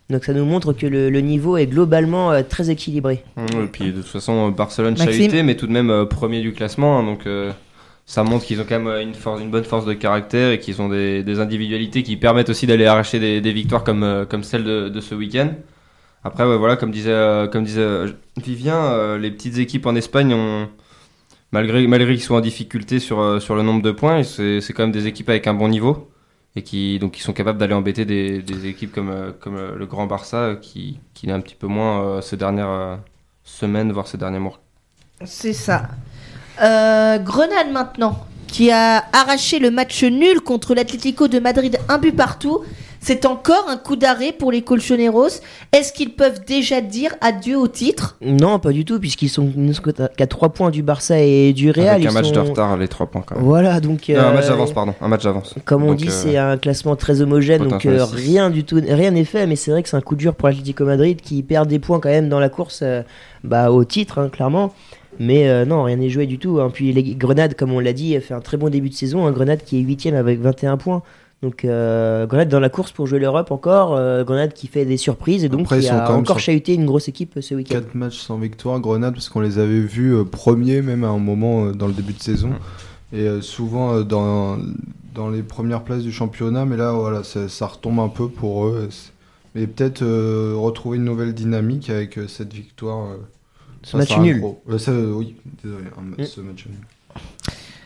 [0.10, 3.23] Donc ça nous montre que le, le niveau est globalement euh, très équilibré.
[3.38, 5.11] Et puis de toute façon, euh, Barcelone Maxime.
[5.11, 6.99] chahuté, mais tout de même euh, premier du classement.
[6.99, 7.52] hein, donc euh,
[8.07, 10.81] ça montre qu'ils ont quand même une, force, une bonne force de caractère et qu'ils
[10.81, 14.41] ont des, des individualités qui permettent aussi d'aller arracher des, des victoires comme, euh, comme
[14.44, 15.49] celle de, de ce week-end.
[16.23, 17.88] Après, ouais, voilà, comme disait, euh, comme disait
[18.44, 20.68] Vivien, euh, les petites équipes en Espagne ont.
[21.52, 24.84] Malgré, malgré qu'ils soient en difficulté sur, sur le nombre de points, c'est c'est quand
[24.84, 26.07] même des équipes avec un bon niveau
[26.60, 29.86] et qui, donc, qui sont capables d'aller embêter des, équipes comme, euh, comme euh, le
[29.86, 32.99] Grand Barça euh, qui, qui un petit peu moins ces dernières
[33.44, 34.60] semaines, voire ces derniers mois.
[35.26, 35.90] C'est ça.
[36.57, 42.64] Grenade maintenant, qui a arraché le match nul contre l'Atlético de Madrid, un but partout.
[43.02, 45.30] C'est encore un coup d'arrêt pour les Colchoneros.
[45.72, 48.18] Est-ce qu'ils peuvent déjà dire adieu au titre?
[48.22, 49.82] Non, pas du tout, puisqu'ils sont ils ne sont
[50.18, 51.88] qu'à 3 points du Barça et du Real.
[51.96, 53.44] Avec un ils match sont- de retard, les trois points quand même.
[53.46, 54.10] Voilà, donc.
[54.10, 54.94] Non, un euh, match d'avance, pardon.
[55.02, 55.56] Un match d'avance.
[55.66, 58.82] Comme on Donc, dit, euh, c'est un classement très homogène, donc euh, rien du tout,
[58.86, 59.48] rien n'est fait.
[59.48, 62.00] Mais c'est vrai que c'est un coup dur pour l'Atlético Madrid qui perd des points
[62.00, 63.02] quand même dans la course, euh,
[63.44, 64.74] bah, au titre, hein, clairement.
[65.20, 66.60] Mais euh, non, rien n'est joué du tout.
[66.60, 66.70] hein.
[66.74, 69.26] Puis les Grenade, comme on l'a dit, a fait un très bon début de saison.
[69.26, 71.02] Un Grenade qui est 8 avec 21 points.
[71.41, 73.95] Donc euh, Grenade dans la course pour jouer l'Europe encore.
[73.95, 76.20] euh, Grenade qui fait des surprises et donc Après, ils qui sont a quand même
[76.22, 77.76] encore sur- chahuté une grosse équipe euh, ce week-end.
[77.76, 81.18] 4 matchs sans victoire, Grenade, parce qu'on les avait vus euh, premiers, même à un
[81.20, 82.52] moment euh, dans le début de saison.
[83.14, 84.57] Et euh, souvent euh, dans,
[85.16, 88.68] dans les premières places du championnat, mais là, voilà, ça, ça retombe un peu pour
[88.68, 88.88] eux.
[88.88, 89.11] et c'est-
[89.56, 93.06] Mais peut-être euh, retrouver une nouvelle dynamique avec euh, cette victoire.
[93.14, 93.16] euh,
[93.84, 94.41] Ce ça match un nul.
[94.41, 96.28] gros- euh, ça, oui, désolé, un ma- Mm.
[96.28, 96.76] ce match nul.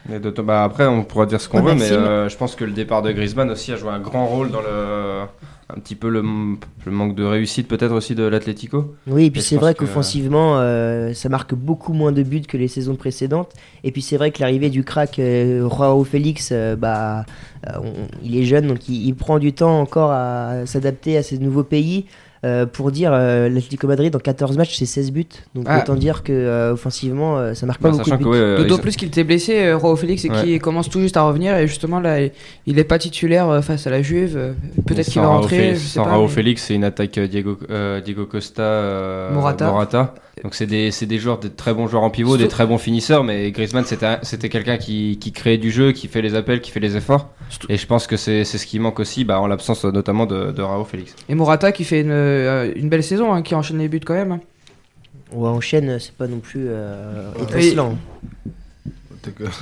[0.10, 1.96] Mais de- bah, après, on pourra dire ce qu'on veut, mais Maxime.
[1.98, 4.62] euh, je pense que le départ de Griezmann aussi a joué un grand rôle dans
[4.62, 5.22] le,
[5.70, 8.96] un petit peu le, le manque de réussite peut-être aussi de l'Atlético.
[9.08, 12.58] Oui, et puis Mais c'est vrai qu'offensivement, euh, ça marque beaucoup moins de buts que
[12.58, 13.54] les saisons précédentes.
[13.86, 17.26] Et puis c'est vrai que l'arrivée du crack euh, Joao Félix, euh, bah,
[17.68, 21.24] euh, on- il est jeune, donc il, il prend du temps encore à s'adapter à
[21.24, 22.06] ces nouveaux pays.
[22.46, 25.26] Euh, pour dire, euh, l'Atlético Madrid en 14 matchs, c'est 16 buts.
[25.56, 25.80] Donc Ah.
[25.82, 28.26] autant dire que euh, offensivement, euh, ça marque pas Bah, beaucoup de buts.
[28.26, 30.44] ouais, D'autant ils- plus qu'il était blessé, euh, Joao Félix, et Ouais.
[30.44, 31.56] qui commence tout juste à revenir.
[31.56, 32.32] Et justement, là, il-
[32.66, 34.56] il est pas titulaire euh, face à la Juve.
[34.86, 35.56] Peut-être qu'il va rentrer.
[35.58, 39.34] Félix- je sais Sans pas, mais- Félix, c'est une attaque Diego, euh, Diego Costa, euh,
[39.34, 40.14] Morata.
[40.44, 42.78] Donc c'est des, c'est des joueurs, des très bons joueurs en pivot, des très bons
[42.78, 46.36] finisseurs, mais Griezmann c'était un- c'était quelqu'un qui, qui crée du jeu, qui fait les
[46.36, 47.30] appels, qui fait les efforts.
[47.70, 50.26] Et je pense que c'est c'est ce qui manque aussi, bah, en l'absence euh, notamment
[50.26, 51.16] de, de Raoult Félix.
[51.30, 54.16] Et Morata qui fait une, euh, une belle saison, hein, qui enchaîne les buts quand
[54.16, 54.34] même.
[54.34, 54.40] hein.
[55.32, 57.98] Ouais, en chaîne, c'est pas non plus euh, étincelant.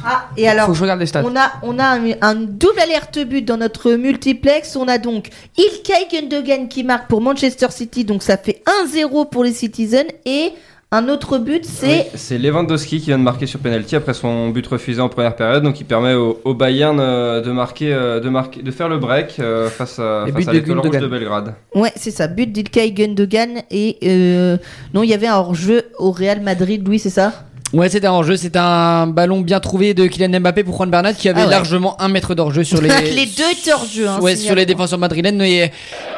[0.04, 1.24] Ah, et alors Faut que je regarde les stats.
[1.24, 4.76] On a, on a un, un double alerte but dans notre multiplex.
[4.76, 9.44] On a donc Ilkay Gundogan qui marque pour Manchester City, donc ça fait 1-0 pour
[9.44, 10.08] les Citizens.
[10.26, 10.50] Et
[10.94, 14.50] un autre but, c'est Oui, c'est Lewandowski qui vient de marquer sur penalty après son
[14.50, 18.20] but refusé en première période, donc il permet au, au Bayern euh, de marquer, euh,
[18.20, 21.02] de marquer, de faire le break euh, face à, face à de l'Étoile rouge Gundogan.
[21.02, 21.54] de Belgrade.
[21.76, 23.62] ouais, c'est ça, but d'Ilkay Gundogan.
[23.72, 24.58] Et euh,
[24.94, 27.46] non, il y avait un hors-jeu au Real Madrid, Louis, c'est ça?
[27.72, 31.14] Ouais, c'était un hors-jeu, c'était un ballon bien trouvé de Kylian Mbappé pour Juan Bernat
[31.14, 31.52] qui avait Ah ouais.
[31.52, 32.90] largement un mètre d'hors-jeu sur les.
[32.90, 34.10] Les deux étaient hors-jeu.
[34.10, 35.42] Hein, ouais, sur les défenseurs madrilènes.
[35.42, 35.72] Et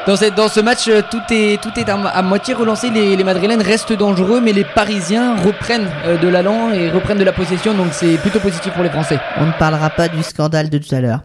[0.05, 2.89] dans, cette, dans ce match, euh, tout est, tout est à, à moitié relancé.
[2.89, 7.23] Les, les madrilènes restent dangereux, mais les Parisiens reprennent euh, de l'allant et reprennent de
[7.23, 7.73] la possession.
[7.73, 9.19] Donc c'est plutôt positif pour les Français.
[9.37, 11.19] On ne parlera pas du scandale de tout à l'heure.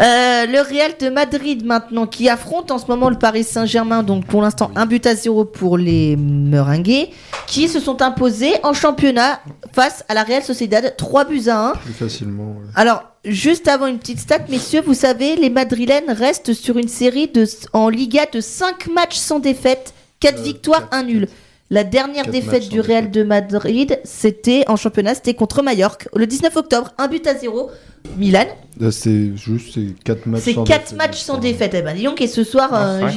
[0.00, 4.02] Euh, le Real de Madrid maintenant qui affronte en ce moment le Paris Saint-Germain.
[4.02, 7.08] Donc pour l'instant un but à zéro pour les Meringues
[7.46, 9.40] qui se sont imposés en championnat
[9.72, 11.72] face à la Real Sociedad 3 buts à 1.
[11.84, 12.44] Plus facilement.
[12.44, 12.66] ouais.
[12.74, 17.28] Alors juste avant une petite stat messieurs, vous savez les madrilènes restent sur une série
[17.28, 21.28] de en Liga de 5 matchs sans défaite, 4 Euh, victoires, quatre- 1 nul.
[21.70, 26.54] La dernière défaite du Real de Madrid, c'était en championnat, c'était contre Mallorca le 19
[26.56, 27.70] octobre, un but à zéro.
[28.18, 28.44] Milan,
[28.78, 31.70] Là, C'est juste c'est 4 matchs c'est sans 4 défaite, matchs sans défaite.
[31.74, 33.08] Eh ben, dis donc, et ce soir, Ah, euh,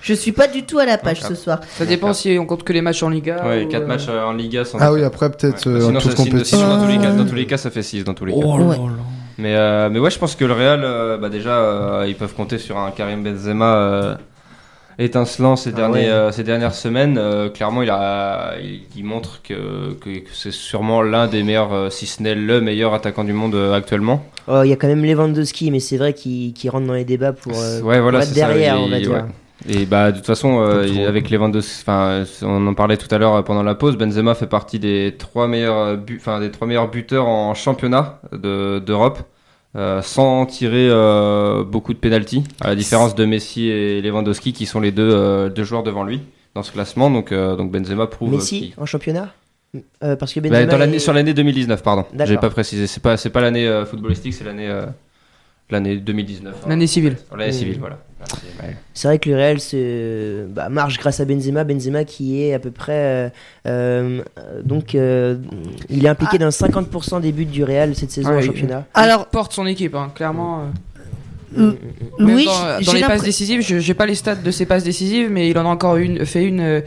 [0.00, 1.60] je suis pas du tout à la page Ah, ce soir.
[1.78, 3.46] Ça dépend si on compte que les matchs en Liga.
[3.46, 5.74] Ouais, ou, 4 euh, matchs euh, en Liga sans Ah oui, après peut-être Ouais.
[5.80, 6.24] euh, en Sinon, toute ça- dans,
[6.82, 7.16] tous les cas, Euh.
[7.16, 8.40] dans tous les cas, ça fait 6 dans tous les cas.
[8.42, 8.76] Oh là
[9.38, 12.34] Mais, euh, mais ouais, je pense que le Real, euh, bah déjà, euh, ils peuvent
[12.34, 14.18] compter sur un Karim Benzema
[14.98, 16.32] étincelant ces, Ah derniers, ouais.
[16.32, 17.20] ces dernières semaines.
[17.52, 22.06] Clairement, il, a, il, il montre que, que, que c'est sûrement l'un des meilleurs, si
[22.06, 24.24] ce n'est le meilleur attaquant du monde actuellement.
[24.46, 27.04] Oh, Il y a quand même Lewandowski, mais c'est vrai qu'il qu'il rentre dans les
[27.04, 29.10] débats pour, Ouais, voilà, pour être ça, derrière, on va dire.
[29.10, 29.22] ouais.
[29.68, 33.34] Et bah de toute façon, euh, avec Lewandowski, enfin, on en parlait tout à l'heure
[33.36, 33.96] euh, pendant la pause.
[33.96, 38.20] Benzema fait partie des trois meilleurs, euh, bu- enfin des trois meilleurs buteurs en championnat
[38.32, 39.20] de- d'Europe,
[39.76, 44.66] euh, sans tirer euh, beaucoup de pénalty, à la différence de Messi et Lewandowski qui
[44.66, 46.20] sont les deux, euh, deux joueurs devant lui
[46.54, 47.10] dans ce classement.
[47.10, 48.32] Donc, euh, donc Benzema prouve.
[48.32, 49.32] Messi qu'il- en championnat?
[50.04, 52.04] Euh, Parce que Bah, Benzema dans l'année, est- sur l'année 2019, pardon.
[52.12, 52.26] D'accord.
[52.26, 52.86] J'ai pas précisé.
[52.86, 54.84] C'est pas, c'est pas l'année euh, footballistique, c'est l'année, euh,
[55.70, 56.54] l'année 2019.
[56.54, 56.66] hein.
[56.68, 57.16] L'année civile.
[57.36, 57.58] L'année Oui.
[57.58, 57.98] civile, voilà.
[58.94, 61.62] C'est vrai que le Real se bah, marche grâce à Benzema.
[61.64, 63.28] Benzema qui est à peu près euh,
[63.66, 64.22] euh,
[64.64, 65.36] donc euh,
[65.90, 68.86] il est impliqué dans 50% des buts du Real cette saison Ouais, en il- championnat.
[68.94, 70.60] Alors, Il porte son équipe, hein, clairement.
[70.60, 70.62] euh.
[71.58, 71.72] Euh,
[72.18, 74.64] Même Louis, dans, dans j'ai les passes décisives, je j'ai pas les stats de ses
[74.66, 76.80] passes décisives, mais il en a encore une, fait une euh,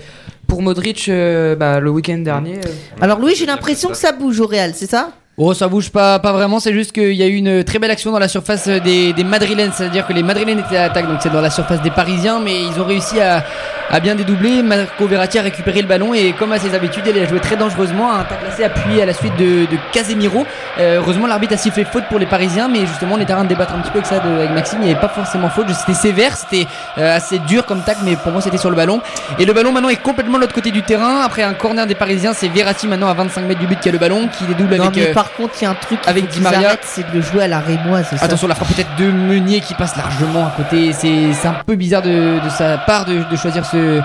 [0.48, 2.58] pour Modric euh, bah, le week-end dernier.
[2.58, 2.72] euh.
[3.00, 5.12] alors Louis, j'ai l'impression que ça bouge au Real, c'est ça?
[5.40, 6.60] Oh, ça bouge pas, pas vraiment.
[6.60, 9.24] C'est juste qu'il y a eu une très belle action dans la surface des, des
[9.24, 9.72] Madrilènes.
[9.72, 12.64] C'est-à-dire que les Madrilènes étaient à l'attaque, donc c'est dans la surface des Parisiens, mais
[12.64, 13.44] ils ont réussi à,
[13.92, 14.64] à bien dédoubler.
[14.64, 17.56] Marco Verratti a récupéré le ballon et, comme à ses habitudes, il a joué très
[17.56, 18.12] dangereusement.
[18.12, 20.44] Un tacle assez appuyé à la suite de, de Casemiro.
[20.80, 23.44] Euh, heureusement, l'arbitre a sifflé faute pour les Parisiens, mais justement, on était en train
[23.44, 24.80] de débattre un petit peu avec ça de- avec Maxime.
[24.82, 25.68] Il n'y avait pas forcément faute.
[25.72, 26.66] C'était sévère, c'était
[26.98, 29.02] euh, assez dur comme tacle, mais pour moi, c'était sur le ballon.
[29.38, 31.22] Et le ballon maintenant est complètement de l'autre côté du terrain.
[31.24, 33.92] Après un corner des Parisiens, c'est Verratti maintenant à 25 mètres du but qui a
[33.92, 34.98] le ballon, qui dédouble avec.
[35.10, 36.76] euh, par contre, il y a un truc avec Di Maria.
[36.84, 38.06] c'est de le jouer à la rémoise.
[38.10, 38.24] ça.
[38.26, 40.94] Attention, la frappe peut-être de Meunier qui passe largement à côté.
[40.94, 44.02] C'est c'est un peu bizarre de, de sa part de, de choisir ce,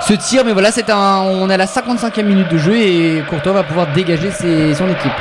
[0.00, 0.44] ce tir.
[0.44, 3.62] Mais voilà, c'est un, on est à la 55e minute de jeu et Courtois va
[3.62, 5.12] pouvoir dégager ses- son équipe.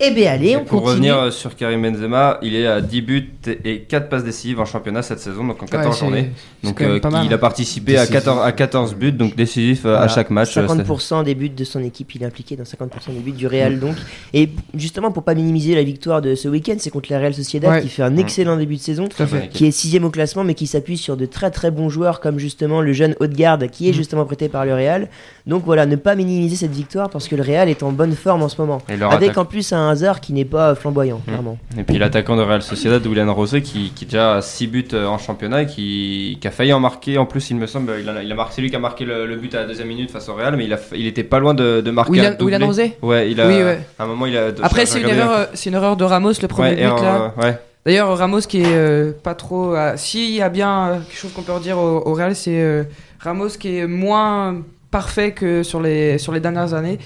[0.00, 0.90] Eh bien, allez, Et on pour continue.
[1.12, 3.30] revenir euh, sur Karim Benzema, il est à 10 buts
[3.64, 6.30] et 4 passes décisives en championnat cette saison, donc en 14 Ouais, c'est- journées.
[6.64, 7.28] Donc euh, il hein.
[7.30, 8.14] a participé à Décisif.
[8.24, 10.56] 14, à 14 buts, donc décisif euh, à chaque match.
[10.56, 13.46] euh, 50% des buts de son équipe, il est impliqué dans 50% des buts du
[13.46, 13.94] Real donc.
[14.32, 17.70] Et justement pour pas minimiser la victoire de ce week-end, c'est contre la Real Sociedad
[17.70, 17.82] Ouais.
[17.82, 19.08] qui fait un excellent début de saison.
[19.52, 22.38] Qui est sixième au classement, mais qui s'appuie sur de très très bons joueurs comme
[22.38, 23.96] justement le jeune Haute-Garde qui est Mhm.
[23.96, 25.08] justement prêté par le Real.
[25.46, 28.42] Donc voilà, ne pas minimiser cette victoire parce que le Real est en bonne forme
[28.42, 28.80] en ce moment.
[28.88, 31.58] Et leur Avec attaque- en plus un, un hasard qui n'est pas flamboyant, clairement.
[31.78, 35.06] Et puis l'attaquant de Real Sociedad, Julian Rosé, qui, qui déjà a 6 buts euh,
[35.06, 37.18] en championnat et qui, qui a failli en marquer.
[37.18, 39.04] En plus, il me semble, il a, il a marqué, c'est lui qui a marqué
[39.04, 41.24] le, le but à la deuxième minute face au Real, mais il, a, il était
[41.24, 42.36] pas loin de, de marquer William-.
[42.40, 43.46] William Rosé Ouais, il a.
[43.46, 43.78] Oui, ouais.
[43.98, 44.48] À un moment, il a.
[44.62, 47.34] Après, c'est une, erreur, la- c'est une erreur de Ramos, le premier Ouais, but là.
[47.42, 47.58] ouais.
[47.86, 49.74] D'ailleurs, Ramos qui est euh, pas trop.
[49.76, 52.58] euh, S'il y a bien euh, quelque chose qu'on peut redire au, au Real, c'est
[52.62, 52.84] euh,
[53.20, 54.56] Ramos qui est moins
[54.90, 56.98] parfait que sur les, sur les dernières années.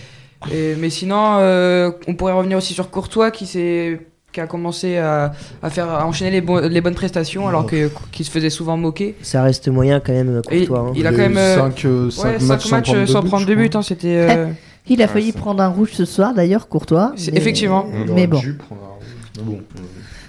[0.52, 4.00] Et- mais sinon, euh, on pourrait revenir aussi sur Courtois qui s'est
[4.30, 5.32] qui a commencé à,
[5.62, 8.76] à faire à enchaîner les, bo- les bonnes prestations alors que qu'il se faisait souvent
[8.76, 9.16] moquer.
[9.22, 10.88] Ça reste moyen quand même, Et Courtois.
[10.90, 10.92] hein.
[10.94, 12.98] il a Il quand a même euh, cinq, euh, cinq ouais, matchs sans matchs prendre
[12.98, 13.62] euh, de sans but, prendre je de crois.
[13.64, 13.76] but.
[13.76, 14.46] hein, C'était euh,
[14.90, 17.12] Il a Ouais, failli prendre un rouge ce soir d'ailleurs, Courtois.
[17.16, 17.86] Mais- effectivement.
[17.92, 18.38] Il Mais aurait bon.
[18.38, 19.04] dû prendre un rouge,
[19.38, 19.60] mais bon.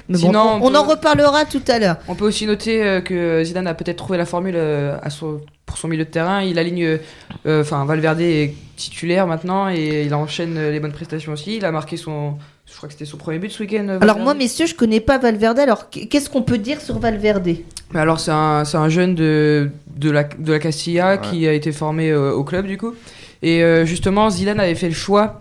[0.07, 1.97] Mais bon, Sinon, on, en reparlera tout à l'heure.
[2.07, 5.39] On peut aussi noter euh, que Zidane a peut-être trouvé la formule euh, à son-
[5.69, 6.41] pour son milieu de terrain.
[6.41, 6.97] Il aligne,
[7.45, 11.57] euh, enfin Valverde est titulaire maintenant et il enchaîne les bonnes prestations aussi.
[11.57, 13.85] Il a marqué son, je crois que c'était son premier but ce week-end.
[13.87, 15.59] euh, Alors moi, messieurs, je connais pas Valverde.
[15.59, 17.49] Alors qu- qu'est-ce qu'on peut dire sur Valverde?
[17.93, 21.19] Mais alors c'est un, c'est un jeune de, de, la, de la Castilla Ouais.
[21.29, 22.95] qui a été formé euh, au club du coup.
[23.43, 25.39] Et euh, justement Zidane avait fait le choix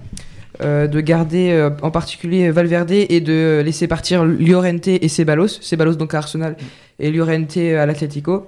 [0.61, 5.47] euh, de garder euh, en particulier Valverde et de laisser partir Llorente et Ceballos.
[5.61, 6.57] Ceballos donc à Arsenal
[6.99, 8.47] et Llorente à l'Atlético.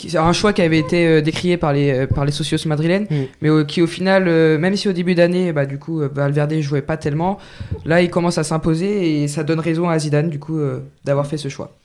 [0.00, 2.56] Qui- C'est un choix qui avait été euh, décrié par les, euh, par les socios
[2.66, 3.16] madrilènes, Mm.
[3.42, 6.54] mais euh, qui au final, euh, même si au début d'année, bah, du coup, Valverde
[6.60, 7.38] jouait pas tellement,
[7.84, 11.26] là il commence à s'imposer et ça donne raison à Zidane du coup euh, d'avoir
[11.26, 11.76] fait ce choix.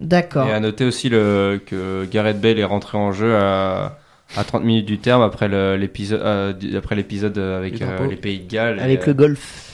[0.00, 0.46] D'accord.
[0.48, 3.98] Et à noter aussi le, que Gareth Bale est rentré en jeu à,
[4.36, 5.48] à 30 minutes du terme après
[5.78, 8.80] l'épisode euh, après l'épisode avec euh, les Pays de Galles.
[8.80, 9.65] Avec Et, le golf.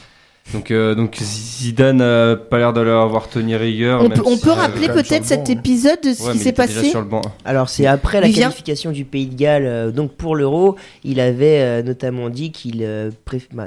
[0.53, 4.01] Donc, euh, donc Zidane n'a pas l'air de leur avoir tenu rigueur.
[4.01, 6.39] On même peut, on si, peut rappeler peut-être cet banc, épisode de ce ouais, qui
[6.39, 7.23] s'est passé sur le banc.
[7.45, 10.77] Alors c'est après la Il vient- qualification du Pays de Galles, euh, donc pour l'Euro,
[11.05, 13.67] il avait euh, notamment dit qu'il, euh, préf- bah,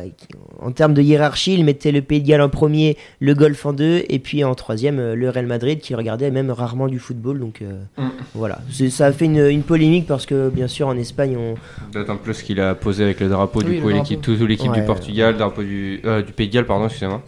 [0.61, 3.73] en termes de hiérarchie, il mettait le Pays de Galles en premier, le golf en
[3.73, 7.39] deux, et puis en troisième euh, le Real Madrid qui regardait même rarement du football.
[7.39, 8.09] Donc euh, Mm.
[8.33, 11.55] voilà, C'est- ça a fait une, une polémique parce que bien sûr en Espagne on,
[11.93, 14.69] D'autant plus qu'il a posé avec le drapeau Oui, du le coup, l'équipe, toute l'équipe
[14.71, 14.79] Ouais.
[14.81, 17.21] du Portugal, drapeau du, euh, du Pays de Galles, pardon, excusez-moi.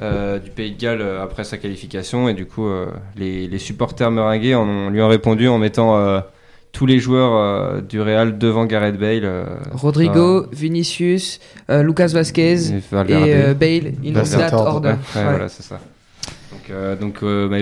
[0.00, 2.86] Euh, du Pays de Galles euh, après sa qualification et du coup euh,
[3.16, 6.18] les, les supporters meringués en ont- lui ont répondu en mettant euh,
[6.72, 9.20] tous les joueurs euh, du Real devant Gareth Bale.
[9.24, 11.38] euh, Rodrigo, Vinicius,
[11.70, 14.88] euh, Lucas Vasquez et euh, Bale in that order.
[14.88, 15.30] Ouais, ouais, Ouais.
[15.30, 15.78] voilà, c'est ça.
[16.50, 17.58] Donc, euh, donc euh, bah,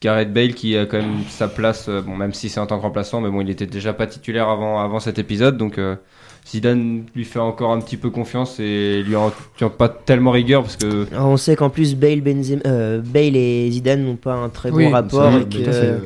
[0.00, 2.78] Gareth Bale qui a quand même sa place, euh, bon, même si c'est en tant
[2.78, 5.96] que remplaçant, mais bon, il était déjà pas titulaire avant, avant cet épisode, donc euh,
[6.48, 10.62] Zidane lui fait encore un petit peu confiance et lui en tient pas tellement rigueur
[10.62, 14.34] parce que Alors, on sait qu'en plus Bale, Benzema, euh, Bale et Zidane n'ont pas
[14.34, 15.98] un très Oui, bon rapport Ça, et que ça, euh,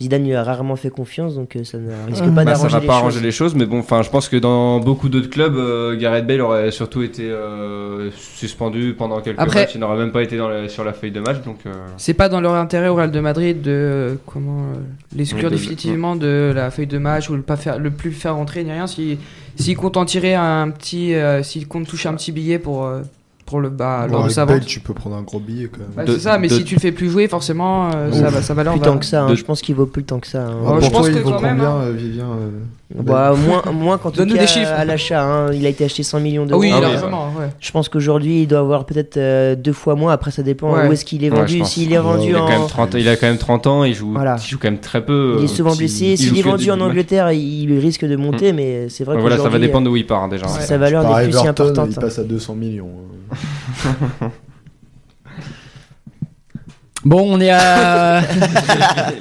[0.00, 2.34] Zidane lui a rarement fait confiance, donc euh, ça ne risque Hum.
[2.34, 3.00] pas bah, ça d'arranger va les pas choses.
[3.02, 6.26] arranger les choses, mais bon, enfin, je pense que dans beaucoup d'autres clubs, euh, Gareth
[6.26, 10.36] Bale aurait surtout été euh, suspendu pendant quelques Après- matchs, il n'aurait même pas été
[10.36, 11.58] dans le- sur la feuille de match, donc.
[11.66, 14.78] euh, C'est pas dans leur intérêt au Real de Madrid de comment euh,
[15.14, 18.34] l'exclure définitivement de la feuille de match ou le pas faire le plus le faire
[18.34, 19.18] rentrer ni rien si
[19.56, 23.02] s'ils comptent en tirer un petit euh, s'ils comptent toucher un petit billet pour euh,
[23.46, 24.64] pour le bas bon, lors de sa vente.
[24.64, 25.88] tu peux prendre un gros billet quand même.
[25.94, 28.30] Bah, De- c'est ça, mais de- si tu le fais plus jouer, forcément, euh, ça
[28.30, 28.86] va, ça va leur Plus va.
[28.86, 30.46] tant que ça, hein, De- je pense qu'il vaut plus tant que ça.
[30.46, 30.54] hein.
[30.62, 31.80] Oh, pour je pense toi, que il vaut quand même, combien, hein.
[31.82, 32.50] euh, Vivien euh,
[32.94, 34.70] Bah, moins, moins qu'en tout Donne-nous cas des chiffres.
[34.76, 35.22] à l'achat.
[35.24, 35.52] hein.
[35.52, 36.60] Il a été acheté 100 millions Ah d'euros.
[36.60, 37.46] oui, Ah oui, largement, ouais.
[37.58, 40.12] Je pense qu'aujourd'hui, il doit avoir peut-être euh, deux fois moins.
[40.12, 40.88] Après, ça dépend Ouais.
[40.88, 41.58] où est-ce qu'il est Ouais, vendu.
[41.60, 41.70] pense.
[41.72, 42.46] S'il est vendu il, a en.
[42.46, 44.36] quand même 30, il a quand même 30 ans, il joue, Voilà.
[44.38, 45.36] il joue quand même très peu.
[45.38, 46.04] Il est euh, souvent blessé.
[46.06, 46.88] il S'il joue est que vendu des en matchs.
[46.90, 49.96] Angleterre, il risque de monter, mais c'est vrai que voilà, ça va dépendre de où
[49.96, 50.46] il part hein, déjà.
[50.46, 50.60] Ouais.
[50.60, 51.88] sa valeur Par n'est plus si Everton, importante.
[51.92, 52.90] il passe à 200 millions.
[57.04, 58.20] Bon, on est à.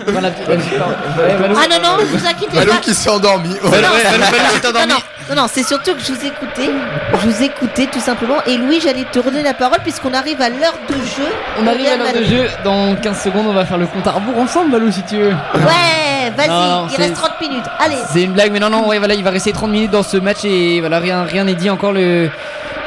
[0.08, 0.96] Voilà, la petite parole.
[1.18, 1.56] Ouais, Valou.
[1.58, 2.78] Ah non, non, vous inquiétez Valou pas.
[2.78, 3.50] qui s'est endormi.
[3.64, 4.88] Valou, ouais, Valou, Valou s'est Non, endormi.
[4.90, 4.96] non,
[5.36, 6.70] non, non, c'est surtout que je vous écoutais.
[7.14, 8.36] Je vous écoutais tout simplement.
[8.46, 11.30] Et Louis, j'allais te redonner la parole puisqu'on arrive à l'heure de jeu.
[11.60, 12.48] On arrive à l'heure de jeu.
[12.64, 15.30] Dans 15 secondes, on va faire le compte à rebours ensemble, Valou, si tu veux.
[15.56, 17.66] Ouais, vas-y, non, il c'est- reste 30 minutes.
[17.80, 17.96] Allez.
[18.12, 20.18] C'est une blague, mais non, non, ouais, voilà, il va rester 30 minutes dans ce
[20.18, 21.94] match et voilà, rien rien n'est dit encore.
[21.94, 22.30] Le,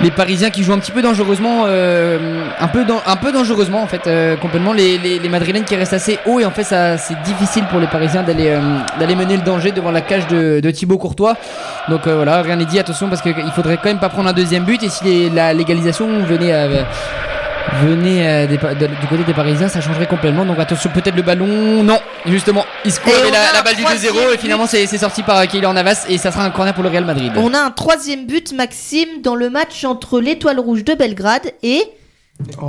[0.04, 4.36] les Parisiens qui jouent un petit peu dangereusement, euh, un, peu dangereusement en fait, euh,
[4.36, 4.72] complètement.
[4.74, 7.80] Les, les, les Madrilènes qui restent assez haut et en fait, ça c'est difficile pour
[7.80, 8.60] les Parisiens d'aller euh,
[9.00, 11.36] d'aller mener le danger devant la cage de, de Thibaut Courtois.
[11.88, 14.34] Donc euh, voilà, rien n'est dit, attention parce qu'il faudrait quand même pas prendre un
[14.34, 16.68] deuxième but et si les- la légalisation venait à.
[17.82, 20.44] Venait euh, des de- du côté des Parisiens, ça changerait complètement.
[20.44, 21.82] Donc attention, peut-être le ballon.
[21.82, 25.46] Non, justement, avait on la, balle du troisième 2-0 et finalement c'est c'est sorti par
[25.46, 27.32] Kylian Navas et ça sera un corner pour le Real Madrid.
[27.36, 31.82] On a un troisième but, Maxime, dans le match entre l'Étoile Rouge de Belgrade et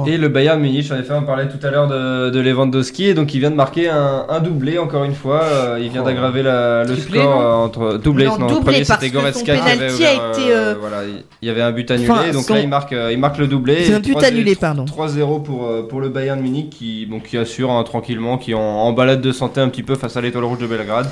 [0.05, 3.13] Et le Bayern Munich, en effet, on parlait tout à l'heure de, de Lewandowski, et
[3.15, 5.41] donc il vient de marquer un, un doublé encore une fois.
[5.43, 6.05] euh, il vient Oh.
[6.05, 8.25] d'aggraver la- le Triplé, score non euh, entre doublé.
[8.25, 9.85] Non, non, le doublé, premier c'était Goretzka qui avait a
[10.31, 10.97] été, euh, voilà,
[11.41, 13.47] il- y avait un but annulé, Enfin, donc son- là il marque, il marque le
[13.47, 13.85] doublé.
[13.85, 14.85] C'est un but 3 annulé, pardon.
[14.85, 18.59] 3-0 pour, pour le Bayern Munich qui, bon, qui assure hein, tranquillement, qui est en,
[18.61, 21.07] en balade de santé un petit peu face à l'étoile rouge de Belgrade.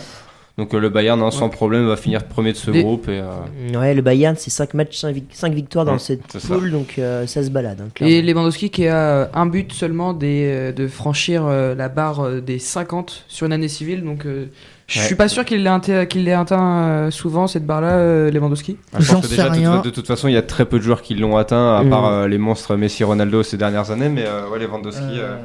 [0.59, 3.09] Donc euh, le Bayern, hein, sans problème, va finir premier de ce groupe.
[3.09, 6.95] Et, euh, Ouais, le Bayern, c'est 5 matchs, 5, victoires dans Ouais, cette poule, donc
[6.99, 7.81] euh, ça se balade.
[7.81, 8.05] hein.
[8.05, 12.59] Et Lewandowski qui a euh, un but seulement des, de franchir euh, la barre des
[12.59, 14.03] 50 sur une année civile.
[14.03, 14.45] Donc euh,
[14.85, 15.05] je Ouais.
[15.07, 18.77] suis pas sûr qu'il l'ait atteint, qu'il l'ait atteint souvent cette barre-là, euh, Lewandowski.
[18.93, 19.81] Ah, je J'en pense que déjà, sais de toute rien.
[19.81, 21.89] De, toute façon, il y a très peu de joueurs qui l'ont atteint, à Mm.
[21.89, 24.09] part euh, les monstres Messi, Ronaldo ces dernières années.
[24.09, 25.35] Mais euh, ouais, Lewandowski, euh,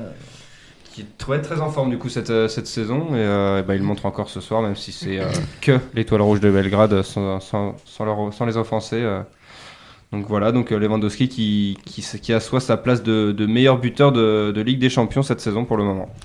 [0.99, 3.79] qui trouvait très en forme du coup cette, euh, cette saison, et euh, bah, il
[3.81, 5.25] le montre encore ce soir, même si c'est euh,
[5.61, 8.97] que l'étoile rouge de Belgrade, euh, sans, sans, sans, leur- sans les offenser.
[9.01, 9.21] euh.
[10.13, 14.53] Donc voilà, donc Lewandowski qui, qui, qui assoit sa place de, de meilleur buteur de,
[14.55, 16.09] de Ligue des Champions cette saison pour le moment.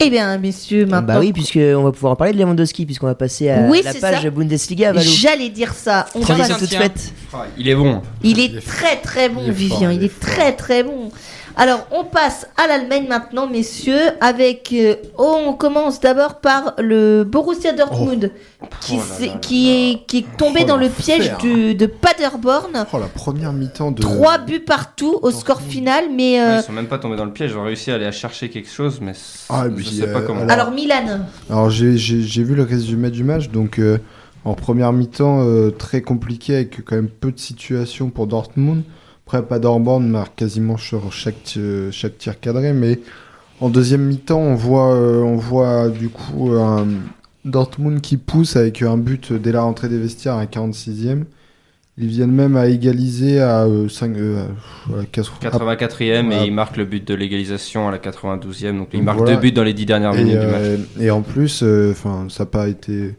[0.00, 1.14] Eh bien, messieurs, maintenant.
[1.14, 3.94] Bah oui, puisqu'on va pouvoir en parler de Lewandowski, puisqu'on va passer à Oui, la
[3.94, 4.30] page ça.
[4.30, 4.92] Bundesliga.
[4.96, 6.06] J'allais dire ça.
[6.16, 6.80] On passe- toute tiens.
[6.80, 7.14] faite.
[7.32, 8.02] Ah, il est bon.
[8.24, 9.78] Il Il est est très très bon, il est Vivien.
[9.78, 11.12] fort, il il est est très très bon.
[11.56, 14.70] Alors, on passe à l'Allemagne maintenant, messieurs, avec.
[14.72, 18.32] euh, oh, on commence d'abord par le Borussia Dortmund,
[18.80, 21.16] qui, Oh là s'est- là là qui, est, qui est tombé Oh, dans le l'enfer.
[21.18, 22.86] piège du- de Paderborn.
[22.92, 24.02] Oh, la première mi-temps de.
[24.02, 26.40] Trois buts partout au score final, mais.
[26.40, 28.06] euh, Ouais, ils sont même pas tombés dans le piège, ils ont réussi à aller
[28.06, 30.48] à chercher quelque chose, mais c- Ah, et je puis, sais pas euh, comment.
[30.48, 31.20] alors, Milan.
[31.48, 33.98] Alors j'ai- j'ai j'ai vu le résumé du match, donc euh,
[34.44, 38.82] en première mi-temps euh, très compliqué avec quand même peu de situations pour Dortmund.
[39.26, 41.58] Après Paderborn marque quasiment sur chaque,
[41.90, 43.00] chaque tir cadré, mais
[43.60, 46.86] en deuxième mi-temps on voit, euh, on voit du coup un
[47.44, 51.24] Dortmund qui pousse avec un but dès la rentrée des vestiaires à un 46e.
[51.96, 54.46] Ils viennent même à égaliser à, euh, 5, euh,
[55.00, 56.42] à 80 84e Voilà.
[56.42, 58.76] et il marque le but de l'égalisation à la 92e.
[58.76, 59.34] Donc il Donc marque voilà.
[59.36, 60.54] deux buts dans les dix dernières Et, minutes du match.
[60.62, 63.14] euh, et en plus, euh, enfin, ça n'a pas été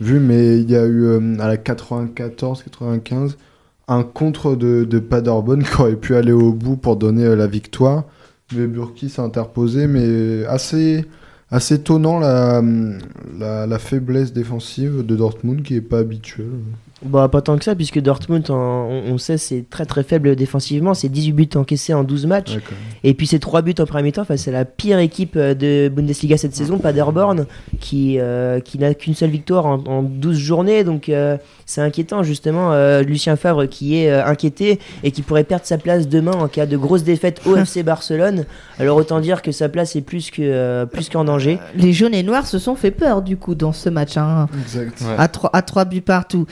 [0.00, 3.36] vu, mais il y a eu euh, à la 94-95
[3.90, 7.46] un contre de, de Paderborn qui aurait pu aller au bout pour donner euh, la
[7.46, 8.04] victoire.
[8.56, 11.04] Mais Burki s'est interposé, mais assez,
[11.50, 12.62] assez étonnant la,
[13.38, 16.46] la, la faiblesse défensive de Dortmund qui est pas habituelle.
[17.02, 20.36] Bah, pas tant que ça, puisque Dortmund, en- on, on sait, c'est très très faible
[20.36, 20.92] défensivement.
[20.92, 22.56] C'est 18 buts encaissés en 12 matchs.
[22.56, 22.62] Ouais.
[23.04, 25.88] Et puis c'est 3 buts en premier mi-temps face à la pire équipe euh, de
[25.88, 27.46] Bundesliga cette saison, Paderborn,
[27.80, 30.84] qui, euh, qui n'a qu'une seule victoire en, en 12 journées.
[30.84, 32.72] Donc euh, c'est inquiétant, justement.
[32.74, 36.48] euh, Lucien Favre qui est euh, inquiété et qui pourrait perdre sa place demain en
[36.48, 38.44] cas de grosse défaite au FC Barcelone.
[38.78, 41.58] Alors autant dire que sa place est plus que euh, plus qu'en danger.
[41.76, 44.18] Les jaunes et noirs se sont fait peur, du coup, dans ce match.
[44.18, 44.48] hein.
[44.62, 45.00] Exact.
[45.00, 45.14] Ouais.
[45.16, 46.44] À, trois, à trois buts partout.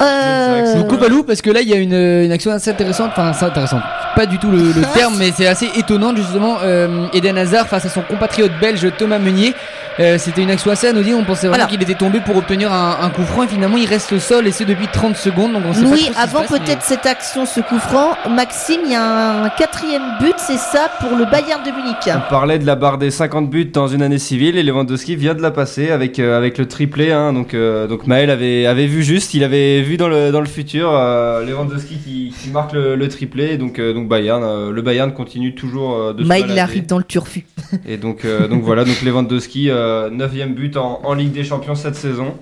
[0.00, 3.10] Euh, coupe à loup parce que là il y a une, une action assez intéressante,
[3.12, 3.82] enfin assez intéressante,
[4.16, 7.84] pas du tout le, le terme mais c'est assez étonnant justement euh, Eden Hazard face
[7.86, 9.54] à son compatriote belge Thomas Meunier.
[10.00, 12.96] Euh, C'était une action assez anodine, on pensait vraiment qu'il était tombé pour obtenir un,
[13.02, 15.64] un coup franc et finalement il reste au sol et c'est depuis 30 secondes donc
[15.68, 18.94] on sait pas se avant mais- peut-être cette action, ce coup franc, Maxime, il y
[18.94, 21.96] a un quatrième but, c'est ça, pour le Bayern de Munich.
[22.08, 25.34] On parlait de la barre des 50 buts dans une année civile et Lewandowski vient
[25.34, 27.12] de la passer avec, euh, avec le triplé.
[27.12, 27.34] hein.
[27.34, 30.46] donc, euh, donc Maël avait, avait vu juste, il avait vu dans le, dans le
[30.46, 33.56] futur euh, Lewandowski qui, qui marque le, le triplé.
[33.56, 36.60] Donc, euh, donc Bayern, euh, le Bayern continue toujours de se Maïl balader.
[36.60, 37.46] arrive dans le turfu.
[37.86, 42.34] Et donc, donc voilà, donc Lewandowski, 9ème but en, en Ligue des Champions cette saison.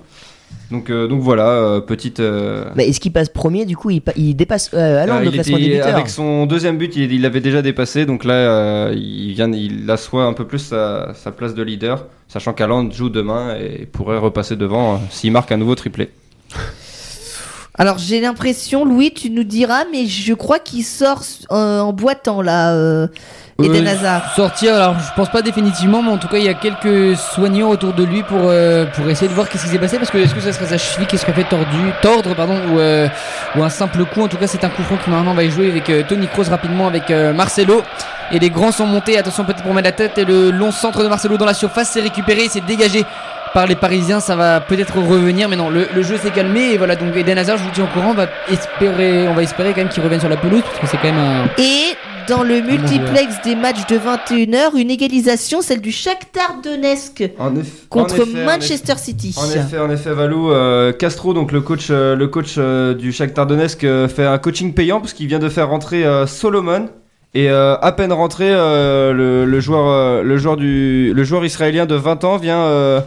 [0.73, 2.21] Donc, donc voilà, petite.
[2.77, 5.57] Mais est-ce qu'il passe premier Du coup, il, pa- il dépasse euh, au il classement
[5.59, 5.95] des était- buteurs.
[5.95, 10.25] avec son deuxième but, il il l'avait déjà dépassé, donc là, il vient, il assoit
[10.25, 14.55] un peu plus sa, sa place de leader, sachant qu'Aland joue demain et pourrait repasser
[14.57, 16.11] devant s'il marque un nouveau triplé.
[17.81, 22.43] Alors j'ai l'impression, Louis, tu nous diras, mais je crois qu'il sort euh, en boitant
[22.43, 23.07] là, euh,
[23.59, 24.35] Eden Euh, Hazard.
[24.37, 27.71] Sortir, alors je pense pas définitivement, mais en tout cas il y a quelques soignants
[27.71, 29.97] autour de lui pour, euh, pour essayer de voir qu'est-ce qui s'est passé.
[29.97, 32.79] Parce que est-ce que ça serait sa cheville qui serait fait tordu, tordre pardon, ou,
[32.79, 33.09] euh,
[33.57, 35.51] ou un simple coup En tout cas, c'est un coup franc qui maintenant va y
[35.51, 37.81] jouer avec Tony Kroos rapidement avec Marcelo.
[38.31, 39.17] Et les grands sont montés.
[39.17, 40.19] Attention peut-être pour mettre la tête.
[40.19, 43.07] Et le long centre de Marcelo dans la surface, c'est récupéré, c'est dégagé
[43.55, 44.21] par les Parisiens.
[44.21, 46.73] Ça va peut-être revenir, mais non, le, le jeu s'est calmé.
[46.73, 49.43] Et voilà, donc Eden Hazard, je vous dis en courant, on va espérer, on va
[49.43, 51.45] espérer quand même qu'il revienne sur la pelouse parce que c'est quand même un.
[51.59, 51.95] Et
[52.29, 57.89] dans le multiplex des matchs de 21h, une égalisation, celle du Shakhtar Donetsk En eff-
[57.89, 59.35] contre en effet, en Manchester City.
[59.37, 63.11] En effet, en effet, Valou, euh, Castro, donc le coach, euh, le coach euh, du
[63.13, 66.89] Shakhtar Donetsk, euh, fait un coaching payant parce qu'il vient de faire rentrer euh, Solomon.
[67.33, 71.45] Et euh, à peine rentré, euh, le, le joueur, euh, le joueur du, le joueur
[71.45, 73.01] israélien de 20 ans vient, euh,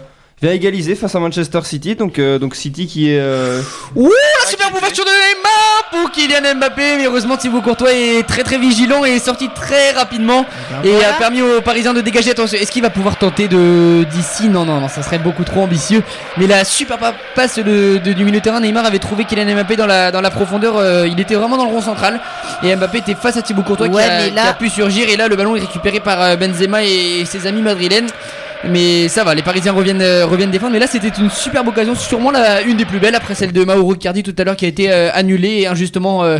[0.43, 1.95] vient égaliser face à Manchester City.
[1.95, 3.61] Donc, euh, donc City qui est, euh,
[3.95, 4.09] Ouh,
[4.41, 6.97] la super ouverture de Neymar pour Kylian Mbappé.
[6.97, 10.45] Mais heureusement, Thibaut Courtois est très très vigilant et est sorti très rapidement
[10.83, 11.09] et voilà.
[11.09, 12.31] a permis aux Parisiens de dégager.
[12.31, 14.49] Attention, est-ce qu'il va pouvoir tenter de d'ici?
[14.49, 16.03] Non, non, non, ça serait beaucoup trop ambitieux.
[16.37, 19.53] Mais la super pa- passe de, de- du milieu de terrain, Neymar avait trouvé Kylian
[19.55, 20.77] Mbappé dans la dans la profondeur.
[20.77, 22.19] euh, il était vraiment dans le rond central
[22.63, 25.07] et Mbappé était face à Thibaut Courtois Ouais, qui, a, là- qui a pu surgir.
[25.09, 28.07] Et là, le ballon est récupéré par Benzema et ses amis madrilènes.
[28.69, 30.71] Mais ça va, les Parisiens reviennent, euh, reviennent défendre.
[30.73, 33.63] Mais là, c'était une superbe occasion, sûrement la, une des plus belles après celle de
[33.65, 36.39] Mauro Icardi tout à l'heure qui a été euh, annulée et injustement, euh,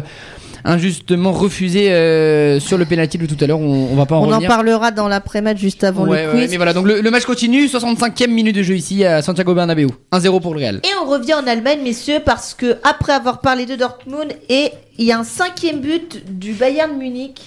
[0.64, 3.60] injustement refusée euh, sur le penalty de tout à l'heure.
[3.60, 6.40] On, on va pas en On en parlera dans l'après-match juste avant Ouais, le ouais,
[6.42, 6.52] quiz.
[6.52, 9.90] mais voilà, donc le, le match continue, 65e minute de jeu ici à Santiago Bernabéu.
[10.14, 10.76] 1-0 pour le Real.
[10.84, 15.06] Et on revient en Allemagne, messieurs, parce que après avoir parlé de Dortmund, et il
[15.06, 17.42] y a un cinquième but du Bayern Munich.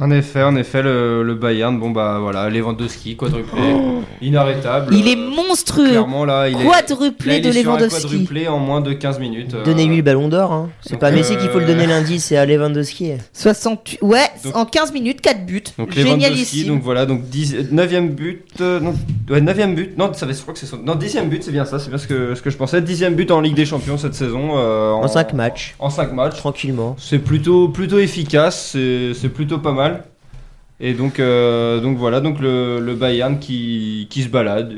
[0.00, 3.62] En effet, en effet, le, le Bayern, bon bah voilà, Lewandowski, quadruplé,
[4.20, 4.94] inarrêtable.
[4.94, 5.88] Il est Euh, monstrueux.
[5.88, 8.02] Clairement là, il est, Quadruplé là, il de est Lewandowski.
[8.02, 9.54] quadruplé en moins de 15 minutes.
[9.54, 10.52] euh, Donnez-lui le ballon d'or.
[10.52, 10.68] Hein.
[10.82, 13.12] C'est pas à Messi qu'il faut le euh, donner lundi, c'est à Lewandowski.
[13.32, 13.98] 68.
[14.02, 15.62] Ouais, Donc- en 15 minutes, 4 buts.
[15.78, 18.94] Donc Lewandowski, donc voilà, donc 10, 9ème but, euh, non,
[19.30, 21.52] ouais, 9ème but, non, ça, va- je crois que c'est son, non, 10ème but, c'est
[21.52, 23.64] bien ça, c'est bien ce que, ce que je pensais, 10ème but en Ligue des
[23.66, 24.58] Champions cette saison.
[24.58, 26.36] euh, En 5 matchs, En 5 matchs.
[26.36, 26.96] tranquillement.
[26.98, 29.85] C'est plutôt, plutôt efficace, c'est c'est plutôt pas mal.
[30.78, 34.74] Et donc, euh, donc voilà, donc le, Bayern qui, qui se balade.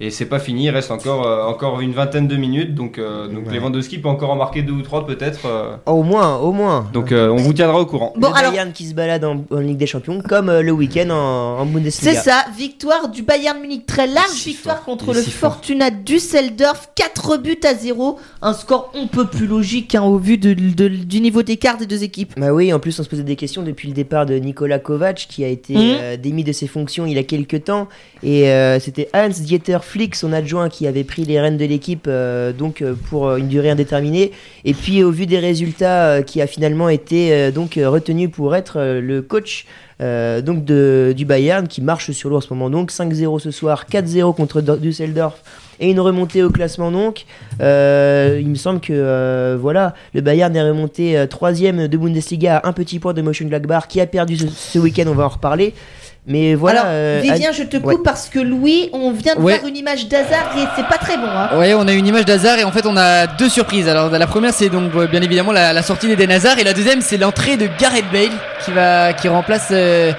[0.00, 2.74] Et c'est pas fini, il reste encore, euh, encore une vingtaine de minutes.
[2.74, 3.54] Donc, euh, donc Ouais.
[3.54, 5.46] Lewandowski peut encore en marquer deux ou trois peut-être.
[5.46, 5.76] euh.
[5.86, 6.86] Au moins, au moins.
[6.92, 8.12] donc euh, on vous tiendra au courant.
[8.16, 10.72] Bon, le alors, Bayern qui se balade en, en Ligue des Champions, comme euh, le
[10.72, 12.14] week-end en, en Bundesliga.
[12.14, 13.86] c'est ça, victoire du Bayern Munich.
[13.86, 15.52] Très large si victoire fort, contre il le si fort.
[15.54, 16.90] Fortuna Düsseldorf.
[16.94, 18.18] 4 buts à 0.
[18.42, 21.86] Un score on peut plus logique hein, au vu de- de- du niveau d'écart des
[21.86, 22.34] deux équipes.
[22.38, 25.26] Bah oui, en plus on se posait des questions depuis le départ de Nicolas Kovac
[25.28, 27.88] qui a été euh, démis de ses fonctions il y a quelques temps
[28.22, 32.06] et euh, c'était Hans Dieter Flick, son adjoint, qui avait pris les rênes de l'équipe
[32.08, 34.32] euh, donc euh, pour euh, une durée indéterminée.
[34.64, 39.20] Et puis au vu des résultats, qui a finalement été donc retenu pour être le
[39.22, 39.66] coach.
[40.00, 43.84] donc de, du Bayern qui marche sur l'eau en ce moment donc 5-0 ce soir
[43.90, 45.36] 4-0 contre Do- Düsseldorf
[45.78, 47.26] et une remontée au classement donc
[47.60, 52.98] il me semble que voilà le Bayern est remonté troisième de Bundesliga à un petit
[52.98, 55.74] point de Mönchengladbach qui a perdu ce, ce week-end on va en reparler
[56.26, 57.94] mais voilà Alors, euh, Vivien, je te coupe ouais.
[58.02, 59.58] parce que Louis, on vient de Ouais.
[59.58, 61.26] voir une image d'Hazard et c'est pas très bon.
[61.28, 61.50] Hein.
[61.58, 63.88] Ouais, on a une image d'Hazard et en fait on a deux surprises.
[63.88, 66.72] Alors la première c'est donc euh, bien évidemment la, la sortie d'Eden Hazard et la
[66.72, 68.30] deuxième c'est l'entrée de Gareth Bale
[68.64, 70.12] qui va qui remplace euh,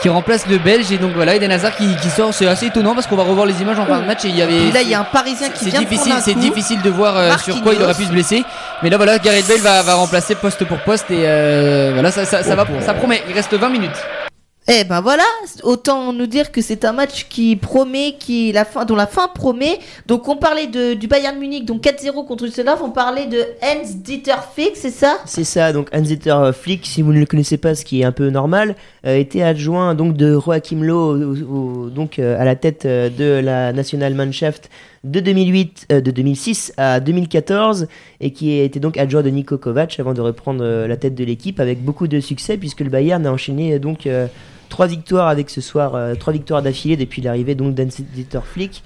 [0.00, 2.32] qui remplace le Belge et donc voilà Eden Hazard qui, qui sort.
[2.32, 4.36] C'est assez étonnant parce qu'on va revoir les images en fin de match et il
[4.38, 6.32] y avait Et là, il y a un Parisien qui c'est vient de difficile, c'est
[6.38, 8.42] difficile de voir euh, sur quoi il aurait pu se blesser.
[8.82, 12.24] Mais là voilà Gareth Bale va, va remplacer poste pour poste et euh, voilà ça,
[12.24, 13.22] ça, ça va ça promet.
[13.28, 13.90] Il reste 20 minutes.
[14.68, 15.24] Eh ben voilà,
[15.64, 19.26] autant nous dire que c'est un match qui promet, qui la fin, dont la fin
[19.26, 19.80] promet.
[20.06, 22.80] Donc on parlait de, du Bayern Munich, donc 4-0 contre Düsseldorf.
[22.82, 25.18] On parlait de Hans Dieter Flick, c'est ça?
[25.24, 28.12] C'est ça, donc Hans-Dieter Flick, si vous ne le connaissez pas, ce qui est un
[28.12, 28.76] peu normal,
[29.06, 33.72] euh, était adjoint donc de Joachim Low, donc euh, à la tête euh, de la
[33.72, 34.68] Nationalmannschaft
[35.04, 37.88] de 2008, euh, de 2006 à 2014,
[38.20, 41.24] et qui était donc adjoint de Niko Kovac avant de reprendre euh, la tête de
[41.24, 44.08] l'équipe avec beaucoup de succès puisque le Bayern a enchaîné euh, donc
[44.68, 48.84] trois victoires avec ce soir, trois victoires d'affilée depuis l'arrivée donc d'Hans-Dieter Flick.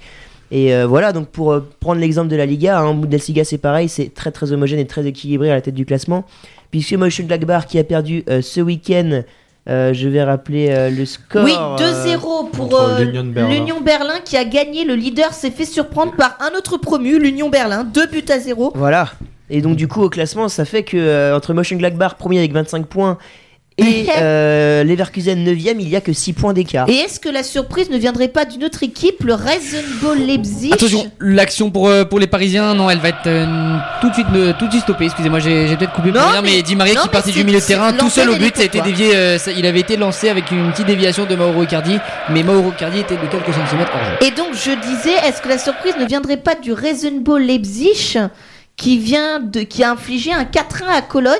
[0.51, 4.31] Et voilà, donc pour prendre l'exemple de la Liga, hein, Bundesliga c'est pareil, c'est très
[4.31, 6.25] très homogène et très équilibré à la tête du classement.
[6.71, 9.21] Puisque Mönchengladbach qui a perdu ce week-end,
[9.67, 11.43] euh, je vais rappeler euh, le score.
[11.43, 13.49] Oui, euh, 2-0 pour contre euh, l'Union Berlin.
[13.53, 14.85] l'Union Berlin qui a gagné.
[14.85, 17.83] Le leader s'est fait surprendre par un autre promu, l'Union Berlin.
[17.83, 18.73] 2 buts à 0.
[18.75, 19.09] Voilà.
[19.49, 22.85] Et donc du coup au classement, ça fait que euh, entre Mönchengladbach premier avec 25
[22.87, 23.17] points
[23.77, 26.87] et euh, Leverkusen 9ème, il y a que 6 points d'écart.
[26.89, 30.71] Et est-ce que la surprise ne viendrait pas d'une autre équipe, le Reisenball Leipzig?
[30.73, 33.45] Attention, l'action pour, euh, pour les Parisiens, non, elle va être euh,
[33.99, 35.05] tout de suite euh, tout de suite stoppée.
[35.05, 37.31] Excusez-moi, j'ai j'ai peut-être coupé pour Non, rien, mais, mais- Di Maria non, qui partait
[37.31, 39.65] du milieu de terrain tout seul au but, ça a été dévié, euh, ça- il
[39.65, 41.97] avait été lancé avec une petite déviation de Mauro Icardi,
[42.29, 44.27] mais Mauro Icardi était de quelques centimètres hors jeu.
[44.27, 48.17] Et donc je disais, est-ce que la surprise ne viendrait pas du Reisenball Leipzig?
[48.77, 51.35] Qui vient de qui a infligé un 4-1 à Cologne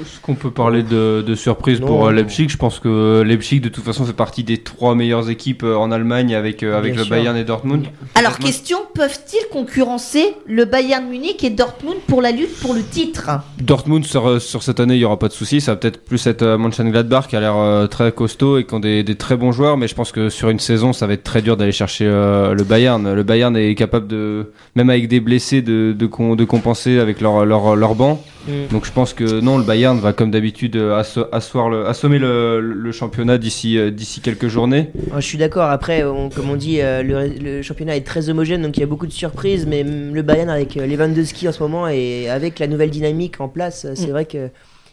[0.00, 1.86] Est-ce qu'on peut parler de, de surprise Non.
[1.88, 2.48] pour euh, Leipzig?
[2.48, 5.90] Je pense que Leipzig, de toute façon, fait partie des trois meilleures équipes euh, en
[5.90, 7.16] Allemagne avec, euh, avec Bien le sûr.
[7.16, 7.86] Bayern et Dortmund.
[8.14, 13.30] Alors question, peuvent-ils concurrencer le Bayern Munich et Dortmund pour la lutte pour le titre?
[13.60, 15.60] Dortmund, sur, euh, sur cette année, il n'y aura pas de souci.
[15.60, 18.72] Ça va peut-être plus être euh, Mönchengladbach qui a l'air euh, très costaud et qui
[18.74, 19.76] ont des, des très bons joueurs.
[19.76, 22.54] Mais je pense que sur une saison, ça va être très dur d'aller chercher euh,
[22.54, 23.12] le Bayern.
[23.12, 27.44] Le Bayern est capable de, même avec des blessés, de, de compenser commencer avec leur,
[27.44, 28.22] leur, leur banc.
[28.46, 28.52] Mm.
[28.70, 32.18] Donc je pense que non, le Bayern va comme d'habitude euh, asso- asseoir le, assommer
[32.18, 34.90] le, le championnat d'ici euh, d'ici quelques journées.
[35.16, 35.64] Je suis d'accord.
[35.70, 38.84] Après, on- comme on dit, euh, le, le championnat est très homogène, donc il y
[38.84, 39.66] a beaucoup de surprises.
[39.66, 43.48] Mais le Bayern avec euh, Lewandowski en ce moment et avec la nouvelle dynamique en
[43.48, 44.10] place, c'est Mm.
[44.10, 44.48] vrai que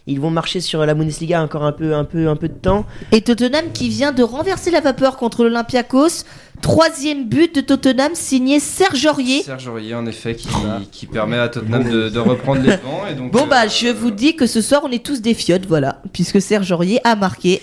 [0.06, 2.84] ils vont marcher sur la Bundesliga encore un peu, un peu, un peu de temps.
[3.10, 6.24] Et Tottenham qui vient de renverser la vapeur contre l'Olympiakos.
[6.60, 9.42] Troisième but de Tottenham signé Serge Aurier.
[9.42, 10.48] Serge Aurier, en effet, qui,
[10.92, 12.74] qui permet à Tottenham de, de reprendre les.
[13.10, 15.32] Et donc, Bon euh, bah je vous dis que ce soir on est tous des
[15.34, 17.62] fiottes, voilà, puisque Serge Aurier a marqué.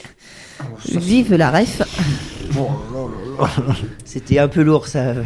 [0.86, 1.82] Vive la ref.
[4.04, 5.14] C'était un peu lourd ça.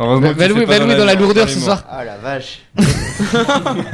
[0.00, 1.84] Heureusement que tu Valou est pas Valou est dans la lourdeur ce les soir.
[1.90, 2.60] Ah la vache.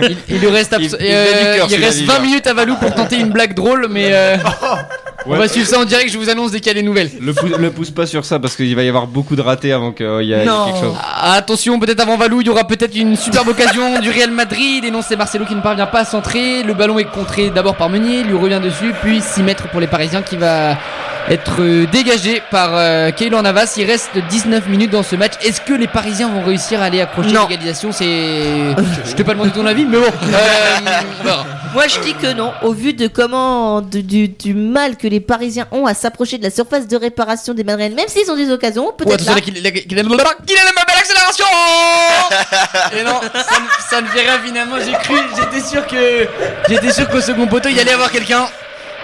[0.09, 2.13] Il, il lui reste, Il- il euh, met du cœur, il celui-là, reste il 20
[2.15, 2.21] va.
[2.21, 4.37] minutes à Valou pour tenter une blague drôle, mais euh,
[5.27, 5.39] on Ouais.
[5.39, 6.11] va suivre ça en direct.
[6.13, 7.11] Je vous annonce dès qu'il y a des nouvelles.
[7.21, 9.73] Le, pou- le pousse pas sur ça parce qu'il va y avoir beaucoup de ratés
[9.73, 10.95] avant qu'il y ait quelque chose.
[11.03, 14.85] Ah, Attention, peut-être avant Valou, il y aura peut-être une superbe occasion du Real Madrid.
[14.85, 16.63] Et non, c'est Marcelo qui ne parvient pas à centrer.
[16.63, 19.89] Le ballon est contré d'abord par Meunier, lui revient dessus, puis 6 mètres pour les
[19.89, 20.77] Parisiens qui va
[21.29, 23.75] être euh, dégagé par euh, Keylor Navas.
[23.77, 25.33] Il reste 19 minutes dans ce match.
[25.43, 27.93] Est-ce que les Parisiens vont réussir à aller accrocher l'égalisation?
[27.93, 28.05] C'est.
[28.07, 30.05] Je t'ai pas demandé ton avis, mais bon.
[31.27, 31.31] Euh.
[31.75, 35.21] Moi je dis que non, au vu de comment de- du, du mal que les
[35.21, 38.51] Parisiens ont à s'approcher de la surface de réparation des Madrilènes, même s'ils ont des
[38.51, 39.37] occasions, peut-être attention, là.
[39.37, 41.45] là, qu'il a, qu'il a, qu'il a la belle accélération
[42.99, 44.77] Et non, ça, ne- ça ne fait rien finalement.
[44.85, 46.27] J'ai cru, j'étais sûr que
[46.69, 48.47] j'étais sûr qu'au second poteau il y allait avoir quelqu'un.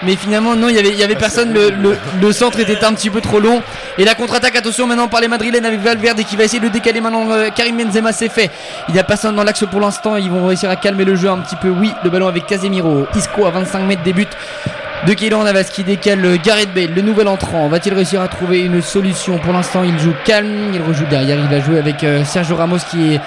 [0.04, 1.52] Mais finalement non, il y avait, il y avait personne.
[1.52, 3.62] Le, le- le centre était un petit peu trop long.
[3.98, 7.00] Et la contre-attaque, attention maintenant par les Madrilènes avec Valverde qui va essayer de décaler
[7.00, 7.30] maintenant.
[7.30, 8.50] euh, Karim Benzema c'est fait.
[8.88, 10.16] Il n'y a personne dans l'axe pour l'instant.
[10.16, 11.68] Ils vont réussir à calmer le jeu un petit peu.
[11.68, 13.06] Oui, le ballon avec Casemiro.
[13.16, 14.26] Isco à 25 mètres des buts
[15.06, 17.68] de Keylor Navas qui décale euh, Gareth Bale, le nouvel entrant.
[17.68, 19.38] Va-t-il réussir à trouver une solution?
[19.38, 21.38] Pour l'instant, il joue calme, il rejoue derrière.
[21.38, 23.20] Il va jouer avec euh, Sergio Ramos qui est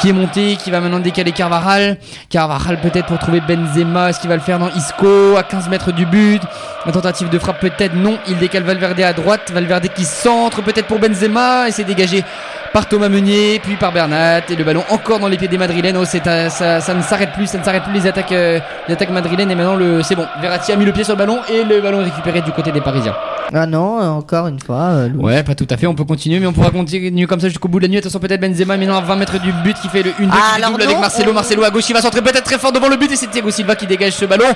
[0.00, 1.96] qui est monté, qui va maintenant décaler Carvajal.
[2.28, 4.10] Carvajal peut-être pour trouver Benzema.
[4.10, 6.42] Est-ce qu'il va le faire dans Isco à 15 mètres du but?
[6.84, 8.18] Une tentative de frappe peut-être non.
[8.28, 9.50] Il décale Valverde à droite.
[9.52, 12.24] Valverde qui centre peut-être pour Benzema et c'est dégagé
[12.72, 15.96] par Thomas Meunier, puis par Bernat et le ballon encore dans les pieds des Madrilènes.
[15.96, 19.10] Oh, ça, ça ne s'arrête plus, ça ne s'arrête plus les attaques, euh, les attaques
[19.10, 20.26] madrilènes et maintenant le, c'est bon.
[20.40, 22.72] Verratti a mis le pied sur le ballon et le ballon est récupéré du côté
[22.72, 23.14] des Parisiens.
[23.54, 24.82] Ah non, euh, encore une fois.
[24.82, 25.08] euh.
[25.10, 25.86] Ouais, pas tout à fait.
[25.86, 27.98] On peut continuer, mais on pourra continuer comme ça jusqu'au bout de la nuit.
[27.98, 30.28] Attention, peut-être Benzema maintenant à 20 mètres du but qui fait le 1-2 Ah, qui
[30.30, 31.30] fait alors double non, avec Marcelo.
[31.30, 33.28] on- Marcelo à gauche, il va centrer peut-être très fort devant le but et c'est
[33.28, 34.46] Thiago Silva qui dégage ce ballon.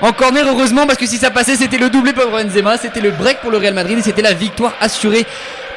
[0.00, 3.10] En corner, heureusement, parce que si ça passait, c'était le doublé pour Benzema, c'était le
[3.10, 5.26] break pour le Real Madrid et c'était la victoire assurée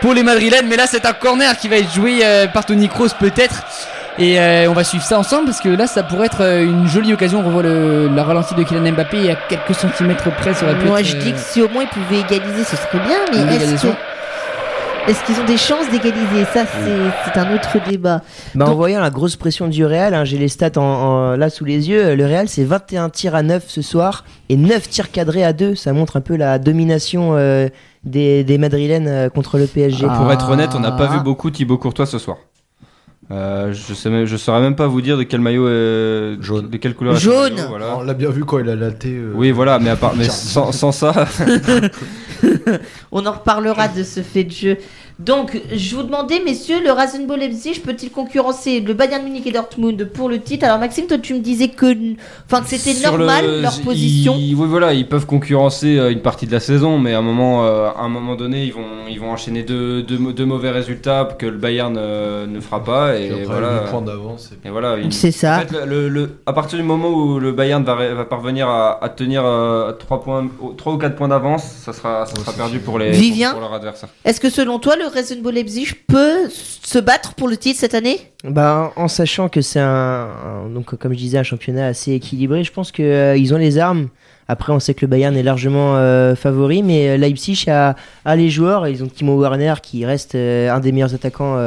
[0.01, 0.67] pour les Madrilènes.
[0.69, 3.63] Mais là, c'est un corner qui va être joué euh, par Toni Kroos peut-être.
[4.21, 6.87] Et euh, on va suivre ça ensemble parce que là, ça pourrait être euh, une
[6.87, 7.39] jolie occasion.
[7.39, 10.77] On revoit le, la ralentie de Kylian Mbappé et à quelques centimètres près, ça aurait
[10.77, 12.99] pu Moi être, je euh, dis que si au moins ils pouvaient égaliser, ce serait
[12.99, 13.87] bien, mais est-ce que-
[15.07, 16.43] est-ce qu'ils ont des chances d'égaliser?
[16.53, 18.21] Ça, c'est c'est un autre débat.
[18.55, 21.49] Bah, en voyant la grosse pression du Real, hein, j'ai les stats en, en- là
[21.49, 22.13] sous les yeux.
[22.15, 25.75] Le Real, c'est 21 tirs à 9 ce soir et 9 tirs cadrés à 2.
[25.75, 27.69] Ça montre un peu la domination euh,
[28.03, 30.05] des, des Madrilènes euh, contre le PSG.
[30.09, 30.15] Ah.
[30.17, 32.35] Pour être honnête, on n'a pas vu beaucoup Thibaut Courtois ce soir.
[33.31, 36.68] Euh, je sais même, je saurais même pas vous dire de quel maillot est Jaune.
[36.69, 37.53] de quelle couleur Jaune.
[37.53, 37.97] maillot, voilà.
[37.97, 39.10] On l'a bien vu quand il a laté.
[39.15, 41.14] euh, Oui, voilà, mais à part, mais sans, sans ça,
[43.11, 44.77] On en reparlera de ce fait de jeu.
[45.19, 50.05] Donc, je vous demandais, messieurs, le Rasenball Leipzig peut-il concurrencer le Bayern Munich et Dortmund
[50.05, 51.93] pour le titre Alors, Maxime, toi, tu me disais que,
[52.49, 54.35] enfin, que c'était normal le- leur ils- position.
[54.35, 57.65] oui, voilà, ils peuvent concurrencer euh, une partie de la saison, mais à un moment,
[57.65, 61.27] euh, à un moment donné, ils vont, ils vont enchaîner deux, deux, deux mauvais résultats
[61.37, 63.81] que le Bayern euh, ne fera pas, et, Et après, voilà.
[63.83, 64.51] 8 points d'avance.
[64.63, 65.57] et- Et voilà, C'est ça.
[65.57, 69.03] En fait, le, le- le- à partir du moment où le Bayern va, parvenir à,
[69.03, 69.43] à tenir
[69.99, 70.47] 3, points,
[70.77, 73.67] 3 ou 4 points d'avance, ça sera, ça sera perdu pour, les, Vivien pour, pour
[73.67, 74.07] leur adversaire.
[74.23, 78.19] Est-ce que, selon toi, le Rasenball Leipzig peut se battre pour le titre cette année?
[78.44, 80.27] Bah, en sachant que c'est un,
[80.99, 84.07] comme je disais un championnat assez équilibré, je pense que euh, ont les armes.
[84.48, 87.95] Après, on sait que le Bayern est largement euh, favori, mais euh, Leipzig a,
[88.36, 88.88] les joueurs.
[88.88, 91.57] Ils ont Timo Werner qui reste un des meilleurs attaquants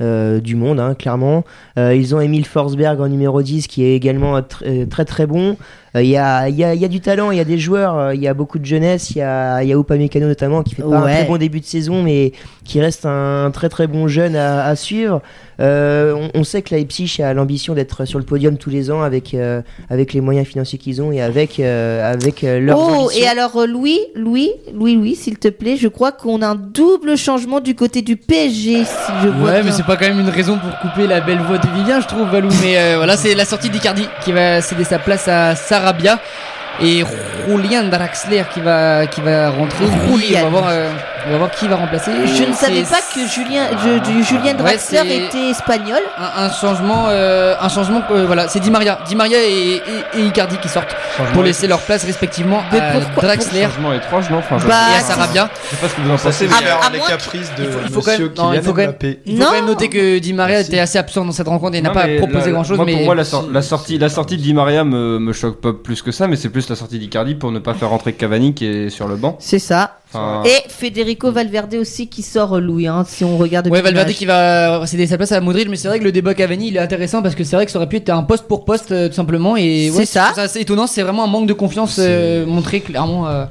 [0.00, 1.44] du monde, hein, clairement.
[1.76, 5.56] Ils ont Emile Forsberg en numéro 10 qui est également tr- très très bon.
[5.96, 7.44] Euh, Il y, a, il y, a, il y a du talent, il y a
[7.44, 9.10] des joueurs, euh, il y a beaucoup de jeunesse.
[9.10, 11.60] Il y a, il y a Upamecano notamment qui fait pas un très bon début
[11.60, 12.32] de saison, mais
[12.64, 15.22] qui reste un très très bon jeune à, à suivre.
[15.60, 19.02] Euh, on, on sait que Leipzig a l'ambition d'être sur le podium tous les ans
[19.02, 19.60] avec, euh,
[19.90, 23.10] avec les moyens financiers qu'ils ont et avec, euh, avec leurs Oh, ambitions.
[23.20, 27.16] et alors, Louis, Louis, Louis, Louis, s'il te plaît, je crois qu'on a un double
[27.16, 30.28] changement du côté du PSG, si je vois Ouais, mais c'est pas quand même une
[30.28, 32.50] raison pour couper la belle voix de Vivien, je trouve, Valou.
[32.62, 36.18] Mais euh, voilà, c'est la sortie d'Icardi qui va céder sa place à Sarabia.
[36.80, 37.04] Et
[37.48, 39.84] Julian Draxler qui va, qui va rentrer.
[40.10, 40.40] Julian.
[40.40, 40.90] on va voir, euh,
[41.26, 42.10] On va voir qui va remplacer.
[42.24, 45.98] Je ne savais pas que Julien, je- je- Julien Ouais, Draxler était espagnol.
[46.16, 48.00] un, un changement, euh, un changement.
[48.12, 49.74] euh, voilà, c'est Di Maria, Di Maria et,
[50.14, 50.94] et, et Icardi qui sortent
[51.34, 54.74] pour laisser leur place respectivement Mais à pourquoi- Draxler Changement étrange, non enfin, je- Bah,
[54.94, 55.50] et à Sarabia.
[55.64, 56.46] Je sais pas ce que vous en pensez.
[56.46, 56.54] Mais-
[56.86, 58.70] à les caprices de il faut- il faut quand monsieur même- non, il Kylian faut
[58.70, 59.14] quand même-.
[59.26, 61.82] Il faut quand même noter que Di Maria était assez absent dans cette rencontre et
[61.82, 62.76] n'a pas proposé la- grand chose.
[62.76, 65.32] moi, mais Pour moi, la, sor- la sortie, la sortie de Di Maria me, me
[65.32, 67.90] choque pas plus que ça, mais c'est plus la sortie d'Icardi pour ne pas faire
[67.90, 69.36] rentrer Cavani qui est sur le banc.
[69.40, 69.96] C'est ça.
[70.12, 73.68] Enfin, Et Federico Valverde aussi qui sort euh, Louis, hein, si on regarde.
[73.68, 76.32] Ouais, Valverde qui va céder sa place à Modric, mais c'est vrai que le débat
[76.34, 78.44] Cavani il est intéressant parce que c'est vrai que ça aurait pu être un poste
[78.48, 79.56] pour poste euh, tout simplement.
[79.56, 80.20] Et C'est ouais, ça.
[80.20, 83.44] je trouve ça assez étonnant, c'est vraiment un manque de confiance euh, montré clairement euh,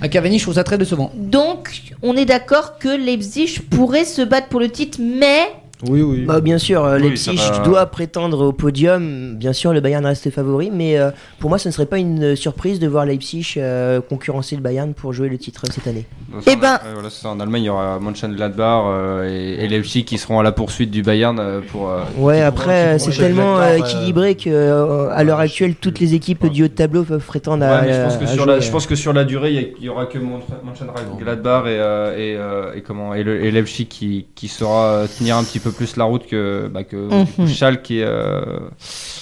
[0.00, 0.38] à Cavani.
[0.38, 1.10] Je trouve ça très décevant.
[1.16, 5.40] Donc, on est d'accord que Leipzig pourrait se battre pour le titre, mais
[5.88, 6.24] Oui, oui.
[6.26, 7.58] Bah, bien sûr, euh, Oui, Leipzig va.
[7.60, 9.36] doit prétendre au podium.
[9.36, 12.22] Bien sûr, le Bayern reste favori, mais euh, pour moi, ce ne serait pas une
[12.22, 16.04] euh, surprise de voir Leipzig euh, concurrencer le Bayern pour jouer le titre cette année.
[16.32, 17.28] donc, Eh en- ben- ouais, voilà, ça.
[17.30, 19.28] en Allemagne, il y aura Mönchengladbach euh,
[19.58, 21.88] et, et Leipzig qui seront à la poursuite du Bayern euh, pour.
[21.90, 26.46] euh, Ouais, après, c'est tellement euh, équilibré que euh, à l'heure actuelle, toutes les équipes
[26.46, 27.82] du haut de tableau peuvent prétendre à.
[27.82, 29.82] Mais je pense que à sur jouer, la, je pense que sur la durée, il
[29.82, 33.50] y y, aura que Mönch- Mönchengladbach et, euh, et, euh, et comment et, le, et
[33.50, 36.96] Leipzig qui, qui saura tenir un petit peu plus la route que bah, que
[37.40, 37.48] Mhm.
[37.48, 38.04] Schalke qui est.
[38.04, 38.40] euh,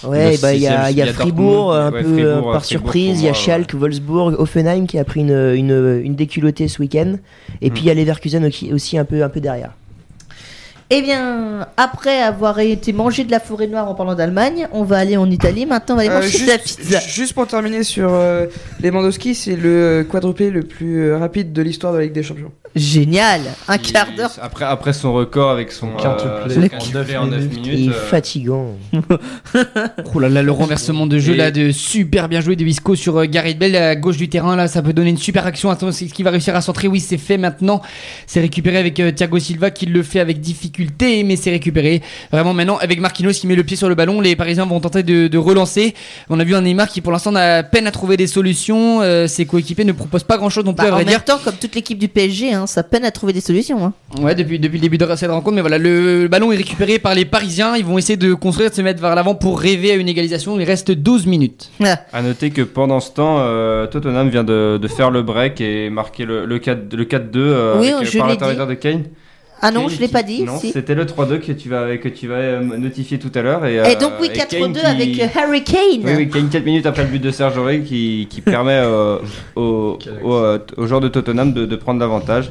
[0.04, 2.52] Ouais, bah il y a, y a Fribourg, Dortmund, un ouais, peu Fribourg, euh, Fribourg
[2.52, 3.20] par surprise.
[3.20, 7.16] Il y a Schalke, Wolfsburg, Offenheim qui a pris une, une, une déculottée ce week-end.
[7.60, 9.72] Et puis il y a Leverkusen aussi, aussi un, peu, un peu derrière.
[10.90, 14.96] Eh bien, après avoir été mangé de la forêt noire en parlant d'Allemagne, on va
[14.96, 15.66] aller en Italie.
[15.66, 17.00] Maintenant, on va aller Euh, manger juste, de la pizza.
[17.00, 18.46] juste pour terminer sur euh,
[18.82, 22.52] Lewandowski, c'est le quadruplé le plus euh, rapide de l'histoire de la Ligue des Champions.
[22.76, 24.30] Génial, un quart d'heure.
[24.40, 27.66] Après, après son record avec son Quintuplé euh, en son neuf quintuplé en 9 minutes.
[27.66, 28.76] Et euh, fatigant.
[30.14, 32.94] Oh là là, le renversement de jeu Et- là de super bien joué de Visco
[32.94, 35.70] sur euh, Gareth Bell à gauche du terrain là, ça peut donner une super action.
[35.70, 36.88] Attends, c'est ce qui va réussir à centrer.
[36.88, 37.82] Oui, c'est fait maintenant.
[38.26, 42.02] C'est récupéré avec euh, Thiago Silva qui le fait avec difficulté, mais c'est récupéré.
[42.32, 45.02] Vraiment maintenant avec Marquinhos qui met le pied sur le ballon, les Parisiens vont tenter
[45.02, 45.94] de, de relancer.
[46.30, 49.00] On a vu un Neymar qui pour l'instant a peine à trouver des solutions.
[49.02, 51.14] Euh, ses coéquipiers ne proposent pas grand chose non plus Bah, à en vrai même
[51.14, 51.24] dire.
[51.24, 53.85] temps, comme toute l'équipe du PSG, hein, ça peine à trouver des solutions.
[53.85, 53.93] hein.
[54.20, 57.14] Ouais, depuis, depuis le début de cette rencontre, mais voilà, le ballon est récupéré par
[57.14, 57.76] les Parisiens.
[57.76, 60.59] Ils vont essayer de construire, de se mettre vers l'avant pour rêver à une égalisation.
[60.59, 61.70] Il reste 12 minutes.
[61.85, 62.01] Ah.
[62.12, 65.90] À noter que pendant ce temps, euh, Tottenham vient de, de faire le break et
[65.90, 69.05] marquer le, le 4 le 4-2 euh, Oui, euh, par l'intermédiaire de Kane.
[69.60, 70.43] Ah non, Kane je l'ai pas dit.
[70.44, 70.70] Non, si.
[70.72, 73.64] c'était le 3-2 que tu vas, que tu vas euh, notifier tout à l'heure.
[73.66, 75.78] Et, Et euh, donc, oui, et Kane 4-2 qui- avec euh, Harry Kane.
[76.05, 79.18] Oui, oui, Kane 4 minutes après le but de Serge Aurier qui, qui permet euh,
[79.56, 82.51] aux, aux, euh, aux joueurs de Tottenham de, de prendre l'avantage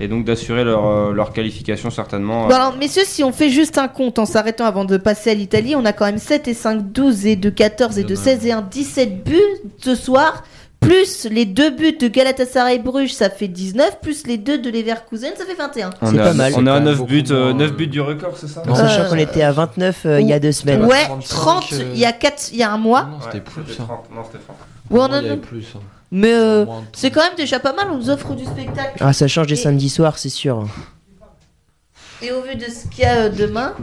[0.00, 2.46] et donc d'assurer leur, euh, leur qualification certainement.
[2.48, 5.34] Bon alors messieurs, si on fait juste un compte en s'arrêtant avant de passer à
[5.34, 8.46] l'Italie, on a quand même 7 et 5, 12 et 2, 14 et 2, 16
[8.46, 9.40] et 1, 17 buts
[9.78, 10.44] ce soir.
[10.84, 14.00] Plus les deux buts de Galatasaray Bruges, ça fait 19.
[14.00, 15.90] Plus les deux de Leverkusen, ça fait 21.
[16.00, 16.52] on c'est est pas à- mal.
[16.56, 18.48] On est à C'est quand 9 même buts, euh, moins, 9 buts du record, c'est
[18.48, 20.84] ça En sachant Euh, qu'on était à 29 euh, il y a deux semaines.
[20.84, 23.02] Ouais, 35, 30 euh, il y a 4, il y a un mois.
[23.04, 23.82] Non, c'était plus ça.
[23.84, 24.56] 30, non, c'était 30.
[24.90, 25.42] Ouais, Moi, non, il y avait non.
[25.42, 25.66] plus.
[25.76, 25.80] hein.
[26.10, 28.98] Mais euh, c'est quand même déjà pas mal, on nous offre du spectacle.
[29.00, 30.66] Ah, ça change des Et- samedis soirs, c'est sûr.
[32.22, 33.74] Et au vu de ce qu'il y a euh, demain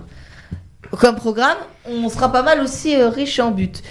[1.00, 3.82] comme programme, on sera pas mal aussi euh, riche en but.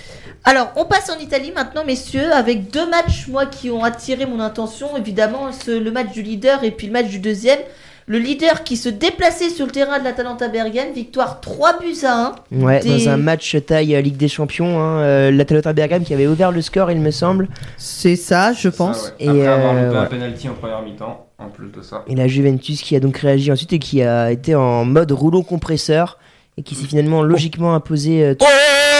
[0.44, 4.40] Alors, on passe en Italie maintenant, messieurs, avec deux matchs, moi, qui ont attiré mon
[4.40, 4.96] attention.
[4.96, 7.58] Évidemment, ce- le match du leader et puis le match du deuxième.
[8.06, 12.32] Le leader qui se déplaçait sur le terrain de l'Atalanta Bergame, victoire 3 buts à
[12.50, 12.56] 1.
[12.64, 16.12] Ouais, Des- dans un match taille euh, Ligue des Champions, hein, euh, l'Atalanta Bergame qui
[16.14, 17.46] avait ouvert le score, il me semble.
[17.76, 18.98] C'est ça, je pense.
[18.98, 19.14] Ça, ouais.
[19.20, 22.02] Et, Après avoir euh, loupé un penalty en première mi-temps, en plus de ça.
[22.08, 25.42] Et la Juventus qui a donc réagi ensuite et qui a été en mode rouleau
[25.44, 26.18] compresseur
[26.58, 28.99] et qui s'est finalement logiquement imposé euh, Oh, le but Le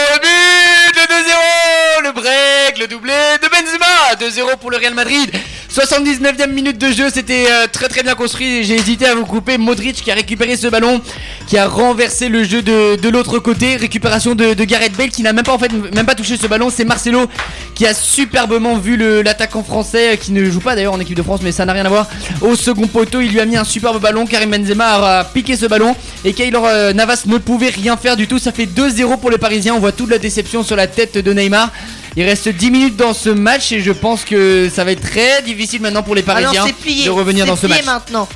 [2.79, 5.29] Le doublé de Benzema 2-0 pour le Real Madrid
[5.73, 8.63] 79e minute de jeu, c'était euh, très très bien construit.
[8.63, 9.57] J'ai hésité à vous couper.
[9.57, 11.01] Modric qui a récupéré ce ballon,
[11.47, 13.77] qui a renversé le jeu de, l'autre côté.
[13.77, 16.69] Récupération de, Gareth Bale qui n'a même pas touché ce ballon.
[16.69, 17.27] C'est Marcelo
[17.73, 21.23] qui a superbement vu l'attaquant français euh, qui ne joue pas d'ailleurs en équipe de
[21.23, 22.07] France, mais ça n'a rien à voir.
[22.41, 24.25] Au second poteau, il lui a mis un superbe ballon.
[24.25, 28.27] Karim Benzema a, piqué ce ballon et Keylor euh, Navas ne pouvait rien faire du
[28.27, 28.39] tout.
[28.39, 29.73] Ça fait 2-0 pour les Parisiens.
[29.75, 31.69] On voit toute la déception sur la tête de Neymar.
[32.17, 35.41] Il reste 10 minutes dans ce match et je pense que ça va être très
[35.43, 37.05] difficile maintenant pour les Parisiens Alors, c'est plié.
[37.05, 37.85] de revenir dans ce match.
[37.85, 38.27] maintenant.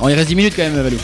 [0.00, 0.96] Oh, il reste 10 minutes quand même, Valou.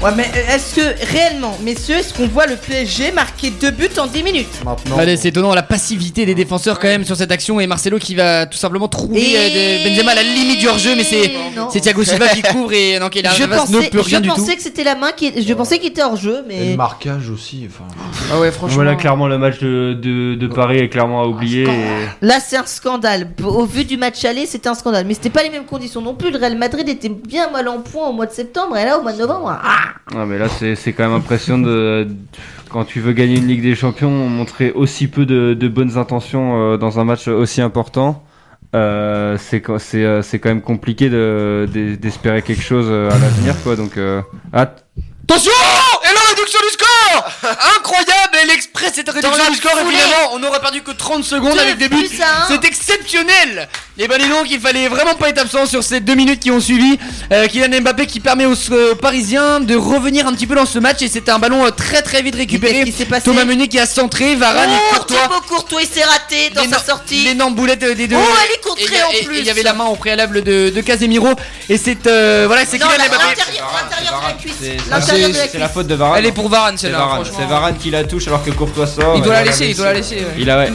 [0.00, 3.88] Ouais, mais euh, est-ce que réellement, messieurs, est-ce qu'on voit le PSG marquer deux buts
[3.98, 4.96] en 10 minutes Maintenant.
[4.96, 8.14] Allez, c'est étonnant la passivité des défenseurs quand même sur cette action et Marcelo qui
[8.14, 11.68] va tout simplement trouver Et- euh, Benzema à la limite du hors-jeu mais c'est Non.
[11.72, 14.28] c'est Thiago Silva qui couvre et donc il Je ne pensais, peut rien je du
[14.28, 14.36] tout.
[14.36, 15.32] pensais que c'était la main qui.
[15.44, 16.70] Je pensais qu'il était hors jeu, Et mais.
[16.70, 17.66] le marquage aussi.
[17.68, 17.84] Enfin,
[18.32, 18.76] Ah ouais, franchement.
[18.76, 21.64] Voilà, clairement, le match de, de, de Paris est clairement à oublier.
[21.64, 23.30] et- Là, c'est un scandale.
[23.44, 25.06] Au vu du match aller, c'était un scandale.
[25.08, 26.30] Mais c'était pas les mêmes conditions non plus.
[26.30, 29.02] Le Real Madrid était bien mal en point au mois de septembre et là, au
[29.02, 29.58] mois de novembre.
[29.60, 32.08] Ah Ah, mais là, c'est quand même impressionnant de.
[32.70, 36.76] Quand tu veux gagner une Ligue des Champions, montrer aussi peu de, bonnes intentions euh,
[36.76, 38.24] dans un match aussi important.
[38.76, 40.20] Euh, c'est quand- euh,
[40.50, 44.20] même compliqué de- de- d'espérer quelque chose euh, à l'avenir quoi donc euh,
[44.52, 44.84] att-
[45.24, 45.52] Attention
[46.02, 46.87] Et la réduction du score
[47.76, 49.94] Incroyable Et l'express cette réduction du score foulée.
[49.96, 52.46] évidemment on n'aurait perdu que 30 secondes Deux avec des buts un.
[52.48, 53.68] C'est exceptionnel
[53.98, 56.50] Et bah dis donc il fallait vraiment pas être absent sur ces deux minutes qui
[56.50, 56.98] ont suivi
[57.32, 60.78] euh, Kylian Mbappé qui permet aux euh, Parisiens de revenir un petit peu dans ce
[60.78, 63.44] match et c'était un ballon euh, très très vite récupéré Qu'est-ce qui s'est passé Thomas
[63.44, 66.78] Meunier qui a centré Varane et Oh, Courtois Thibaut Courtois, il s'est raté dans sa
[66.84, 67.24] sortie.
[67.24, 68.16] L'énorme boulette euh, des deux.
[68.16, 69.38] Oh, elle est contrée Et en et- et plus.
[69.38, 71.28] Il y avait la main au préalable de, de Casemiro.
[71.68, 72.06] Et c'est.
[72.06, 73.24] euh, voilà, c'est Kylian la- Mbappé.
[73.28, 74.54] l'intérieur de la cuisse.
[75.52, 76.97] c'est- la faute de Varane Elle est pour Varane, c'est celle-là.
[76.98, 79.76] Varane c'est Varane qui la touche alors que Courtois sort Il doit la laisser, il
[79.76, 80.18] doit la laisser.
[80.38, 80.72] il a ouais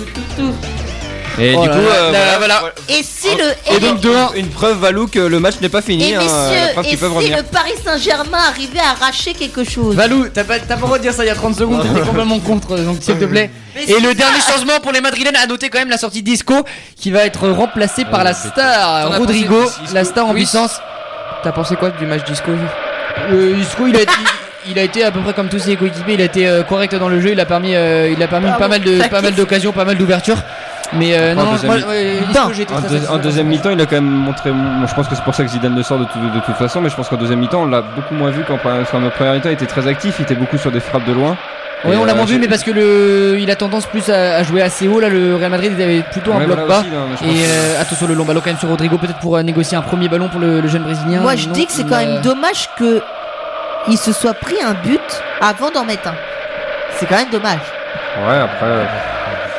[1.40, 2.74] et Oh du là coup là, euh, là, voilà, voilà.
[2.90, 3.76] Et si le.
[3.76, 4.30] Et donc de un.
[4.36, 6.20] une preuve Valou que le match n'est pas fini Et hein,
[6.74, 10.60] preuve et si revenir le Paris Saint-Germain arrivait à arracher quelque chose Valou, t'as pas,
[10.60, 12.78] t'as pas le droit de dire ça il y a 30 secondes, t'étais complètement contre,
[12.78, 13.50] donc s'il te plaît.
[13.76, 14.14] Mais Et le ça.
[14.14, 16.54] dernier changement pour les Madrilènes, à noter quand même la sortie d'Isco
[16.96, 19.60] qui va être remplacée par la star Rodrigo,
[19.92, 20.42] la star en Oui.
[20.42, 20.80] puissance.
[21.42, 22.52] T'as pensé quoi du match disco
[23.32, 24.12] Euh, Isco, il a, été,
[24.70, 26.96] il a été à peu près comme tous ses coéquipiers, il a été euh, correct
[26.96, 29.22] dans le jeu, il a permis, euh, il a permis Bravo, pas mal de, pas
[29.22, 30.38] mal d'occasions, pas mal d'ouvertures.
[30.96, 33.82] Mais euh, non, en non, deuxième moi, ouais, En, très deux- en deuxième mi-temps, il
[33.82, 34.52] a quand même montré.
[34.52, 36.56] bon, je pense que c'est pour ça que Zidane le sort de, tout- de toute
[36.56, 39.10] façon, mais je pense qu'en deuxième mi-temps, on l'a beaucoup moins vu qu'en pre- qu'en
[39.10, 39.50] première mi-temps.
[39.50, 41.36] Il était très actif, il était beaucoup sur des frappes de loin.
[41.86, 44.36] Oui, on l'a euh, moins vu, mais parce que le, il a tendance plus à,
[44.38, 45.00] à jouer assez haut.
[45.00, 46.80] Là, le Real Madrid, il avait plutôt un bloc voilà bas.
[46.82, 49.42] aussi, non, Et euh, attention, le long ballon quand même sur Rodrigo, peut-être pour euh,
[49.44, 51.22] négocier un premier ballon pour le, le jeune brésilien.
[51.22, 53.02] Moi, je Non, dis que c'est quand même dommage que
[53.88, 55.02] il se soit pris un but
[55.42, 56.16] avant d'en mettre un.
[56.98, 57.60] C'est quand même dommage.
[58.28, 58.66] Ouais, après.
[58.66, 58.86] euh,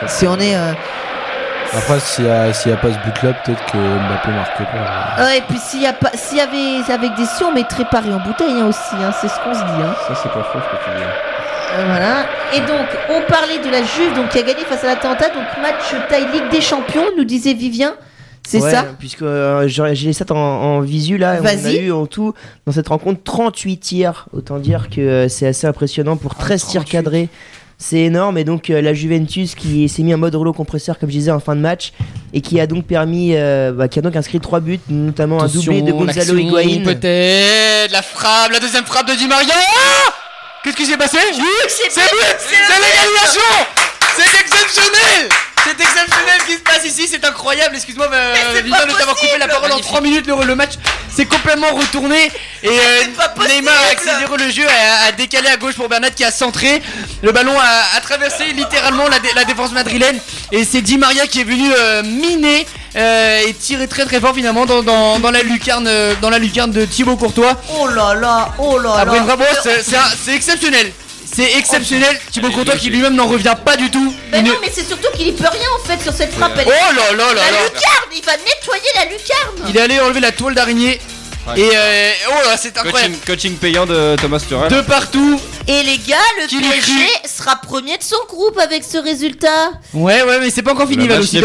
[0.07, 0.57] Si on est.
[0.57, 0.73] euh,
[1.77, 5.23] Après, s'il n'y a, s'il y a pas ce but-là, peut-être que Mbappé marque pas.
[5.25, 7.85] Ouais, et puis s'il y a pas, s'il y avait avec des si on mettrait
[7.91, 8.95] Paris en bouteille hein, aussi.
[9.03, 9.83] Hein, c'est ce qu'on se dit.
[9.83, 9.95] Hein.
[10.07, 11.03] Ça, c'est pas faux ce que tu dis.
[11.77, 12.27] Euh, voilà.
[12.53, 15.45] Et donc, on parlait de la Juve, donc qui a gagné face à l'Atalanta, donc
[15.61, 17.95] match taille Ligue des Champions, nous disait Vivien.
[18.47, 21.39] C'est Ouais, ça Puisque euh, j'ai les stats en, en visu là.
[21.43, 22.35] On a eu en tout
[22.67, 24.27] dans cette rencontre 38 tirs.
[24.33, 27.29] Autant dire que euh, c'est assez impressionnant pour 13 tirs cadrés.
[27.77, 31.11] C'est énorme et donc euh, la Juventus qui s'est mis en mode rouleau compresseur comme
[31.11, 31.93] je disais en fin de match
[32.33, 35.49] et qui a donc permis, euh, bah, qui a donc inscrit trois buts, notamment un
[35.49, 36.83] doublé de Gonzalo Higuain.
[36.85, 39.55] Peut-être la frappe, la deuxième frappe de Di Maria.
[39.57, 40.13] Ah
[40.63, 41.19] Qu'est-ce qui s'est passé?
[41.69, 43.43] C'est but C'est l'égalisation
[44.17, 47.75] C'est exceptionnel c'est exceptionnel ce qui se passe ici, c'est incroyable.
[47.77, 48.35] Excuse-moi, euh,
[48.71, 49.87] pas de t'avoir coupé la parole en Magnifique.
[49.91, 50.27] 3 minutes.
[50.27, 50.73] Le, le match
[51.15, 52.31] s'est complètement retourné
[52.63, 53.03] et euh.
[53.49, 56.83] Neymar a accéléré le jeu, a, a décalé à gauche pour Bernat qui a centré.
[57.23, 60.19] Le ballon a, a traversé littéralement la, dé- la défense madrilène
[60.53, 62.67] et c'est Di Maria qui est venu euh, miner
[62.97, 65.89] euh, et tirer très très fort finalement dans, dans, dans la lucarne
[66.21, 67.57] dans la lucarne de Thibaut Courtois.
[67.79, 69.23] Oh là là, oh là Après là.
[69.25, 70.93] bravo, c'est un- c'est exceptionnel.
[71.35, 72.17] C'est exceptionnel.
[72.31, 74.15] Thibaut Courtois qui lui-même n'en revient pas du tout.
[74.31, 76.33] Mais Il non, ne- mais c'est surtout qu'il y peut rien en fait sur cette
[76.33, 76.53] frappe.
[76.57, 77.65] Elle- Oh là là là la là.
[77.65, 79.69] lucarne, il va nettoyer la lucarne.
[79.69, 81.01] Il est allé enlever la toile d'araignée.
[81.47, 81.61] Ouais.
[81.61, 83.15] Et euh, oh là, c'est incroyable.
[83.27, 84.69] Coaching, coaching payant de Thomas Tuchel.
[84.71, 85.39] De partout.
[85.67, 86.93] Et les gars, le Qui PSG
[87.27, 89.73] sera premier de son groupe avec ce résultat.
[89.95, 91.41] Ouais, ouais, mais c'est pas encore fini, Le aussi.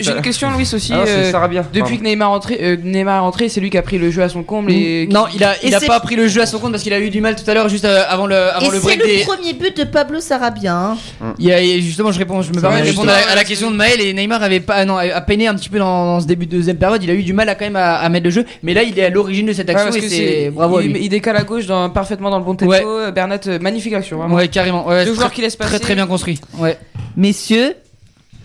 [0.00, 0.92] J'ai une question, Louis aussi.
[0.94, 1.62] Ah c'est euh, Sarabia.
[1.62, 1.96] Depuis Pardon.
[1.96, 4.22] que Neymar est rentré, euh, Neymar est rentré, c'est lui qui a pris le jeu
[4.22, 6.46] à son comble et Non, il a, il a c'est- pas pris le jeu à
[6.46, 8.36] son compte parce qu'il a eu du mal tout à l'heure, juste euh, avant le,
[8.36, 9.18] avant Et le c'est break le des.
[9.24, 10.74] premier but de Pablo Sarabia.
[10.74, 10.96] hein.
[11.38, 13.44] Il y a, et justement, je réponds, je me permets de répondre à, la- à
[13.44, 16.20] question de Maël et Neymar avait pas, non, a peiné un petit peu dans, dans
[16.20, 17.02] ce début de deuxième période.
[17.02, 18.82] Il a eu du mal à quand même à, à mettre le jeu, mais là,
[18.82, 21.04] il est l'origine de cette action et c'est bravo à il, lui.
[21.04, 22.70] il décale à gauche dans, parfaitement dans le bon tempo.
[22.70, 22.82] Ouais.
[22.84, 24.34] Euh, Bernat, euh, magnifique action, vraiment.
[24.34, 24.86] Ouais, carrément.
[24.86, 25.70] Ouais, Deux c'est joueurs très- qui laissent passer.
[25.70, 26.40] Très très bien construit.
[26.58, 26.78] Ouais.
[27.16, 27.74] Messieurs,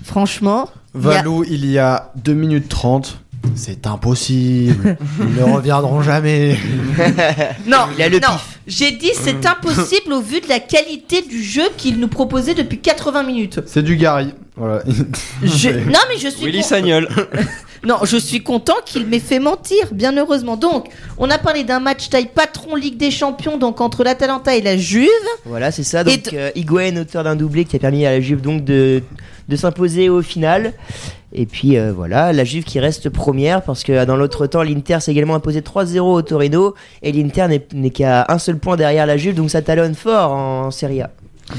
[0.04, 0.70] franchement.
[0.94, 3.20] Valou, il y a 2 minutes 30.
[3.56, 4.98] C'est impossible.
[5.20, 6.58] Ils ne reviendront jamais.
[7.68, 8.28] Non, Il a le non.
[8.30, 8.60] pif.
[8.68, 12.80] J'ai dit c'est impossible au vu de la qualité du jeu qu'il nous proposait depuis
[12.80, 13.60] 80 minutes.
[13.66, 14.34] C'est du Gary.
[14.56, 14.84] Voilà.
[15.44, 17.08] Je- Non mais je suis Willy con- Sagnol.
[17.86, 20.58] Non, je suis content qu'il m'ait fait mentir, bien heureusement.
[20.58, 20.88] Donc,
[21.20, 24.78] on a parlé d'un match taille patron Ligue des Champions, donc entre l'Atalanta et la
[24.78, 25.08] Juve.
[25.46, 26.02] Voilà, c'est ça.
[26.02, 28.66] Et Donc, t- euh, Higuain, auteur d'un doublé qui a permis à la Juve donc
[28.66, 29.04] de,
[29.50, 30.74] de s'imposer au final.
[31.34, 34.64] Et puis euh, voilà, la Juve qui reste première parce que euh, dans l'autre temps,
[34.64, 38.76] l'Inter s'est également imposé 3-0 au Torino et l'Inter n'est- n'est qu'à un seul point
[38.78, 41.12] derrière la Juve, donc ça talonne fort en Serie A.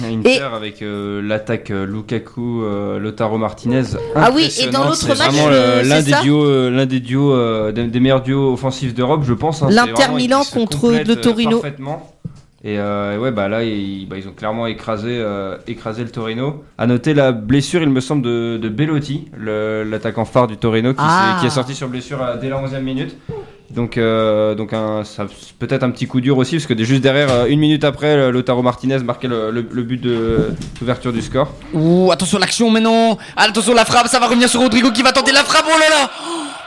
[0.05, 3.83] Inter avec euh, l'attaque euh, Lukaku, euh, Lautaro Martinez.
[4.15, 7.73] Ah oui, et dans l'autre C'est match, le- l'un c'est des duos, l'un des duos,
[7.73, 9.63] des, des meilleurs duos offensifs d'Europe, je pense.
[9.63, 9.69] hein.
[9.71, 11.61] C'est L'Inter Milan contre le Torino.
[11.61, 12.07] parfaitement.
[12.65, 16.65] Et euh, ouais, bah là, ils, bah, ils ont clairement écrasé, euh, écrasé le Torino.
[16.77, 20.99] À noter la blessure, il me semble, de, de Bellotti, l'attaquant phare du Torino, qui,
[21.01, 21.41] Ah.
[21.45, 23.17] est sorti sur blessure à- dès la 11e minute.
[23.71, 25.27] Donc, euh, donc un, ça,
[25.61, 28.63] peut-être un petit coup dur aussi, parce que juste derrière, euh, une minute après, Lautaro
[28.63, 30.01] Martinez marquait le, le- le but
[30.81, 31.53] d'ouverture du score.
[31.75, 33.19] Ouh, attention l'action maintenant.
[33.37, 35.67] Attention la frappe, ça va revenir sur Rodrigo qui va tenter la frappe.
[35.69, 36.11] Oh là là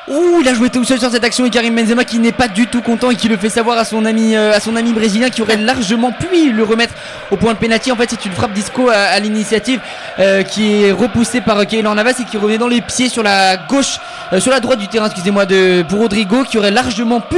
[0.07, 2.47] Ouh, il a joué tout seul sur cette action et Karim Benzema qui n'est pas
[2.47, 4.93] du tout content et qui le fait savoir à son ami, euh, à son ami
[4.93, 6.95] brésilien qui aurait largement pu le remettre
[7.29, 7.91] au point de pénalty.
[7.91, 9.79] En fait, c'est une frappe disco à, l'initiative
[10.17, 13.21] euh, qui est repoussée par euh, Keylor Navas et qui revenait dans les pieds sur
[13.21, 13.99] la gauche,
[14.39, 17.37] sur la droite du terrain, excusez-moi, de pour Rodrigo qui aurait largement pu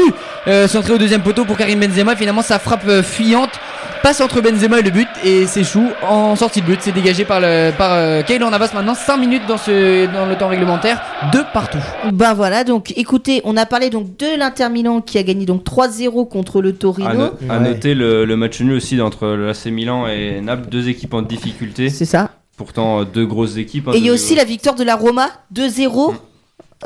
[0.68, 2.16] centrer au deuxième poteau pour Karim Benzema.
[2.16, 3.60] Finalement, sa frappe fuyante
[4.02, 6.80] passe entre Benzema et le but et s'échoue en sortie de but.
[6.82, 8.96] C'est dégagé par, le, par euh, Keylor Navas maintenant.
[8.96, 11.02] 5 minutes dans, ce, dans le temps réglementaire,
[11.32, 11.78] deux partout.
[12.12, 15.64] Ben voilà, donc écoutez, on a parlé donc de l'Inter Milan qui a gagné donc
[15.64, 17.10] 3-0 contre le Torino.
[17.10, 17.70] À, no- à Ouais.
[17.70, 21.90] noter le, le match nul aussi entre l'AC Milan et Naples, deux équipes en difficulté.
[21.90, 22.30] C'est ça.
[22.58, 23.88] Pourtant, euh, deux grosses équipes.
[23.88, 26.14] hein, Et il y a aussi la victoire de la Roma 2-0.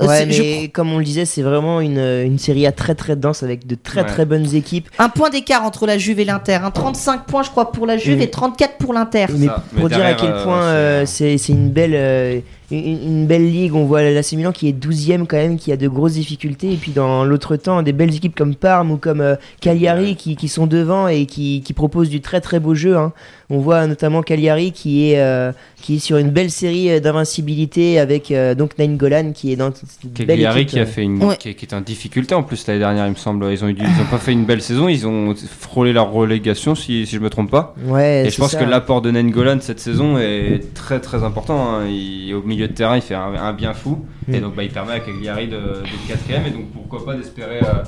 [0.01, 2.93] Euh, Ouais, je mais comme on le disait, c'est vraiment une, une Série A très
[2.95, 4.07] très dense avec de très Ouais.
[4.07, 4.89] très bonnes équipes.
[4.99, 6.59] Un point d'écart entre la Juve et l'Inter.
[6.63, 6.71] hein.
[6.71, 9.25] 35 points, je crois, pour la Juve et 34 pour l'Inter.
[9.37, 12.39] Mais pour dire à quel euh, point c'est- euh, c'est c'est une belle euh,
[12.71, 15.77] une, une belle ligue, on voit l'AC Milan qui est 12ème quand même, qui a
[15.77, 19.21] de grosses difficultés et puis dans l'autre temps des belles équipes comme Parme ou comme
[19.21, 22.97] euh, Cagliari qui, qui sont devant et qui, qui proposent du très très beau jeu.
[22.97, 23.13] hein.
[23.49, 27.99] On voit notamment Cagliari qui est euh, qui est sur une belle série euh, d'invincibilité
[27.99, 30.85] avec euh, donc Nain Golan qui est dans cette belle Cagliari équipe, qui a euh.
[30.85, 31.37] fait une Ouais.
[31.37, 33.81] qui, qui est en difficulté en plus l'année dernière il me semble ils ont ils
[33.81, 37.29] ont pas fait une belle saison ils ont frôlé leur relégation si, si je me
[37.29, 38.59] trompe pas Ouais, et je pense ça.
[38.59, 41.85] que l'apport de Nengolan cette saison est très très important hein.
[41.87, 44.33] Il- au milieu de terrain il fait un, un bien fou Mm.
[44.33, 47.59] et donc bah, il permet à Cagliari de- d'être quatrième et donc pourquoi pas d'espérer
[47.61, 47.83] euh,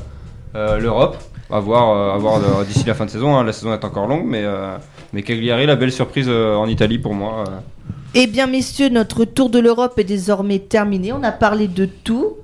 [0.56, 1.18] euh, l'Europe?
[1.52, 3.44] À voir, euh, voir euh, d'ici la fin de saison hein.
[3.44, 4.78] la saison est encore longue mais euh,
[5.14, 7.52] mais Cagliari la belle surprise euh, en Italie pour moi euh.
[8.16, 11.14] Eh bien, messieurs, notre tour de l'Europe est désormais terminé.
[11.14, 12.38] On a parlé de tout.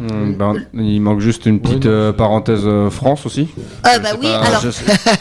[0.00, 3.48] Hum, ben, il manque juste une petite euh, parenthèse euh, France aussi
[3.82, 4.62] Ah, bah oui, pas, alors.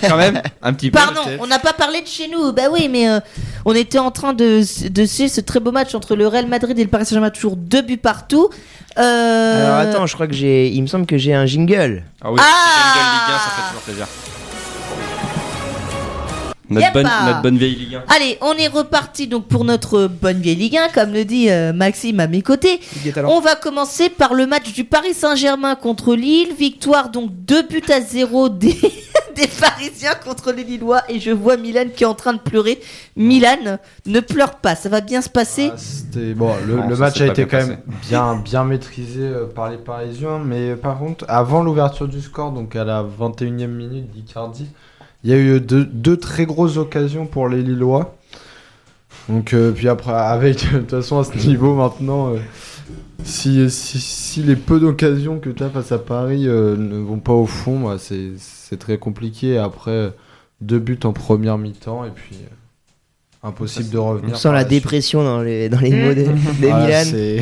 [0.07, 0.97] quand même, un petit peu.
[0.99, 2.53] Pardon, on n'a pas parlé de chez nous.
[2.53, 3.19] Bah oui, mais euh,
[3.65, 6.79] on était en train de, de suivre ce très beau match entre le Real Madrid
[6.79, 8.49] et le Paris Saint-Germain, toujours deux buts partout.
[8.97, 12.03] Euh, Alors attends, je crois que j'ai il me semble que j'ai un jingle.
[12.21, 14.07] Ah oui, Ah c'est une Ligue 1, ça fait toujours plaisir.
[16.69, 18.03] Notre bonne, notre bonne vieille Ligue 1.
[18.15, 21.73] Allez, on est reparti donc pour notre bonne vieille Ligue 1, comme le dit euh,
[21.73, 22.79] Maxime à mes côtés.
[23.25, 26.53] On va commencer par le match du Paris Saint-Germain contre Lille.
[26.57, 28.77] Victoire donc 2 buts à 0 des,
[29.35, 31.01] des Parisiens contre les Lillois.
[31.09, 32.79] Et je vois Milan qui est en train de pleurer.
[33.15, 35.71] Milan, ne pleure pas, ça va bien se passer.
[35.73, 39.21] Ah, bon, le, Non, le ça match a été bien quand même bien bien maîtrisé
[39.21, 43.67] euh, par les Parisiens, mais par contre, avant l'ouverture du score, donc à la 21e
[43.67, 44.67] minute d'Icardi,
[45.23, 48.15] il y a eu deux, deux très grosses occasions pour les Lillois.
[49.27, 52.37] Donc euh, puis après, avec de toute façon à ce niveau maintenant, euh,
[53.23, 57.19] si, si, si les peu d'occasions que tu as face à Paris euh, ne vont
[57.19, 59.57] pas au fond, bah, c'est c'est très compliqué.
[59.57, 60.13] Après
[60.61, 64.31] deux buts en première mi-temps et puis euh, impossible de revenir.
[64.33, 67.01] On sent la dépression dans les dans les mots de, de Ah, Milan.
[67.03, 67.41] c'est-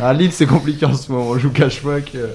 [0.00, 1.38] À Lille, c'est compliqué en ce moment.
[1.38, 2.28] Je vous cache pas que.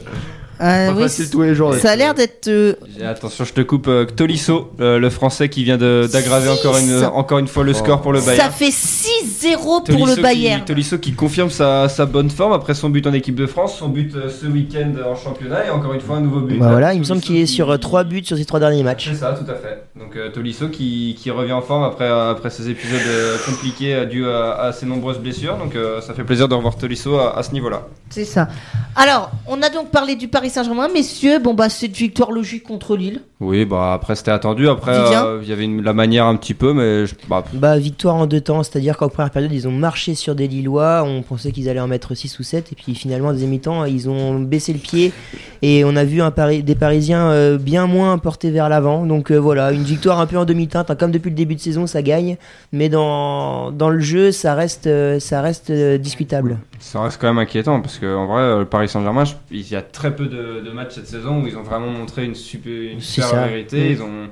[0.59, 1.73] Euh, pas oui, facile tous les jours.
[1.75, 2.47] ça a l'air d'être.
[2.47, 2.73] euh,
[3.05, 3.87] Attention, je te coupe.
[3.87, 7.75] euh, Tolisso, euh, le français qui vient d'aggraver encore une, encore une fois le Oh.
[7.75, 8.51] score pour le ça Bayern.
[8.51, 10.65] fait 6-0 pour le qui- Bayern.
[10.65, 13.89] Tolisso qui confirme sa, sa bonne forme après son but en équipe de France, son
[13.89, 16.57] but euh, ce week-end en championnat et encore une fois un nouveau but.
[16.59, 18.83] Bah voilà, il me semble qu'il est qui- sur 3 buts sur ses 3 derniers
[18.83, 19.09] matchs.
[19.11, 19.83] C'est ça, tout à fait.
[19.97, 24.05] Donc euh, Tolisso qui, qui revient en forme après, après ces épisodes euh, compliqués euh,
[24.05, 25.57] dus à, à ses nombreuses blessures.
[25.57, 27.83] Donc euh, ça fait plaisir de revoir Tolisso à, à ce niveau-là.
[28.09, 28.47] C'est ça.
[28.95, 31.39] Alors, on a donc parlé du Paris Saint-Germain, messieurs.
[31.39, 33.21] Bon, bah, c'est une victoire logique contre Lille.
[33.39, 34.67] Oui, bah après c'était attendu.
[34.67, 34.93] Après,
[35.23, 38.15] euh, il y avait une- la manière un petit peu, mais je- bah, Bah, victoire
[38.15, 41.51] en deux temps, c'est-à-dire qu'en première période, ils ont marché sur des Lillois, on pensait
[41.51, 44.39] qu'ils allaient en mettre 6 ou 7, et puis finalement, en deuxième mi-temps, ils ont
[44.39, 45.13] baissé le pied,
[45.61, 49.05] et on a vu un Pari- des Parisiens euh, bien moins portés vers l'avant.
[49.05, 51.59] Donc euh, voilà, une victoire un peu en demi-teinte, hein, comme depuis le début de
[51.61, 52.37] saison, ça gagne,
[52.71, 54.89] mais dans, dans le jeu, ça reste,
[55.19, 56.57] ça reste discutable.
[56.79, 60.15] ça reste quand même inquiétant parce qu'en vrai, le Paris Saint-Germain, il y a très
[60.15, 63.47] peu de, de matchs cette saison où ils ont vraiment montré une super, une ça.
[63.47, 63.77] vérité.
[63.77, 63.91] Mm.
[63.91, 64.29] Ils ont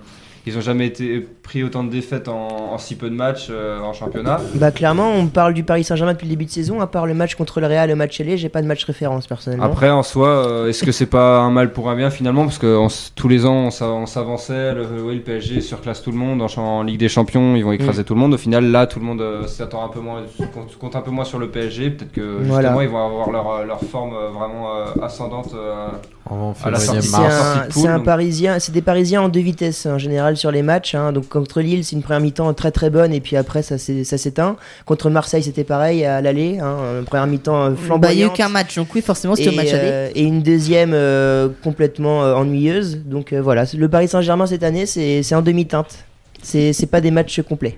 [0.47, 3.79] ils ont jamais été pris autant de défaites en, en si peu de matchs euh,
[3.79, 4.39] en championnat.
[4.55, 7.13] Bah clairement, on parle du Paris Saint-Germain depuis le début de saison, à part le
[7.13, 9.63] match contre le Real, le match aller, j'ai pas de match référence personnellement.
[9.65, 12.43] Après, en soi, euh, est-ce que c'est pas un mal pour un bien finalement?
[12.45, 16.01] Parce que on tous les ans, on s'a- on s'avançait, le, oui, le PSG surclasse
[16.01, 18.05] tout le monde, en, Ligue des Champions, ils vont écraser Mm.
[18.05, 18.33] tout le monde.
[18.33, 20.23] Au final, là, tout le monde euh, s'attend un peu moins,
[20.53, 21.91] compte, compte un peu moins sur le PSG.
[21.91, 22.83] Peut-être que justement, Voilà.
[22.83, 25.51] ils vont avoir leur, leur forme vraiment euh, ascendante.
[25.55, 25.87] euh,
[26.27, 27.99] En À la sortie, C'est un, de poule, c'est un.
[27.99, 30.95] Parisien, c'est des Parisiens en deux vitesses en général sur les matchs.
[30.95, 31.11] hein.
[31.11, 34.55] Donc contre Lille, c'est une première mi-temps très très bonne et puis après ça s'éteint.
[34.85, 37.75] Contre Marseille, c'était pareil à l'aller, hein, une première mi-temps euh, Bah,
[38.11, 38.35] il n'y a eu flamboyante.
[38.35, 39.79] qu'un match, donc oui, forcément, c'était au et, match aller.
[39.83, 42.99] euh, et une deuxième euh, complètement euh, ennuyeuse.
[43.05, 45.95] Donc euh, voilà, le Paris Saint-Germain cette année, c'est en demi-teinte.
[46.41, 47.77] C'est c'est pas des matchs complets.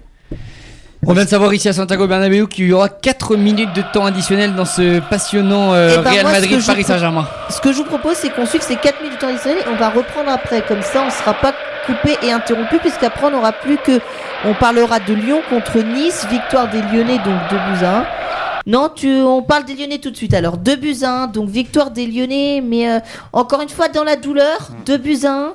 [1.05, 4.05] On vient de savoir ici à Santiago Bernabéu qu'il y aura 4 minutes de temps
[4.05, 6.91] additionnel dans ce passionnant euh, Eh ben, Real moi, ce que Madrid je Paris pro-
[6.93, 7.27] Saint-Germain.
[7.49, 9.89] Ce que je vous propose, c'est qu'on suive ces 4 minutes additionnelles et on va
[9.89, 10.63] reprendre après.
[10.67, 11.53] Comme ça, on sera pas
[11.87, 13.99] coupé et interrompu, puisqu'après, on n'aura plus que.
[14.45, 18.05] On parlera de Lyon contre Nice, victoire des Lyonnais, donc 2 buts à 1.
[18.67, 20.33] Non, tu, on parle des Lyonnais tout de suite.
[20.33, 22.99] Alors, 2 buts à 1, donc victoire des Lyonnais, mais euh,
[23.33, 25.53] encore une fois dans la douleur, 2 buts à 1.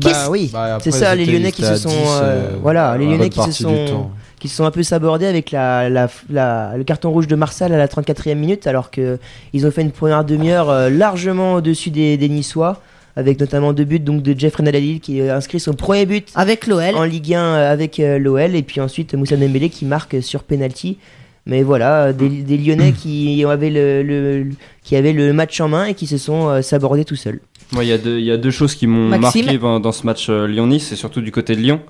[0.00, 2.20] Qu'est-ce- Bah oui, Bah, c'est ça, ils les étaient- Lyonnais qui se sont, 10, euh,
[2.22, 5.88] euh, voilà, les Lyonnais qui se sont, qui se sont un peu sabordés avec la,
[5.88, 9.18] la, la- le carton rouge de Marsal à la 34e minute, alors que
[9.54, 12.82] ils ont fait une première demi-heure euh, largement au-dessus des, des Niçois,
[13.18, 16.66] avec notamment deux buts donc de Jeffrey Nadalil qui a inscrit son premier but Avec
[16.66, 16.94] l'OL.
[16.94, 20.44] en Ligue 1 euh, avec euh, l'OL, et puis ensuite Moussa Dembélé qui marque sur
[20.44, 20.98] penalty.
[21.46, 24.46] Mais voilà, euh, des, des Lyonnais qui avaient le, le-
[24.84, 27.40] qui avaient le match en main et qui se sont euh, sabordés tout seuls.
[27.72, 29.92] Moi, il y, a deux- il y a deux choses qui m'ont marqué dans, dans
[29.92, 31.80] ce match euh, Lyon-Nice, et surtout du côté de Lyon.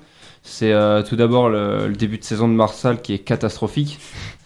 [0.43, 3.99] C'est euh, tout d'abord le, le début de saison de Marsal qui est catastrophique.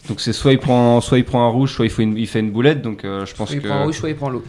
[0.09, 2.27] Donc c'est soit il prend soit il prend un rouge, soit il, faut une- il
[2.27, 2.81] fait une boulette.
[2.81, 4.43] Donc euh, je pense Soit il que prend un rouge, soit il prend l'eau.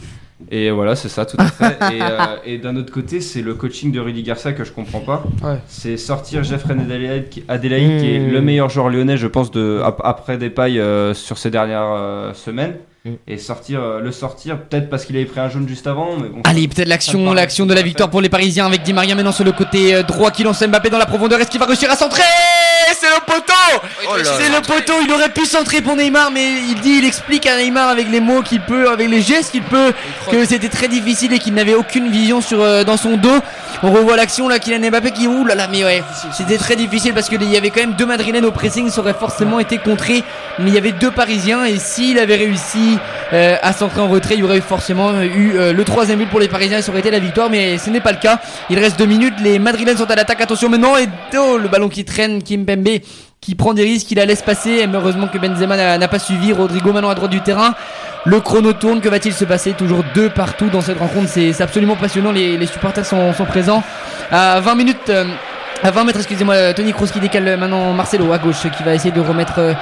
[0.50, 1.76] Et voilà c'est ça tout à fait.
[1.92, 5.00] et euh, et d'un autre côté c'est le coaching de Rudy Garcia que je comprends
[5.00, 5.24] pas.
[5.42, 5.58] Ouais.
[5.68, 8.30] C'est sortir Jeffrey Adelaide qui, Adelaide, qui est Mmh.
[8.32, 10.82] le meilleur joueur lyonnais je pense de ap- après des pailles
[11.14, 12.76] sur ces dernières euh, semaines.
[13.06, 13.10] Mmh.
[13.28, 16.16] Et sortir euh, le sortir peut-être parce qu'il avait pris un jaune juste avant.
[16.16, 19.14] Mais bon, Allez, peut-être l'action, l'action de la victoire pour les Parisiens avec Di Maria
[19.14, 21.38] maintenant sur le côté euh, droit qui lance Mbappé dans la profondeur.
[21.38, 22.22] Est-ce qu'il va réussir à centrer?
[23.04, 26.98] C'est le poteau C'est le poteau, il aurait pu centrer pour Neymar, mais il dit,
[26.98, 29.92] il explique à Neymar avec les mots qu'il peut, avec les gestes qu'il peut,
[30.30, 33.40] que c'était très difficile et qu'il n'avait aucune vision sur, euh, dans son dos.
[33.82, 36.02] On revoit l'action là, Kylian Mbappé qui, ouh là là, mais ouais,
[36.32, 39.12] c'était très difficile parce qu'il y avait quand même deux Madrilènes au pressing, ça aurait
[39.12, 40.22] forcément été contré,
[40.58, 42.98] mais il y avait deux Parisiens et s'il avait réussi
[43.34, 46.40] euh, à centrer en retrait, il y aurait forcément eu euh, le troisième but pour
[46.40, 48.38] les Parisiens ça aurait été la victoire, mais ce n'est pas le cas.
[48.70, 51.06] Il reste deux minutes, les Madrilènes sont à l'attaque, attention maintenant, et
[51.36, 52.93] oh, le ballon qui traîne, Kimpembe
[53.40, 56.52] qui prend des risques, il la laisse passer, et heureusement que Benzema n'a pas suivi,
[56.52, 57.74] Rodrigo maintenant à droite du terrain.
[58.24, 59.72] Le chrono tourne, que va-t-il se passer?
[59.72, 63.82] Toujours deux partout dans cette rencontre, c'est absolument passionnant, les, supporters sont, présents.
[64.30, 65.24] À 20 minutes, euh,
[65.82, 69.12] à 20 mètres, excusez-moi, Tony Kroos qui décale maintenant Marcelo à gauche, qui va essayer
[69.12, 69.74] de remettre euh,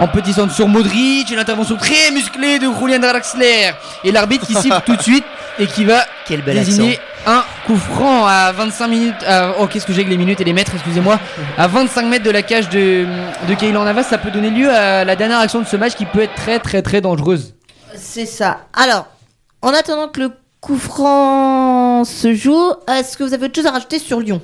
[0.00, 3.70] en petit centre sur Modric, une intervention très musclée de Julian Draxler,
[4.02, 5.24] et l'arbitre qui siffle tout de suite
[5.58, 7.38] et qui va Quel bel désigner accent.
[7.38, 9.14] un coup franc à 25 minutes.
[9.26, 11.18] à- oh, qu'est-ce que j'ai avec les minutes et les mètres, excusez-moi.
[11.56, 13.06] À 25 mètres de la cage de,
[13.48, 16.06] de Keylor Navas, ça peut donner lieu à la dernière action de ce match qui
[16.06, 17.54] peut être très très très dangereuse.
[17.96, 18.60] C'est ça.
[18.72, 19.06] Alors,
[19.62, 20.30] en attendant que le
[20.60, 24.40] coup franc se joue, est-ce que vous avez autre chose à rajouter sur Lyon?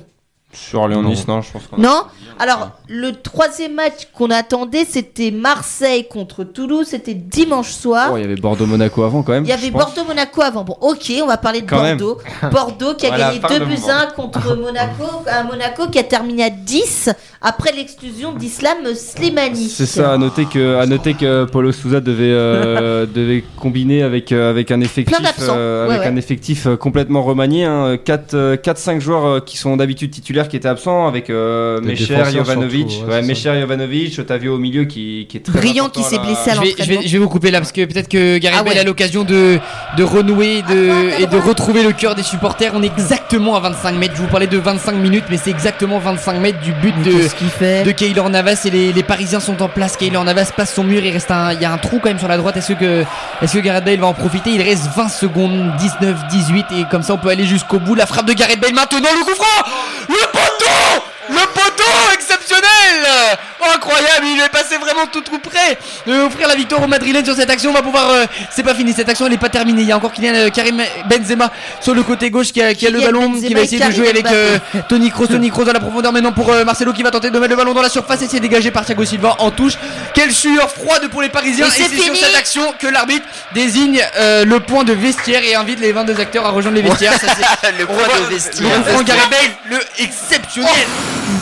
[0.53, 2.01] Sur Lyon-Nice non je pense qu'on a- Non
[2.39, 6.87] Alors, le troisième match qu'on attendait, c'était Marseille contre Toulouse.
[6.89, 8.09] C'était dimanche soir.
[8.13, 9.43] Oh, il y avait Bordeaux-Monaco avant quand même.
[9.45, 9.83] Il y avait pense.
[9.93, 10.63] Bordeaux-Monaco avant.
[10.63, 11.97] Bon, ok, on va parler de Quand même.
[11.97, 12.19] Bordeaux.
[12.51, 13.93] Bordeaux qui a Voilà, gagné parle 2 de buts Bordeaux.
[13.93, 15.03] 1 contre Monaco.
[15.27, 17.09] Un Monaco qui a terminé à 10
[17.41, 19.69] après l'exclusion d'Islam Slimani.
[19.69, 24.31] C'est ça, à noter que, à noter que Paulo Souza devait, euh, devait combiner avec,
[24.31, 25.53] euh, avec un effectif, Plein d'absents.
[25.55, 26.11] euh, Ouais, avec ouais.
[26.13, 27.65] un effectif euh, complètement remanié.
[27.65, 33.11] 4-5 joueurs euh, qui sont d'habitude titulaires qui étaient absents avec euh, Mecher, Jovanovic, surtout,
[33.11, 36.55] ouais, Mecher, Jovanovic, Otavio au milieu qui, qui est très Brillant qui s'est blessé à
[36.55, 38.69] Je vais, je, vais, je vais vous couper là parce que peut-être que Gareth Ah
[38.69, 38.79] ouais.
[38.79, 39.59] a l'occasion de,
[39.97, 42.71] de renouer de, et de retrouver le cœur des supporters.
[42.75, 44.13] On est exactement à 25 mètres.
[44.15, 47.11] Je vous parlais de 25 minutes, mais c'est exactement 25 mètres du but de,
[47.49, 49.97] fait de Keylor Navas et les, les Parisiens sont en place.
[49.97, 52.19] Keylor Navas passe son mur, il reste un, il y a un trou quand même
[52.19, 52.57] sur la droite.
[52.57, 53.03] Est-ce que,
[53.41, 54.51] est-ce que Gareth Bale va en profiter?
[54.51, 57.95] Il reste 20 secondes, 19, 18 et comme ça on peut aller jusqu'au bout.
[57.95, 59.71] La frappe de Gareth Bale maintenant, le coup franc,
[60.09, 63.37] le poteau, le poteau exceptionnel,
[63.75, 65.77] incroyable, il est passé vraiment tout tout près
[66.07, 67.69] de offrir la victoire au Madrilène sur cette action.
[67.71, 69.81] On va pouvoir, euh, c'est pas fini cette action, elle est pas terminée.
[69.81, 72.87] Il y a encore Kylian euh, Karim Benzema sur le côté gauche qui a, qui
[72.87, 74.57] a le ballon, Benzema qui va essayer de jouer avec euh,
[74.89, 77.37] Tony Kroos, Tony Kroos dans la profondeur maintenant pour euh, Marcelo qui va tenter de
[77.39, 79.73] mettre le ballon dans la surface et c'est dégagé par Thiago Silva en touche.
[80.13, 84.01] Quelle sueur froide pour les Parisiens Et et c'est sur cette action que l'arbitre désigne
[84.17, 87.13] euh, le point de vestiaire et invite les 22 acteurs à rejoindre les vestiaires.
[87.19, 87.27] Ça,
[87.77, 88.83] Le point voit de Le vestiaire.
[89.29, 89.39] Bale,
[89.69, 90.69] le exceptionnel.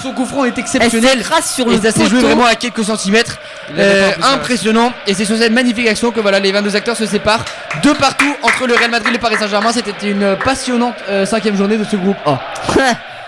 [0.02, 1.18] Son coup franc est Elle exceptionnel.
[1.20, 1.78] s'écrase sur le
[2.10, 3.40] joué vraiment à quelques centimètres.
[3.77, 4.91] Euh, impressionnant.
[5.07, 7.45] Et c'est sur cette magnifique action que voilà, les 22 acteurs se séparent
[7.84, 9.72] de partout entre le Real Madrid et le Paris Saint-Germain.
[9.72, 12.40] C'était une passionnante euh, cinquième journée de ce groupe A.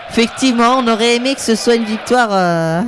[0.10, 2.82] Effectivement, on aurait aimé que ce soit une victoire euh,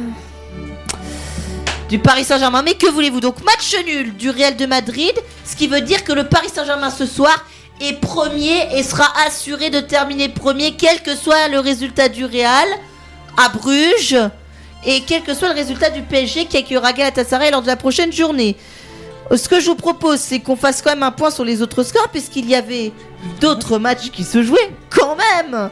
[1.89, 2.63] du Paris Saint-Germain.
[2.63, 3.43] Mais que voulez-vous donc?
[3.43, 5.13] Match nul du Real de Madrid,
[5.45, 7.45] ce qui veut dire que le Paris Saint-Germain ce soir
[7.81, 12.67] est premier et sera assuré de terminer premier, quel que soit le résultat du Real
[13.37, 14.17] à Bruges
[14.85, 18.11] et quel que soit le résultat du PSG qui accueillera Galatasaray lors de la prochaine
[18.11, 18.55] journée.
[19.31, 21.61] Euh, Ce que je vous propose, c'est qu'on fasse quand même un point sur les
[21.61, 22.91] autres scores, puisqu'il y avait
[23.39, 25.69] d'autres matchs qui se jouaient quand même.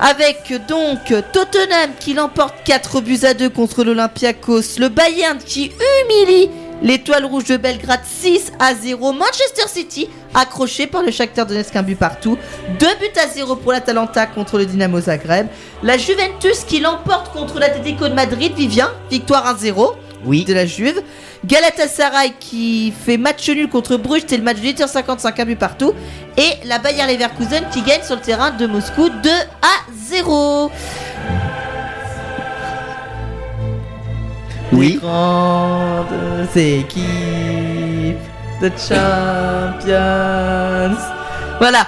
[0.00, 1.00] Avec donc
[1.32, 5.70] Tottenham qui l'emporte 4 buts à 2 contre l'Olympiakos, le Bayern qui
[6.04, 6.48] humilie
[6.82, 11.82] l'étoile rouge de Belgrade 6 à 0, Manchester City accroché par le Shakhtar Donetsk un
[11.82, 12.38] but partout,
[12.78, 15.46] 2 buts à 0 pour l'Atalanta contre le Dynamo Zagreb,
[15.82, 19.94] la Juventus qui l'emporte contre l'Atlético de Madrid, Vivien, victoire 1-0
[20.24, 20.44] Oui.
[20.44, 21.02] de la Juve.
[21.44, 25.92] Galatasaray qui fait match nul contre Bruges, c'est le match de 8h55, un but partout.
[26.36, 30.70] Et la Bayer Leverkusen qui gagne sur le terrain de Moscou 2 à 0.
[34.72, 34.98] Oui.
[35.02, 36.06] Grandes
[36.56, 38.16] équipes
[38.60, 39.92] de Champions.
[41.58, 41.86] Voilà.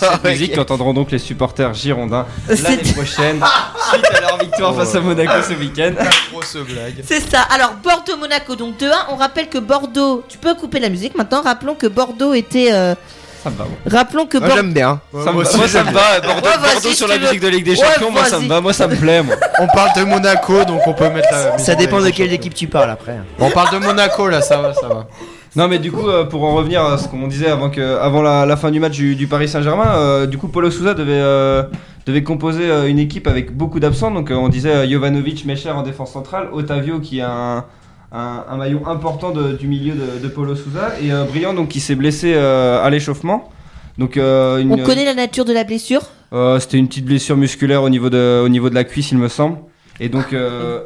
[0.00, 3.42] Cette musique qu'entendront donc les supporters girondins l'année prochaine
[3.92, 5.92] suite à leur victoire face à Monaco ce week-end.
[6.32, 7.02] Grosse blague.
[7.04, 7.42] C'est ça.
[7.54, 8.90] Alors Bordeaux-Monaco, donc 2-1.
[9.10, 10.24] On rappelle que Bordeaux.
[10.28, 11.42] Tu peux couper la musique maintenant.
[11.42, 12.70] Rappelons que Bordeaux était.
[12.72, 12.94] euh,
[13.42, 13.64] Ça me va.
[13.64, 13.74] moi.
[13.90, 14.62] Rappelons que Moi Bordeaux.
[14.62, 15.00] j'aime bien.
[15.12, 15.32] Ça me.
[15.32, 16.20] Moi ça me va.
[16.20, 17.24] Bordeaux, Ouais, vas-y, Bordeaux si sur tu la veux.
[17.26, 18.60] musique de Ligue des Ouais, Champions, moi ça me va.
[18.60, 19.22] Moi ça me plaît.
[19.22, 19.34] Moi.
[19.60, 21.58] On parle de Monaco, donc on peut mettre la.
[21.58, 23.16] Ça dépend de quelle équipe tu parles après.
[23.38, 25.06] On parle de Monaco là, ça va, ça va.
[25.54, 28.22] Non mais du coup euh, pour en revenir à ce qu'on disait avant que avant
[28.22, 31.12] la, la fin du match du, du Paris Saint-Germain, euh, du coup Paulo Souza devait
[31.12, 31.62] euh,
[32.06, 34.10] devait composer euh, une équipe avec beaucoup d'absents.
[34.10, 37.64] Donc euh, on disait euh, Jovanovic, Mecher en défense centrale, Otavio qui a un,
[38.12, 41.68] un, un maillot important de- du milieu de, de Paulo Souza et euh, Briand donc
[41.68, 43.50] qui s'est blessé euh, à l'échauffement.
[43.98, 46.02] Donc euh, une, On connaît la nature de la blessure?
[46.32, 49.18] euh, c'était une petite blessure musculaire au niveau de, au niveau de la cuisse, il
[49.18, 49.58] me semble.
[50.00, 50.34] Et donc,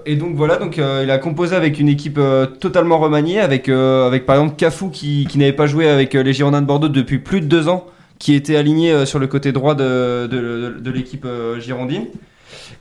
[0.05, 2.19] et donc voilà, donc il a composé avec une équipe
[2.61, 6.61] totalement remaniée, avec, avec par exemple Cafou qui, qui n'avait pas joué avec les Girondins
[6.61, 7.87] de Bordeaux depuis plus de deux ans,
[8.19, 11.27] qui était aligné sur le côté droit de, de, l'équipe
[11.61, 12.07] girondine.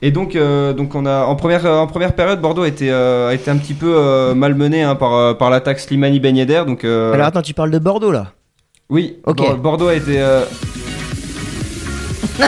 [0.02, 3.28] Et donc, euh, donc on a en première en première période, Bordeaux a été, euh,
[3.30, 6.62] a été un petit peu euh, malmené hein, par, euh, par l'attaque Slimani Ben Yedder.
[6.66, 8.32] Donc, euh, Alors attends, tu parles de Bordeaux là?
[8.90, 9.36] Oui, Ok.
[9.38, 10.20] Bor- Bordeaux a été.
[10.20, 10.44] euh,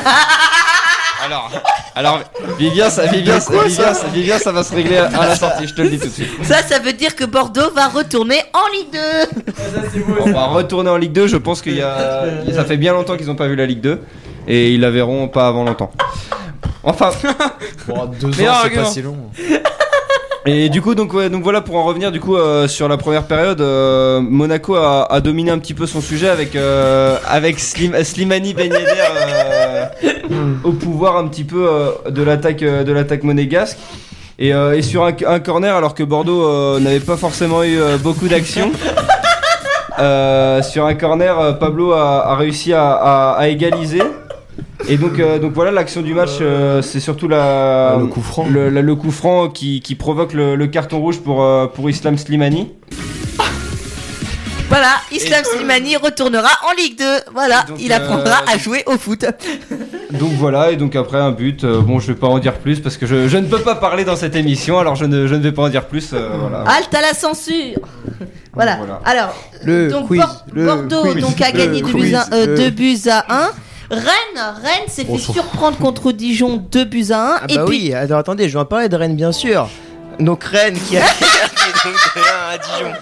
[1.25, 1.51] alors,
[1.95, 2.21] alors,
[2.59, 5.67] Vivien, ça, Vivien, ça, Vivien, ça, Vivien, ça va se régler à, à la sortie,
[5.67, 6.29] je te le dis tout de suite.
[6.45, 10.23] Ça, ça veut dire que Bordeaux va retourner en Ligue 2.
[10.27, 12.25] On va retourner en Ligue 2, je pense qu'il y a.
[12.55, 14.01] Ça fait bien longtemps qu'ils n'ont pas vu la Ligue 2,
[14.47, 15.91] et ils la verront pas avant longtemps.
[16.85, 17.11] Enfin,
[17.89, 19.17] Bon, deux Mais ans, c'est pas si long.
[20.47, 22.97] Et du coup, donc, ouais, donc voilà, pour en revenir du coup euh, sur la
[22.97, 27.59] première période, euh, Monaco a, a dominé un petit peu son sujet avec euh, avec
[27.61, 28.87] Slim, Slimani Ben Yedder
[30.05, 33.77] euh, au pouvoir un petit peu euh, de l'attaque euh, de l'attaque monégasque.
[34.39, 37.79] Et, euh, et sur un, un corner, alors que Bordeaux euh, n'avait pas forcément eu
[37.79, 38.71] euh, beaucoup d'action,
[39.99, 44.03] euh, sur un corner, Pablo a, a réussi à, à- à égaliser.
[44.89, 48.47] Et donc, euh, donc voilà, l'action du match, euh, c'est surtout la, Le coup franc.
[48.49, 51.91] le, la- le coup franc qui, qui provoque le, le carton rouge pour, euh, pour
[51.91, 52.69] Islam Slimani.
[54.69, 57.05] Voilà, Islam Slimani retournera en Ligue 2.
[57.33, 59.25] Voilà, Donc, il apprendra euh, à jouer au foot.
[60.13, 61.65] Donc voilà, et donc après un but.
[61.65, 63.75] euh, bon, je vais pas en dire plus parce que je, je ne peux pas
[63.77, 66.11] parler dans cette émission, alors je ne, je ne vais pas en dire plus.
[66.13, 66.65] euh, voilà.
[66.67, 67.79] Halte à la censure.
[68.55, 68.77] Voilà.
[68.77, 69.01] Voilà.
[69.05, 70.23] Alors, Le donc quiz,
[70.53, 73.25] le Bordeaux quiz, donc a gagné 2 buts, quiz, à- euh, le- deux buts à
[73.47, 73.51] 1.
[73.91, 77.37] Rennes, Rennes s'est fait On s'en- surprendre contre Dijon 2 buts à 1.
[77.41, 79.69] Ah et bah puis, oui, attends, attendez, je vais en parler de Rennes bien sûr.
[80.21, 81.01] Donc Rennes qui a
[82.15, 82.93] rien à Dijon.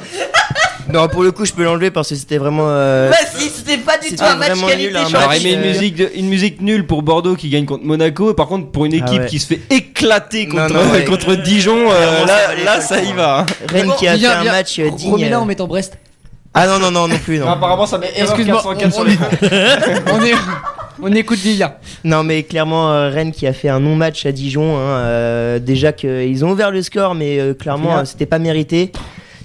[0.92, 2.66] Non, pour le coup, je peux l'enlever parce que c'était vraiment.
[2.68, 5.52] euh, Bah si, c'était pas du tout un match vraiment qualité nul, un match, aimé
[5.54, 8.30] une euh, musique, de- une musique nulle pour Bordeaux qui gagne contre Monaco.
[8.30, 9.26] Et par contre, pour une équipe ouais.
[9.26, 11.04] qui se fait éclater contre, Non, non, ouais.
[11.04, 13.40] contre Dijon, euh, là, là ça y va.
[13.40, 13.46] hein.
[13.68, 14.52] Rennes qui a fait Viens, un viens.
[14.52, 15.12] match digne.
[15.12, 15.98] Remets-la en mettant Brest.
[16.59, 17.49] Ah non, non, non, non plus, non.
[17.49, 19.16] apparemment, ça met Excuse-moi, 404 sur on, les
[20.12, 20.35] on, est-
[21.03, 21.74] on écoute Vivien.
[22.03, 24.77] Non, mais clairement, euh, Rennes qui a fait un non-match à Dijon.
[24.77, 28.91] hein, euh, déjà qu'ils ont ouvert le score, mais euh, clairement, euh, c'était pas mérité.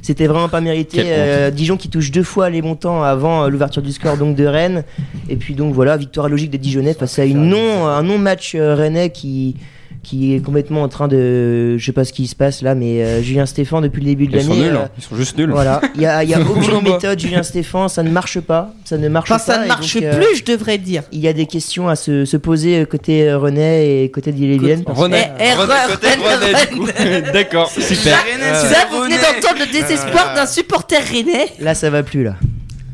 [0.02, 0.98] C'était vraiment pas mérité.
[0.98, 4.36] Quelle Euh, Dijon qui touche deux fois les montants avant euh, l'ouverture du score donc
[4.36, 4.84] de Rennes.
[5.30, 8.74] Et puis donc voilà, victoire logique des Dijonais face à une non, un non-match euh,
[8.74, 9.58] rennais qui
[10.04, 13.04] qui est complètement en train de, je sais pas ce qui se passe là, mais
[13.04, 14.64] euh, Julien Stéphan depuis le début de Ils sont l'année.
[14.66, 14.90] nuls, euh, hein.
[14.98, 15.52] ils sont juste nuls.
[15.52, 18.98] Voilà, il y a, y a aucune méthode Julien Stéphan, ça ne marche pas, ça
[18.98, 19.54] ne marche Enfin, pas.
[19.56, 21.04] ça ne marche donc, euh, plus, je devrais dire.
[21.12, 24.32] il y a des questions à se, se poser euh, côté euh, René et côté
[24.32, 25.24] René, Eh, René,
[25.54, 27.22] René, René.
[27.34, 28.18] D'accord, super.
[28.54, 31.48] Ça, vous venez d'entendre le désespoir d'un supporter rennais.
[31.60, 32.36] Là, ça va plus là.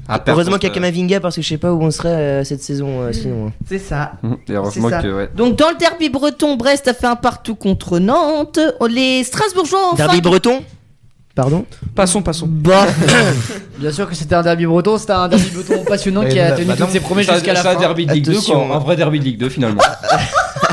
[0.09, 2.43] Ah, Heureusement qu'il y a Kamavinga parce que je sais pas où on serait euh,
[2.45, 3.47] cette saison euh, sinon.
[3.47, 3.51] hein.
[3.67, 4.13] C'est ça.
[4.23, 5.01] euh, Et heureusement ça.
[5.01, 5.29] que, ouais.
[5.35, 8.59] Donc dans le derby breton, Brest a fait un partout contre Nantes.
[8.89, 10.05] Les Strasbourgeois enfin.
[10.05, 10.63] Derby breton
[11.35, 11.65] Pardon?
[11.93, 12.47] Passons, passons.
[12.49, 12.87] Bah,
[13.77, 16.65] Bien sûr que c'était un derby breton, c'était un derby breton passionnant qui a tenu
[16.65, 17.79] bah toutes ses promesses jusqu'à la c'est un fin.
[17.79, 18.75] derby de Ligue 2, Attention, quoi.
[18.75, 19.81] Un vrai derby de Ligue 2 finalement.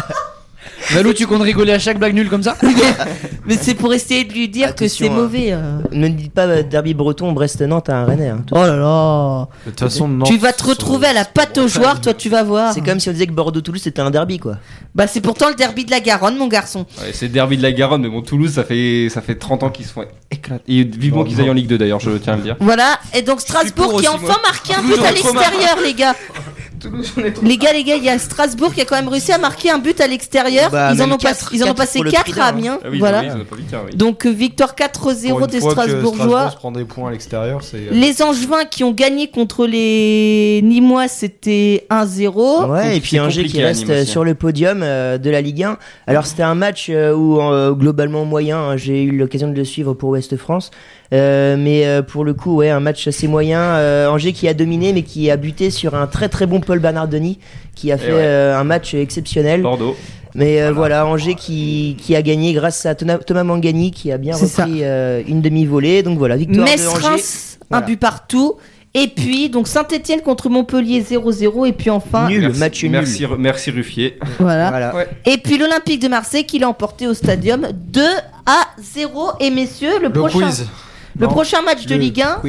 [0.92, 2.56] Valou, tu comptes rigoler à chaque blague nulle comme ça
[3.46, 5.12] mais c'est pour essayer de lui dire que c'est hein.
[5.12, 5.48] mauvais.
[5.52, 5.78] euh.
[5.92, 8.28] Ne dites pas euh, derby breton, Brest-Nantes à un Rennais.
[8.28, 8.44] hein.
[8.52, 9.48] Oh là là.
[9.66, 12.28] De toute façon, Nantes tu vas te retrouver à la pâte aux joueurs, toi tu
[12.28, 12.72] vas voir.
[12.72, 14.56] C'est comme si on disait que Bordeaux-Toulouse c'était un derby quoi.
[14.94, 16.86] Bah c'est pourtant le derby de la Garonne, mon garçon.
[17.00, 19.64] Ouais, c'est le derby de la Garonne, mais bon, Toulouse, ça fait, ça fait 30
[19.64, 20.62] ans qu'ils se font éclater.
[20.72, 21.44] Et vivement Non, qu'ils non.
[21.44, 22.56] aillent en Ligue 2 d'ailleurs, je tiens à le dire.
[22.60, 22.98] Voilà.
[23.14, 25.94] Et donc Strasbourg pour qui a aussi, enfin marqué un but à j'en ai
[26.90, 27.40] l'extérieur, les gars.
[27.48, 29.70] Les gars, les gars, il y a Strasbourg qui a quand même réussi à marquer
[29.70, 30.70] un but à l'extérieur.
[30.70, 32.22] Bah, ils en même ont, pas- quatre- ils en ont quatre passé pour le 4
[32.22, 32.48] prix à d'un, hein.
[32.48, 32.78] Amiens.
[32.84, 33.22] Ah oui, voilà.
[33.22, 33.96] bah oui, ils en ont pas vu qu'un, oui.
[33.96, 36.26] Donc euh, victoire Pour 4-0 une des fois que Strasbourgeois.
[36.26, 37.76] Strasbourg se prend des points à l'extérieur, c'est.
[37.76, 42.68] euh, Les Angevins qui ont gagné contre les Nîmois, c'était 1-0.
[42.70, 44.12] Ouais, et c'est puis Angers qui à reste Nîmes euh, aussi, hein.
[44.12, 45.78] sur le podium euh, de la Ligue 1.
[46.06, 49.64] Alors c'était un match euh, où euh, globalement moyen, hein, j'ai eu l'occasion de le
[49.64, 50.70] suivre pour Ouest France.
[51.12, 53.60] Euh, mais euh, pour le coup, ouais, un match assez moyen.
[53.60, 56.78] Euh, Angers qui a dominé, mais qui a buté sur un très très bon Paul
[56.78, 57.38] Bernardoni,
[57.74, 58.18] qui a fait ouais.
[58.22, 59.62] euh, un match exceptionnel.
[59.62, 59.96] Bordeaux.
[60.34, 64.34] Mais euh, voilà, Angers qui, qui a gagné grâce à Thomas Mangani, qui a bien
[64.34, 66.02] repris euh, une demi-volée.
[66.02, 66.82] Donc voilà, victoire de Angers.
[66.82, 67.86] Metz-Reims, un Voilà.
[67.86, 68.54] but partout.
[68.96, 71.66] Et puis, donc Saint-Etienne contre Montpellier 0-0.
[71.68, 72.92] Et puis enfin, Nul, Merci- match nul.
[72.92, 74.18] Merci, merci Ruffier.
[74.40, 74.70] voilà.
[74.70, 75.06] Voilà.
[75.24, 78.00] Et puis l'Olympique de Marseille qui l'a emporté au stadium 2
[78.46, 79.30] à 0.
[79.40, 80.66] Et messieurs, le, Le prochain, quiz.
[81.18, 81.32] Le Non.
[81.32, 82.40] prochain match de Le Ligue 1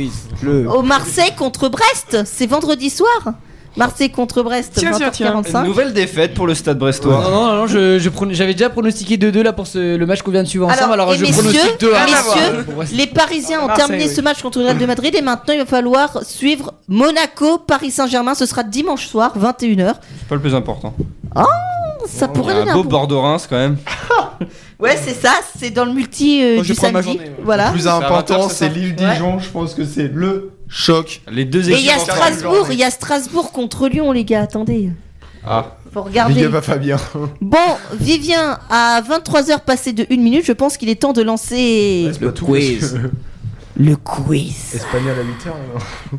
[0.43, 0.67] Le.
[0.69, 3.33] au Marseille contre Brest, c'est vendredi soir.
[3.77, 5.33] Marseille contre Brest, Tiens, tiens, tiens.
[5.41, 5.59] 20h45.
[5.63, 7.21] Une nouvelle défaite pour le stade brestois.
[7.21, 10.21] non, non, non, je, je pron- j'avais déjà pronostiqué 2-2 là pour ce- le match
[10.21, 10.93] qu'on vient de suivre ensemble.
[10.93, 12.65] Alors, je messieurs, pronostique 2 à messieurs.
[12.93, 14.15] Les Parisiens ont Marseille, terminé oui.
[14.15, 17.91] ce match contre le Real de Madrid et maintenant il va falloir suivre Monaco, Paris
[17.91, 18.33] Saint-Germain.
[18.33, 19.95] Ce sera dimanche soir, 21h.
[20.19, 20.93] C'est pas le plus important.
[22.07, 23.77] Ça Il y pourrait a donner un beau bon- Bordeaux-Reims quand même.
[24.79, 27.03] Ouais, c'est ça, c'est dans le multi euh, Moi, je du ma samedi.
[27.07, 27.35] journée, ouais.
[27.43, 27.67] Voilà.
[27.67, 29.39] Le plus à 20 important, c'est c'est ça l'île Dijon.
[29.39, 31.21] Je pense que c'est le choc.
[31.31, 31.79] Les deux Et équipes.
[31.79, 31.99] il y a.
[31.99, 34.41] Strasbourg, il y a Strasbourg contre Lyon, les gars.
[34.41, 34.89] Attendez,
[35.45, 36.43] Ah, faut Big regarder.
[36.45, 36.97] up à Fabien.
[37.41, 37.57] Bon,
[37.93, 42.31] Vivien, à 23h passé de 1 minute, je pense qu'il est temps de lancer Le
[42.31, 42.99] quiz.
[43.77, 44.73] le quiz.
[44.75, 46.17] Espagnol à 8h.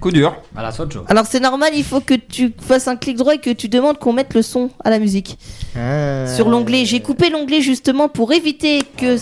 [0.00, 0.34] Coup dur.
[0.52, 0.70] Voilà.
[1.08, 3.98] Alors c'est normal, il faut que tu fasses un clic droit et que tu demandes
[3.98, 5.38] qu'on mette le son à la musique.
[5.76, 6.26] Ah.
[6.26, 9.16] Sur l'onglet, j'ai coupé l'onglet justement pour éviter que...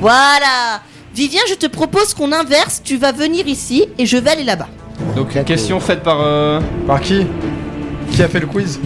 [0.00, 0.80] Voilà
[1.14, 4.68] Vivien, je te propose qu'on inverse, tu vas venir ici et je vais aller là-bas.
[5.14, 5.44] Donc, D'accord.
[5.46, 6.20] question faite par.
[6.20, 7.26] euh, Par qui?
[8.12, 8.78] Qui a fait le quiz?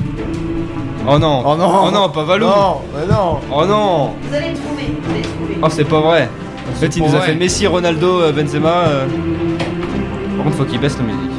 [1.08, 1.42] Oh non.
[1.44, 2.46] Oh non Oh non, pas Valou.
[2.46, 4.10] Non, mais non Oh non.
[4.22, 5.58] Vous allez trouver, vous allez trouver.
[5.60, 6.28] Oh, c'est pas vrai.
[6.70, 8.68] En fait, il nous a fait Messi, Ronaldo, euh, Benzema.
[8.86, 9.06] euh.
[10.40, 11.30] Par contre, faut qu'il baisse la musique.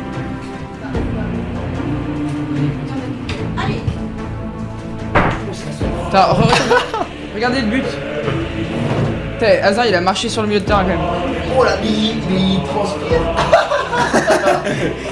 [6.13, 7.05] Re-
[7.35, 7.85] Regardez le but.
[9.63, 10.99] Hazard il a marché sur le milieu de terrain quand même.
[11.57, 13.21] Oh la bille, il transpire.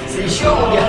[0.06, 0.82] c'est chiant, mon gars.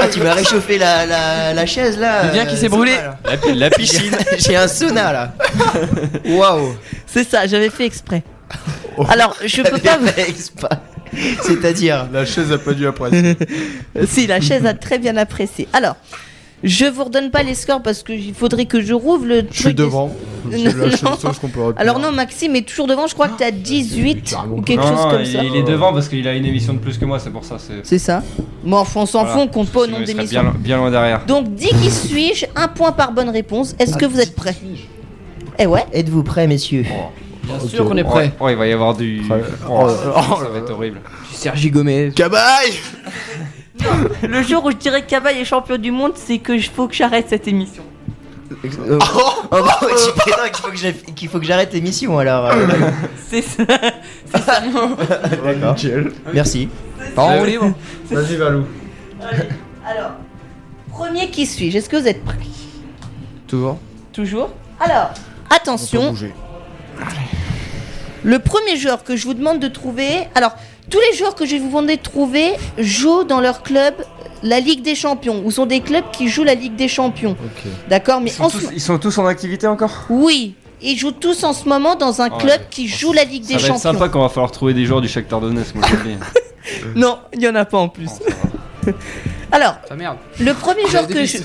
[0.00, 2.22] Ah, tu m'as réchauffé la, la, la chaise là.
[2.22, 2.92] Vivien qui euh, s'est brûlé.
[3.26, 4.16] La, pi- la piscine.
[4.38, 5.32] J'ai un sauna là.
[6.24, 6.74] Waouh.
[7.06, 8.22] C'est ça, j'avais fait exprès.
[9.10, 9.98] Alors, je peux pas...
[9.98, 10.68] Fait exprès.
[11.42, 12.08] C'est-à-dire.
[12.12, 13.36] La chaise a pas dû apprécier.
[14.06, 15.68] si, la chaise a très bien apprécié.
[15.72, 15.96] Alors,
[16.62, 19.62] Je vous redonne pas les scores parce qu'il faudrait que je rouvre le Je suis
[19.64, 19.76] truc.
[19.76, 20.10] des- devant.
[20.50, 21.16] C'est Non, la seule non.
[21.18, 21.80] chose qu'on peut retenir.
[21.80, 23.06] Alors non, Maxime est toujours devant.
[23.06, 25.42] Je crois que t'as 18 ou quelque Non, chose comme il, ça.
[25.42, 27.56] il est devant parce qu'il a une émission de plus que moi, c'est pour ça.
[27.58, 28.22] C'est C'est ça.
[28.62, 29.32] Bon, enfin, on s'en Voilà.
[29.32, 30.42] fout, on compte pas au Sinon, nombre il serait d'émissions.
[30.42, 31.24] bien, bien loin derrière.
[31.24, 33.74] Donc, dis qui suis-je Un point par bonne réponse.
[33.78, 34.56] Est-ce que vous êtes prêts
[35.58, 35.84] Eh ouais.
[35.94, 36.84] Êtes-vous prêts, messieurs?
[37.58, 38.32] Bien sûr qu'on est prêt.
[38.40, 39.22] Oh, il va y avoir du.
[39.30, 39.34] Oh,
[39.68, 39.88] Oh,
[40.42, 41.00] ça va être horrible.
[41.32, 42.12] Sergi Gomez.
[42.14, 42.74] Cabaye
[44.28, 46.86] Le jour où je dirais que Cabaye est champion du monde, c'est que je faut
[46.86, 47.82] que j'arrête cette émission.
[48.52, 52.18] Euh, oh, bah, ouais, tu prétends qu'il faut que j'ai- qu'il faut que j'arrête l'émission
[52.18, 52.46] alors.
[52.46, 52.66] euh,
[53.30, 53.62] C'est ça.
[54.34, 55.76] D'accord.
[56.34, 56.68] Merci.
[57.16, 57.72] En libre.
[58.10, 58.64] Vas-y, Valou.
[59.86, 60.10] Alors,
[60.90, 61.78] premier qui suis-je?
[61.78, 62.36] Est-ce que vous êtes prêts?
[63.46, 63.78] Toujours.
[64.12, 64.50] Toujours.
[64.80, 65.10] Alors,
[65.48, 66.12] attention.
[68.24, 70.28] Le premier joueur que je vous demande de trouver.
[70.34, 70.52] Alors,
[70.90, 73.94] tous les joueurs que je vais vous demander de trouver jouent dans leur club
[74.42, 77.36] la Ligue des Champions, ou sont des clubs qui jouent la Ligue des Champions.
[77.88, 80.06] D'accord Mais Ils, sont en tous- ce- ils sont tous en activité encore?
[80.08, 83.48] Oui, ils jouent tous en ce moment dans un club qui joue la Ligue Ça
[83.48, 83.78] des va Champions.
[83.92, 86.16] sympa quand on va falloir trouver des joueurs du Shakhtar Donetsk, moi je le dis.
[86.94, 88.10] Non, il y en a pas en plus.
[89.52, 90.16] Alors, merde.
[90.38, 91.38] le premier joueur que je,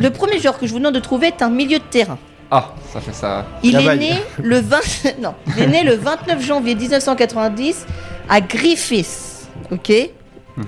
[0.00, 2.18] le premier joueur que je vous demande de trouver est un milieu de terrain.
[2.54, 3.46] Ah, ça fait ça.
[3.62, 4.12] Il est né
[4.42, 4.78] le 20
[5.22, 7.86] non, il est né le 29 janvier 1990
[8.28, 9.48] à Griffiths.
[9.70, 9.90] OK?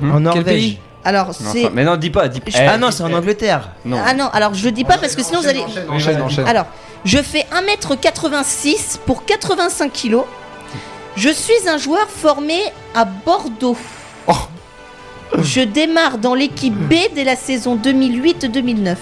[0.03, 0.79] En Norvège.
[1.05, 2.29] Alors c'est mais non, dis pas.
[2.29, 2.41] Dis...
[2.47, 3.73] Je- eh, Ah non, c'est en Angleterre.
[3.85, 3.99] Non.
[4.03, 6.47] Ah non, alors je le dis pas parce que sinon vous allez Enchaîne, enchaîne.
[6.49, 6.65] Alors,
[7.05, 10.21] je fais 1m86 pour 85 kg.
[11.17, 12.59] Je suis un joueur formé
[12.95, 13.77] à Bordeaux.
[14.27, 14.33] Oh.
[15.43, 18.97] Je démarre dans l'équipe B dès la saison 2008-2009.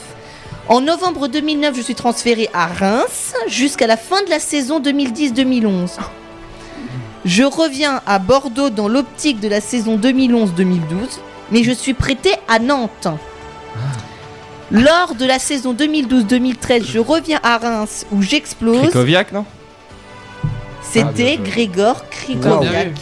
[0.69, 5.99] En novembre 2009, je suis transféré à Reims jusqu'à la fin de la saison 2010-2011.
[7.25, 11.19] Je reviens à Bordeaux dans l'optique de la saison 2011-2012,
[11.51, 13.09] mais je suis prêté à Nantes.
[14.71, 18.81] Lors de la saison 2012-2013, je reviens à Reims où j'explose.
[18.83, 19.45] Krikoviak, non?
[20.81, 22.93] C'était Ah, Grégor Krikoviak.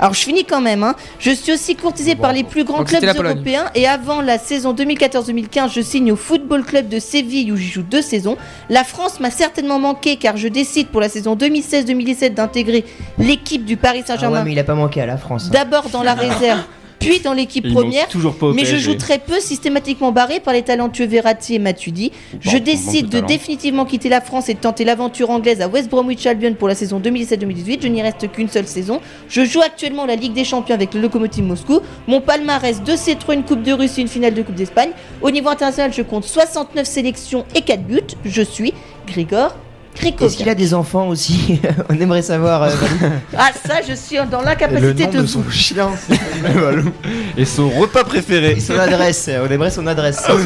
[0.00, 0.82] Alors je finis quand même.
[0.82, 0.96] hein.
[1.18, 5.72] Je suis aussi courtisé par les plus grands clubs européens et avant la saison 2014-2015,
[5.72, 8.36] je signe au Football Club de Séville où j'y joue deux saisons.
[8.70, 12.84] La France m'a certainement manqué car je décide pour la saison 2016-2017 d'intégrer
[13.18, 14.42] l'équipe du Paris Ah ouais, Saint-Germain.
[14.44, 15.46] mais il a pas manqué à la France.
[15.48, 15.50] hein.
[15.52, 16.60] D'abord dans la réserve,
[17.00, 18.06] puis dans l'équipe première.
[18.08, 21.58] toujours pas au Mais je joue très peu, systématiquement barré par les talentueux Verratti et
[21.58, 22.12] Matuidi.
[22.40, 25.90] Je décide de de définitivement quitter la France et de tenter l'aventure anglaise à West
[25.90, 27.82] Bromwich Albion pour la saison 2017-2018.
[27.82, 29.00] Je n'y reste qu'une seule saison.
[29.28, 31.80] Je joue actuellement la Ligue des Champions avec le Lokomotiv Moscou.
[32.06, 34.90] Mon palmarès 2 C3, une Coupe de Russie, une finale de Coupe d'Espagne.
[35.22, 38.00] Au niveau international, je compte 69 sélections et 4 buts.
[38.24, 38.74] Je suis
[40.20, 41.60] Est-ce qu'il a des enfants aussi
[41.90, 42.62] On aimerait savoir.
[42.62, 43.12] euh, Valou.
[43.36, 45.26] Ah ça, je suis dans l'incapacité nom de de vous.
[45.26, 46.90] son chien, c'est Valou.
[47.36, 48.52] Et son repas préféré.
[48.52, 49.28] Et son adresse.
[49.46, 50.22] On aimerait son adresse.
[50.26, 50.38] Alors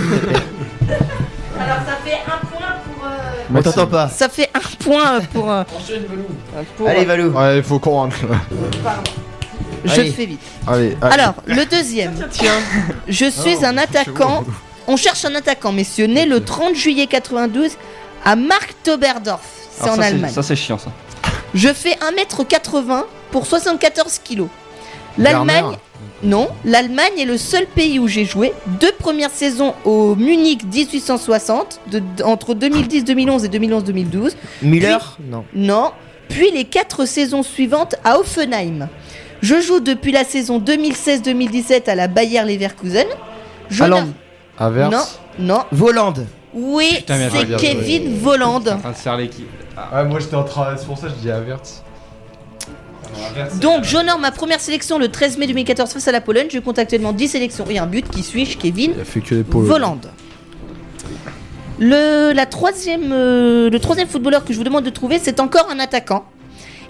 [1.87, 3.05] ça fait un point pour...
[3.07, 4.09] euh, On t'entend pas.
[4.09, 5.51] Ça fait un point pour...
[5.51, 5.63] euh,
[6.77, 7.31] pour- Allez, Valou.
[7.31, 8.17] Ouais, il faut qu'on rentre.
[8.29, 8.37] là.
[9.85, 10.11] Je Allez.
[10.13, 10.41] fais vite.
[10.67, 11.13] Allez, allez.
[11.15, 12.15] Alors, le deuxième.
[13.07, 14.45] Je suis Oh, un attaquant.
[14.87, 17.73] On cherche un attaquant, messieurs, né le 30 juillet 92
[18.25, 19.41] à Marktoberdorf.
[19.71, 20.33] C'est Alors en ça, Allemagne.
[20.33, 20.91] Ça, c'est chiant, ça.
[21.55, 24.49] Je fais 1m80 pour 74 kilos.
[25.19, 25.77] L'Allemagne.
[26.23, 28.53] Non, l'Allemagne est le seul pays où j'ai joué.
[28.81, 34.35] Deux premières saisons au Munich 1860, de- de- entre 2010-2011 et 2011-2012.
[34.63, 34.97] Müller
[35.29, 35.45] Non.
[35.55, 35.93] Non.
[36.29, 38.89] Puis les quatre saisons suivantes à Offenheim.
[39.43, 43.07] Je joue depuis la saison 2016-2017 à la Bayer Leverkusen.
[43.71, 44.09] Jonas- Haaland.
[44.59, 45.19] Averse.
[45.39, 45.65] Non, non.
[45.73, 46.15] Voland.
[46.55, 47.57] Oui, c'est.
[47.59, 48.57] Kevin Voland.
[48.57, 49.49] En train de faire l'équipe.
[49.77, 50.77] Ah, moi j'étais en train.
[50.77, 51.83] C'est pour ça que je dis Averse.
[53.61, 56.47] Donc j'honore ma première sélection le 13 mai 2014 face à la Pologne.
[56.51, 58.09] Je compte actuellement 10 sélections et un but.
[58.09, 58.57] Qui suis-je?
[58.57, 59.69] Kevin Il a fait que les polos.
[59.69, 60.01] Voland.
[61.79, 65.69] Le, la troisième, euh, le troisième footballeur que je vous demande de trouver, c'est encore
[65.71, 66.25] un attaquant.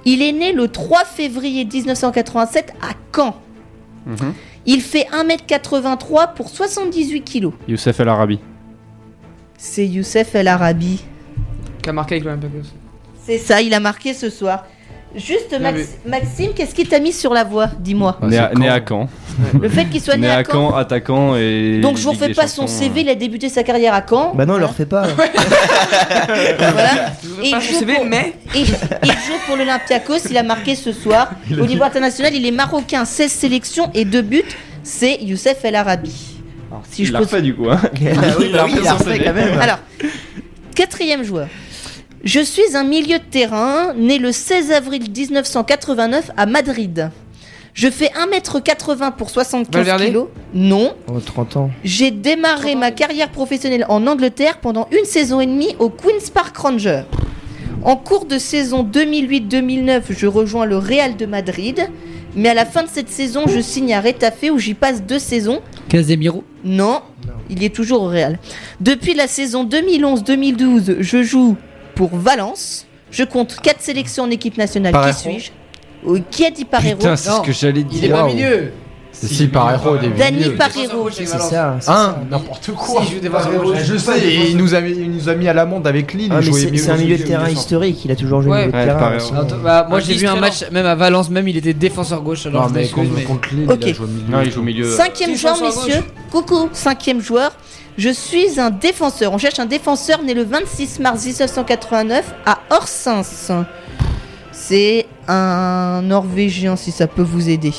[0.05, 3.35] Il est né le 3 février 1987 à Caen.
[4.07, 4.35] Mhm.
[4.67, 7.55] Il fait 1m83 pour 78 kilos.
[7.67, 8.39] Youssef El Arabi.
[9.67, 11.03] C'est Youssef El Arabi.
[11.83, 12.69] Qui a marqué avec l'Olympiakos.
[13.25, 14.67] C'est ça, il a marqué ce soir.
[15.17, 15.97] Juste, Max-.
[16.05, 18.19] Maxime, qu'est-ce qui t'a mis sur la voie Dis-moi.
[18.21, 18.75] Ah, né, à, né Caen.
[18.75, 19.09] à Caen.
[19.59, 20.71] Le fait qu'il soit né, Né à Caen.
[20.71, 21.81] Caen, attaquant et.
[21.81, 23.95] Donc je vous Ligue refais des pas son Champions, CV, il a débuté sa carrière
[23.95, 24.35] à Caen.
[24.35, 25.07] Bah non, on le refait pas.
[26.59, 27.13] Voilà.
[27.43, 28.67] Et Pas il son joue CV, pour- mais Et il
[29.07, 31.31] joue pour l'Olympiakos, il a marqué ce soir.
[31.59, 34.43] Au niveau international, il est marocain, 16 sélections et 2 buts.
[34.83, 36.34] C'est Youssef El Arabi.
[36.75, 37.71] Alors, si Il je l'a pose- refait du coup.
[37.71, 37.81] Hein.
[38.01, 38.09] Oui,
[38.53, 39.59] bah oui, il a refait quand même.
[39.61, 39.79] Alors,
[40.75, 41.47] quatrième joueur.
[42.25, 47.11] Je suis un milieu de terrain né le 16 avril 1989 à Madrid.
[47.75, 50.29] Je fais 1m80 pour 75 Valverde kilos.
[50.55, 50.95] Non.
[51.09, 51.71] Oh, 30 ans.
[51.85, 56.57] J'ai démarré ma carrière professionnelle en Angleterre pendant une saison et demie au Queen's Park
[56.57, 57.03] Rangers.
[57.83, 61.89] En cours de saison 2008-2009, je rejoins le Real de Madrid.
[62.37, 65.19] Mais à la fin de cette saison, je signe à Retafe où j'y passe deux
[65.19, 65.61] saisons.
[65.89, 66.43] Casemiro.
[66.65, 67.03] Non,
[67.49, 68.39] il est toujours au Real.
[68.81, 71.57] Depuis la saison 2011-2012, je joue
[71.95, 72.87] pour Valence.
[73.11, 74.93] Je compte 4 sélections en équipe nationale.
[74.93, 75.17] Parejo.
[75.17, 75.51] Qui suis-je?
[76.05, 77.99] Oui, Qui a dit Parejo Putain, c'est ce que j'allais dire.
[78.03, 78.73] Il est pas milieu.
[79.15, 80.19] Si, si, par héros au début.
[80.19, 80.57] Dani milieu.
[80.57, 81.09] Parejo.
[81.11, 81.77] C'est ça.
[81.89, 82.17] Hein.
[82.31, 83.03] N'importe quoi.
[83.05, 83.15] Si,
[83.85, 86.31] je sais, et il nous a mis, il nous a mis à l'amende avec Lille.
[86.33, 88.43] Ah, il mais jouait c'est mieux c'est un milieu de terrain historique, il a toujours
[88.43, 88.59] joué Ouais.
[88.67, 89.47] milieu de Ouais, terrain.
[89.63, 92.47] bah, moi j'ai vu un match, même à Valence, même il était défenseur gauche.
[92.47, 93.79] Alors Non, je mais contre, mais- contre Lille, Ok.
[93.83, 94.31] il a joué au milieu.
[94.31, 94.91] Non, il joue au milieu.
[94.91, 96.03] Cinquième Qui joueur, messieurs.
[96.31, 97.53] Coucou, cinquième joueur.
[97.97, 99.33] Je suis un défenseur.
[99.33, 103.53] On cherche un défenseur né le 26 mars 1989 à Orsens.
[104.51, 107.73] C'est un Norvégien, si ça peut vous aider.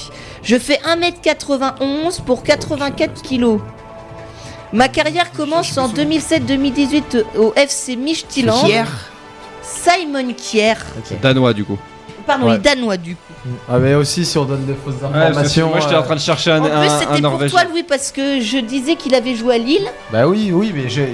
[0.43, 3.59] Je fais 1m91 pour 84 kilos.
[4.73, 8.65] Ma carrière commence en 2007-2018 au FC Midtjylland.
[8.65, 8.84] Kier.
[9.61, 10.73] Simon Kier.
[11.22, 11.77] Danois du coup.
[12.27, 12.53] Pardon, Ouais.
[12.53, 13.22] il est danois du coup.
[13.69, 15.69] Ah, mais aussi, si on donne des fausses Ouais, informations.
[15.69, 17.84] moi j'étais en train de chercher un, En plus, un, un c'était pour toi, Louis,
[17.84, 19.88] parce que je disais qu'il avait joué à Lille.
[20.11, 21.13] Bah oui, oui, mais j'ai.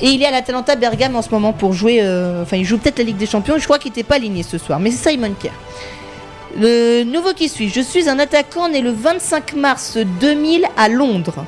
[0.00, 2.00] Et il est à l'Atalanta Bergame en ce moment pour jouer.
[2.02, 3.56] euh, Enfin, il joue peut-être la Ligue des Champions.
[3.58, 4.78] Je crois qu'il n'était pas aligné ce soir.
[4.78, 5.52] Mais c'est Simon Kerr.
[6.58, 7.68] Le nouveau qui suit.
[7.68, 11.44] Je suis un attaquant né le 25 mars 2000 à Londres.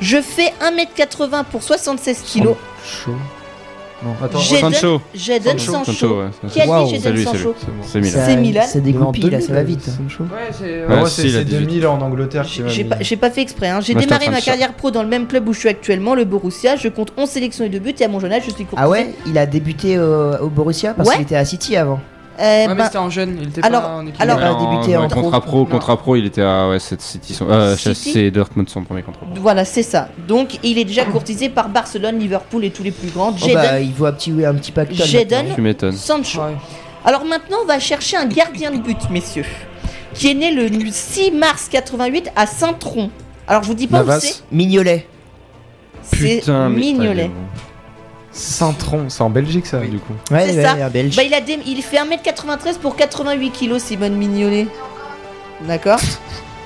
[0.00, 2.56] Je fais 1m80 pour 76 kilos.
[4.04, 4.38] Non, attends.
[4.38, 5.00] Jadon- Sancho.
[5.14, 5.58] Sancho.
[5.58, 5.84] Sancho.
[5.84, 6.26] Sancho, ouais.
[6.50, 6.70] Qui a dit.
[6.70, 7.24] C'est Jadon lui, c'est lui.
[7.24, 7.82] Sancho C'est bon.
[7.82, 8.12] C'est Milan.
[8.12, 8.62] Ça- C'est Milan.
[8.66, 9.82] Ça dégoupille là, ça va vite.
[9.82, 10.22] Sancho.
[10.24, 10.86] Ouais, c'est.
[10.86, 11.66] Ouais, Ouais, si, c'est il a c'est 18.
[11.66, 13.68] 2000 en Angleterre qui J'ai m'a j'ai pas, j'ai pas fait exprès.
[13.70, 13.80] hein.
[13.80, 15.52] J'ai Moi, j'étais en démarré train ma de carrière pro dans le même club où
[15.52, 16.76] je suis actuellement, le Borussia.
[16.76, 17.94] Je compte 11 sélections et 2 buts.
[17.98, 18.76] Et à mon jeune âge, je suis courtisé.
[18.76, 19.14] Ah ouais?
[19.26, 21.14] Il a débuté au, au Borussia parce Ouais.
[21.16, 21.98] qu'il était à City avant.
[22.38, 24.20] Euh, Ouais, mais ben, c'était en jeune, il était alors- pas en équipe.
[24.20, 25.64] alors- Ouais, a en- débuté en en contrat pro.
[25.64, 29.02] contrat pro, il était à ouais, cette City, son- euh, City c'est Dortmund son premier
[29.02, 29.26] contrat.
[29.26, 29.40] pro.
[29.42, 30.08] Voilà, c'est ça.
[30.28, 33.30] Donc, il est déjà courtisé par Barcelone, Liverpool et tous les plus grands.
[33.34, 35.04] Oh Jadon bah, il vaut un petit, un petit pactole.
[35.04, 35.44] Jadon.
[35.92, 36.40] Sancho.
[36.42, 36.54] Ouais.
[37.04, 39.44] Alors maintenant, on va chercher un gardien de but, messieurs,
[40.14, 43.10] qui est né le 6 mars 88 à Saint-Tron.
[43.48, 44.18] Alors, je vous dis pas Navas.
[44.18, 44.42] où c'est.
[44.52, 45.06] Mignolet.
[46.02, 47.30] C'est Putain, mais- Mignolet.
[48.38, 50.12] Saint-Tron, c'est en Belgique ça, du coup.
[50.30, 50.72] Ouais, C'est ouais, ça.
[50.72, 51.16] un belge.
[51.16, 54.66] Bah, il, a dé- il fait 1m93 pour 88 kilos, Simone Mignolet.
[55.62, 55.98] D'accord?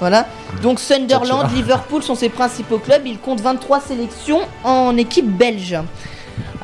[0.01, 0.27] Voilà.
[0.63, 3.03] Donc Sunderland, Liverpool sont ses principaux clubs.
[3.07, 5.77] Il compte 23 sélections en équipe belge.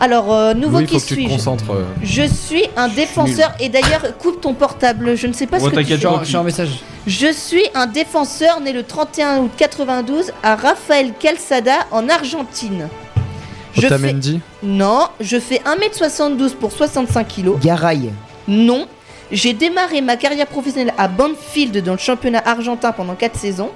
[0.00, 1.28] Alors, euh, nouveau Louis, qui faut que tu te suis-je?
[1.34, 1.70] concentres.
[1.72, 1.84] euh.
[2.02, 5.16] Je suis un défenseur et d'ailleurs coupe ton portable.
[5.16, 6.06] Je ne sais pas Bon, ce que tu t'inquiète fais.
[6.06, 6.68] Je suis en- je suis en message.
[7.06, 12.88] Je suis un défenseur né le 31 août 92 à Rafael Calzada en Argentine.
[13.80, 13.94] Je fais...
[13.94, 17.58] Otamendi Non, je fais 1m72 pour 65 kilos.
[17.60, 18.10] Garay.
[18.46, 18.86] Non,
[19.32, 23.70] j'ai démarré ma carrière professionnelle à Banfield dans le championnat argentin pendant 4 saisons,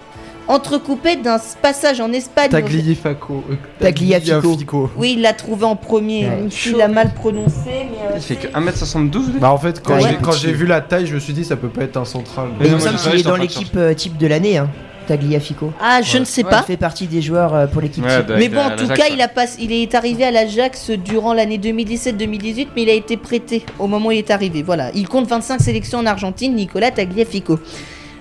[0.48, 2.50] entrecoupé d'un passage en Espagne.
[2.50, 3.44] Tagliafico.
[3.50, 4.90] euh, Tagliafico.
[4.96, 6.26] Oui, il l'a trouvé en premier.
[6.26, 6.46] Ouais.
[6.50, 7.98] S'il l'a mal prononcé, mais.
[8.10, 10.16] euh, Il fait que c'est- 1m72 lui Bah en fait quand Ouais.
[10.40, 12.48] j'ai vu la taille je me suis dit ça peut pas être un central.
[12.58, 14.68] Mais il non, me semble qu'il est dans l'équipe euh, type de l'année, hein.
[15.06, 15.72] Tagliafico.
[15.80, 16.20] Ah, je Ouais.
[16.20, 16.60] ne sais Ouais, pas.
[16.64, 19.10] Il fait partie des joueurs euh, pour l'équipe Ouais, Mais bon, en tout cas, ouais.
[19.12, 23.16] il, a pas, il est arrivé à l'Ajax durant l'année 2017-2018, mais il a été
[23.16, 24.62] prêté au moment où il est arrivé.
[24.62, 27.58] Voilà, il compte 25 sélections en Argentine, Nicolas Tagliafico.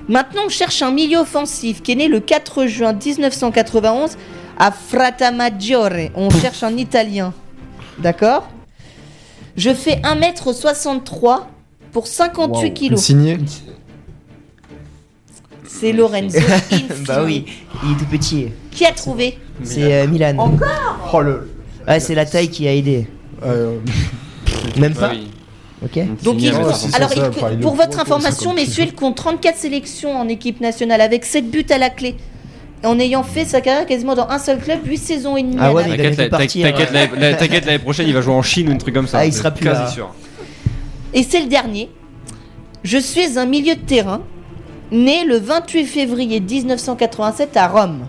[0.10, 4.18] Maintenant, on cherche un milieu offensif qui est né le 4 juin 1991
[4.58, 6.10] à Fratamaggiore.
[6.16, 7.34] On cherche un Italien.
[8.00, 8.48] D'accord?
[9.56, 11.42] Je fais 1m63
[11.92, 12.74] pour 58 Wow.
[12.74, 13.02] kilos.
[13.02, 13.38] Signé
[15.80, 16.38] C'est Lorenzo
[16.72, 16.86] Insigne.
[17.08, 17.46] bah oui,
[17.84, 18.48] il est tout petit.
[18.72, 20.36] Qui a trouvé C'est euh, Milan.
[21.14, 21.50] Oh le.
[21.88, 23.08] Ouais, c'est la taille qui a aidé.
[23.44, 23.78] euh,
[24.78, 25.28] Même Ah pas oui.
[25.84, 26.00] Ok.
[26.24, 28.94] Donc il- Ouais, c'est alors ça, il- enfin, il pour votre information, 50 messieurs, il
[28.94, 32.16] compte 34 sélections en équipe nationale avec 7 buts à la clé.
[32.84, 35.56] En ayant fait sa carrière quasiment dans un seul club, 8 saisons et demie.
[35.60, 36.94] Ah à ouais, la- mais- T'inquiète, il avait la- fait partir, t'inquiète, ouais.
[36.94, 39.20] l'année- la- t'inquiète, l'année prochaine il va jouer en Chine ou un truc comme ça.
[39.20, 39.88] Ah, il sera plus quasi là.
[39.90, 40.10] sûr.
[41.14, 41.90] Et c'est le dernier.
[42.84, 44.22] Je suis un milieu de terrain
[44.92, 48.08] né le 28 février 1987 à Rome.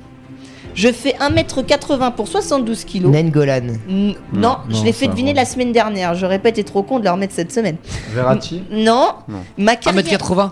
[0.75, 3.13] Je fais 1m80 pour 72 kilos.
[3.13, 3.75] Nengolan.
[3.89, 6.15] N- non, je l'ai fait deviner la semaine dernière.
[6.15, 7.77] J'aurais pas été trop con de le remettre cette semaine.
[8.15, 8.63] Verratti.
[8.71, 9.39] Non, Non.
[9.59, 10.51] ma carrière 1m80.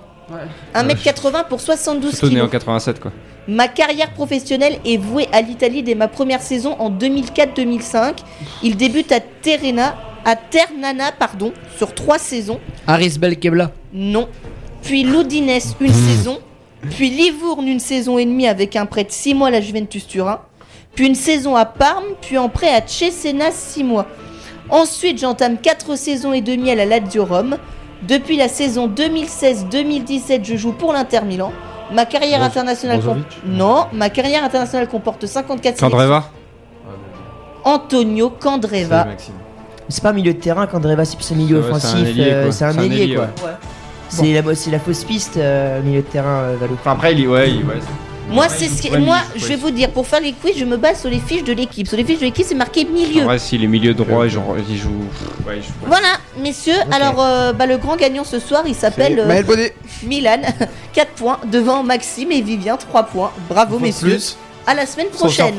[0.75, 2.51] 1m80 pour 72 Surtout né en kilos.
[2.53, 3.13] 87 quoi.
[3.49, 8.19] Ma carrière professionnelle est vouée à l'Italie dès ma première saison en 2004-2005.
[8.63, 9.97] Il débute à Terena,
[10.27, 12.61] à Ternana, pardon, sur trois saisons.
[12.87, 13.73] Aris Belkebla.
[13.95, 14.29] Non.
[14.83, 16.39] Puis l'Udinese une saison.
[16.91, 20.07] Puis Livourne une saison et demie avec un prêt de 6 mois à la Juventus
[20.07, 20.41] Turin.
[20.95, 24.07] Puis une saison à Parme, puis en prêt à Cesena 6 mois.
[24.71, 27.57] Ensuite, j'entame 4 saisons et demie à la Lazio Rome.
[28.03, 31.53] Depuis la saison 2016-2017, je joue pour l'Inter Milan.
[31.93, 33.01] Ma carrière internationale
[33.45, 35.91] Non, ma carrière internationale comporte 54 sélections.
[35.91, 36.25] Candreva
[37.65, 39.09] Antonio Candreva.
[39.89, 42.09] C'est pas un milieu de terrain Candreva, c'est plus un milieu Ouais, c'est un offensif.
[42.09, 42.53] ailier, euh, quoi.
[42.53, 43.25] C'est un ailier ailier, quoi.
[43.25, 43.55] ouais.
[44.11, 46.75] C'est la, fausse piste, euh, milieu de terrain, euh, Valo.
[46.81, 47.75] Enfin, après, il, ouais, il- ouais,
[48.29, 49.49] Moi, Ouais, c'est ce ouais, mais moi, je ouais.
[49.49, 51.89] vais vous dire, pour faire les quiz, je me base sur les fiches de l'équipe.
[51.89, 53.23] Sur les fiches de l'équipe, c'est marqué milieu.
[53.23, 54.41] En vrai, s'il est milieu droit, il joue.
[54.69, 54.91] Il joue...
[55.47, 56.75] Ouais, il joue- Voilà, messieurs.
[56.93, 59.75] Alors, euh, bah, le grand gagnant ce soir, il s'appelle euh, Maël Bonnet.
[60.05, 60.43] Milan.
[60.93, 63.33] 4 points devant Maxime et Vivien, 3 points.
[63.49, 64.09] Bravo, Faut messieurs.
[64.11, 64.37] plus.
[64.67, 65.55] À la semaine prochaine.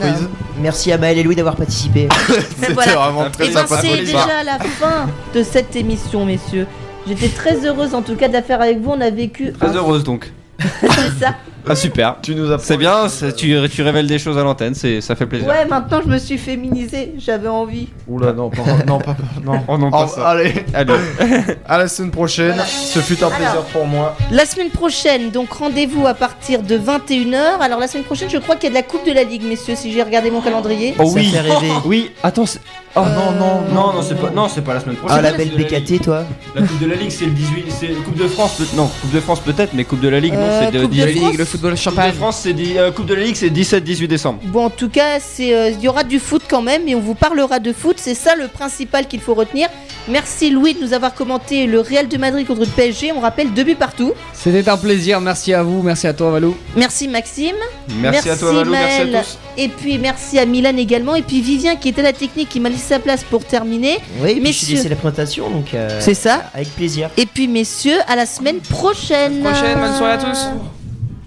[0.61, 2.07] Merci à Maël et Louis d'avoir participé.
[2.59, 2.93] C'était Voilà.
[2.95, 6.67] vraiment Et très ben, c'est déjà la fin de cette émission, messieurs.
[7.07, 8.91] J'étais très heureuse en tout cas d'affaire avec vous.
[8.91, 9.51] On a vécu.
[9.53, 10.31] Très un- heureuse donc.
[10.81, 11.35] C'est ça.
[11.67, 12.15] Ah, super.
[12.23, 15.15] Tu nous as C'est bien, c'est- tu, tu révèles des choses à l'antenne, c'est- ça
[15.15, 15.47] fait plaisir.
[15.47, 17.13] Ouais, maintenant je me suis féminisée.
[17.19, 17.87] J'avais envie.
[18.07, 19.59] Oula, non, pas, non, pas, non.
[19.67, 20.29] Oh non, Oh, pas ça.
[20.29, 20.93] allez, Allez.
[21.67, 22.55] à la semaine prochaine.
[22.67, 23.65] Ce fut un plaisir Alors.
[23.65, 24.15] pour moi.
[24.31, 27.59] La semaine prochaine, donc rendez-vous à partir de 21h.
[27.59, 29.43] Alors la semaine prochaine, je crois qu'il y a de la Coupe de la Ligue,
[29.43, 30.95] messieurs, si j'ai regardé mon calendrier.
[30.97, 31.25] Oh Ça oui.
[31.25, 31.71] fait rêver.
[31.85, 32.59] Oui, attends, c'est-
[32.95, 35.17] Oh non, non, non, non, c'est pas, non, c'est pas la semaine prochaine.
[35.19, 36.23] Ah, la belle BKT, toi.
[36.55, 39.11] La Coupe de la Ligue, c'est le 18, c'est Coupe de France, peut- non, Coupe
[39.13, 41.15] de France peut-être, mais Coupe de la Ligue, non, Euh, c'est de Coupe de 18.
[41.19, 41.29] France.
[41.31, 42.11] Ligue, le football Coupe de champagne.
[42.13, 44.39] France, c'est dit- euh, Coupe de la Ligue, c'est 17-18 décembre.
[44.43, 46.99] Bon, en tout cas, c'est, euh, il y aura du foot quand même et on
[46.99, 47.95] vous parlera de foot.
[47.97, 49.69] C'est ça le principal qu'il faut retenir.
[50.09, 53.11] Merci Louis de nous avoir commenté le Real de Madrid contre le PSG.
[53.15, 54.13] On rappelle deux buts partout.
[54.33, 56.57] C'était un plaisir, merci à vous, merci à toi Valou.
[56.75, 57.55] Merci Maxime.
[57.99, 59.15] Merci, à toi, Valou, merci Maël.
[59.15, 59.37] à tous.
[59.57, 61.13] Et puis merci à Milan également.
[61.15, 63.97] Et puis Vivien qui était à la technique qui m'a laissé sa place pour terminer.
[64.21, 65.73] Oui, puis je la présentation, donc.
[65.73, 66.43] euh, C'est ça.
[66.53, 67.09] Avec plaisir.
[67.17, 69.41] Et puis messieurs, à la semaine prochaine.
[69.41, 70.47] Prochaine, bonne soirée à tous.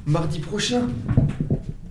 [0.06, 0.82] Mardi prochain.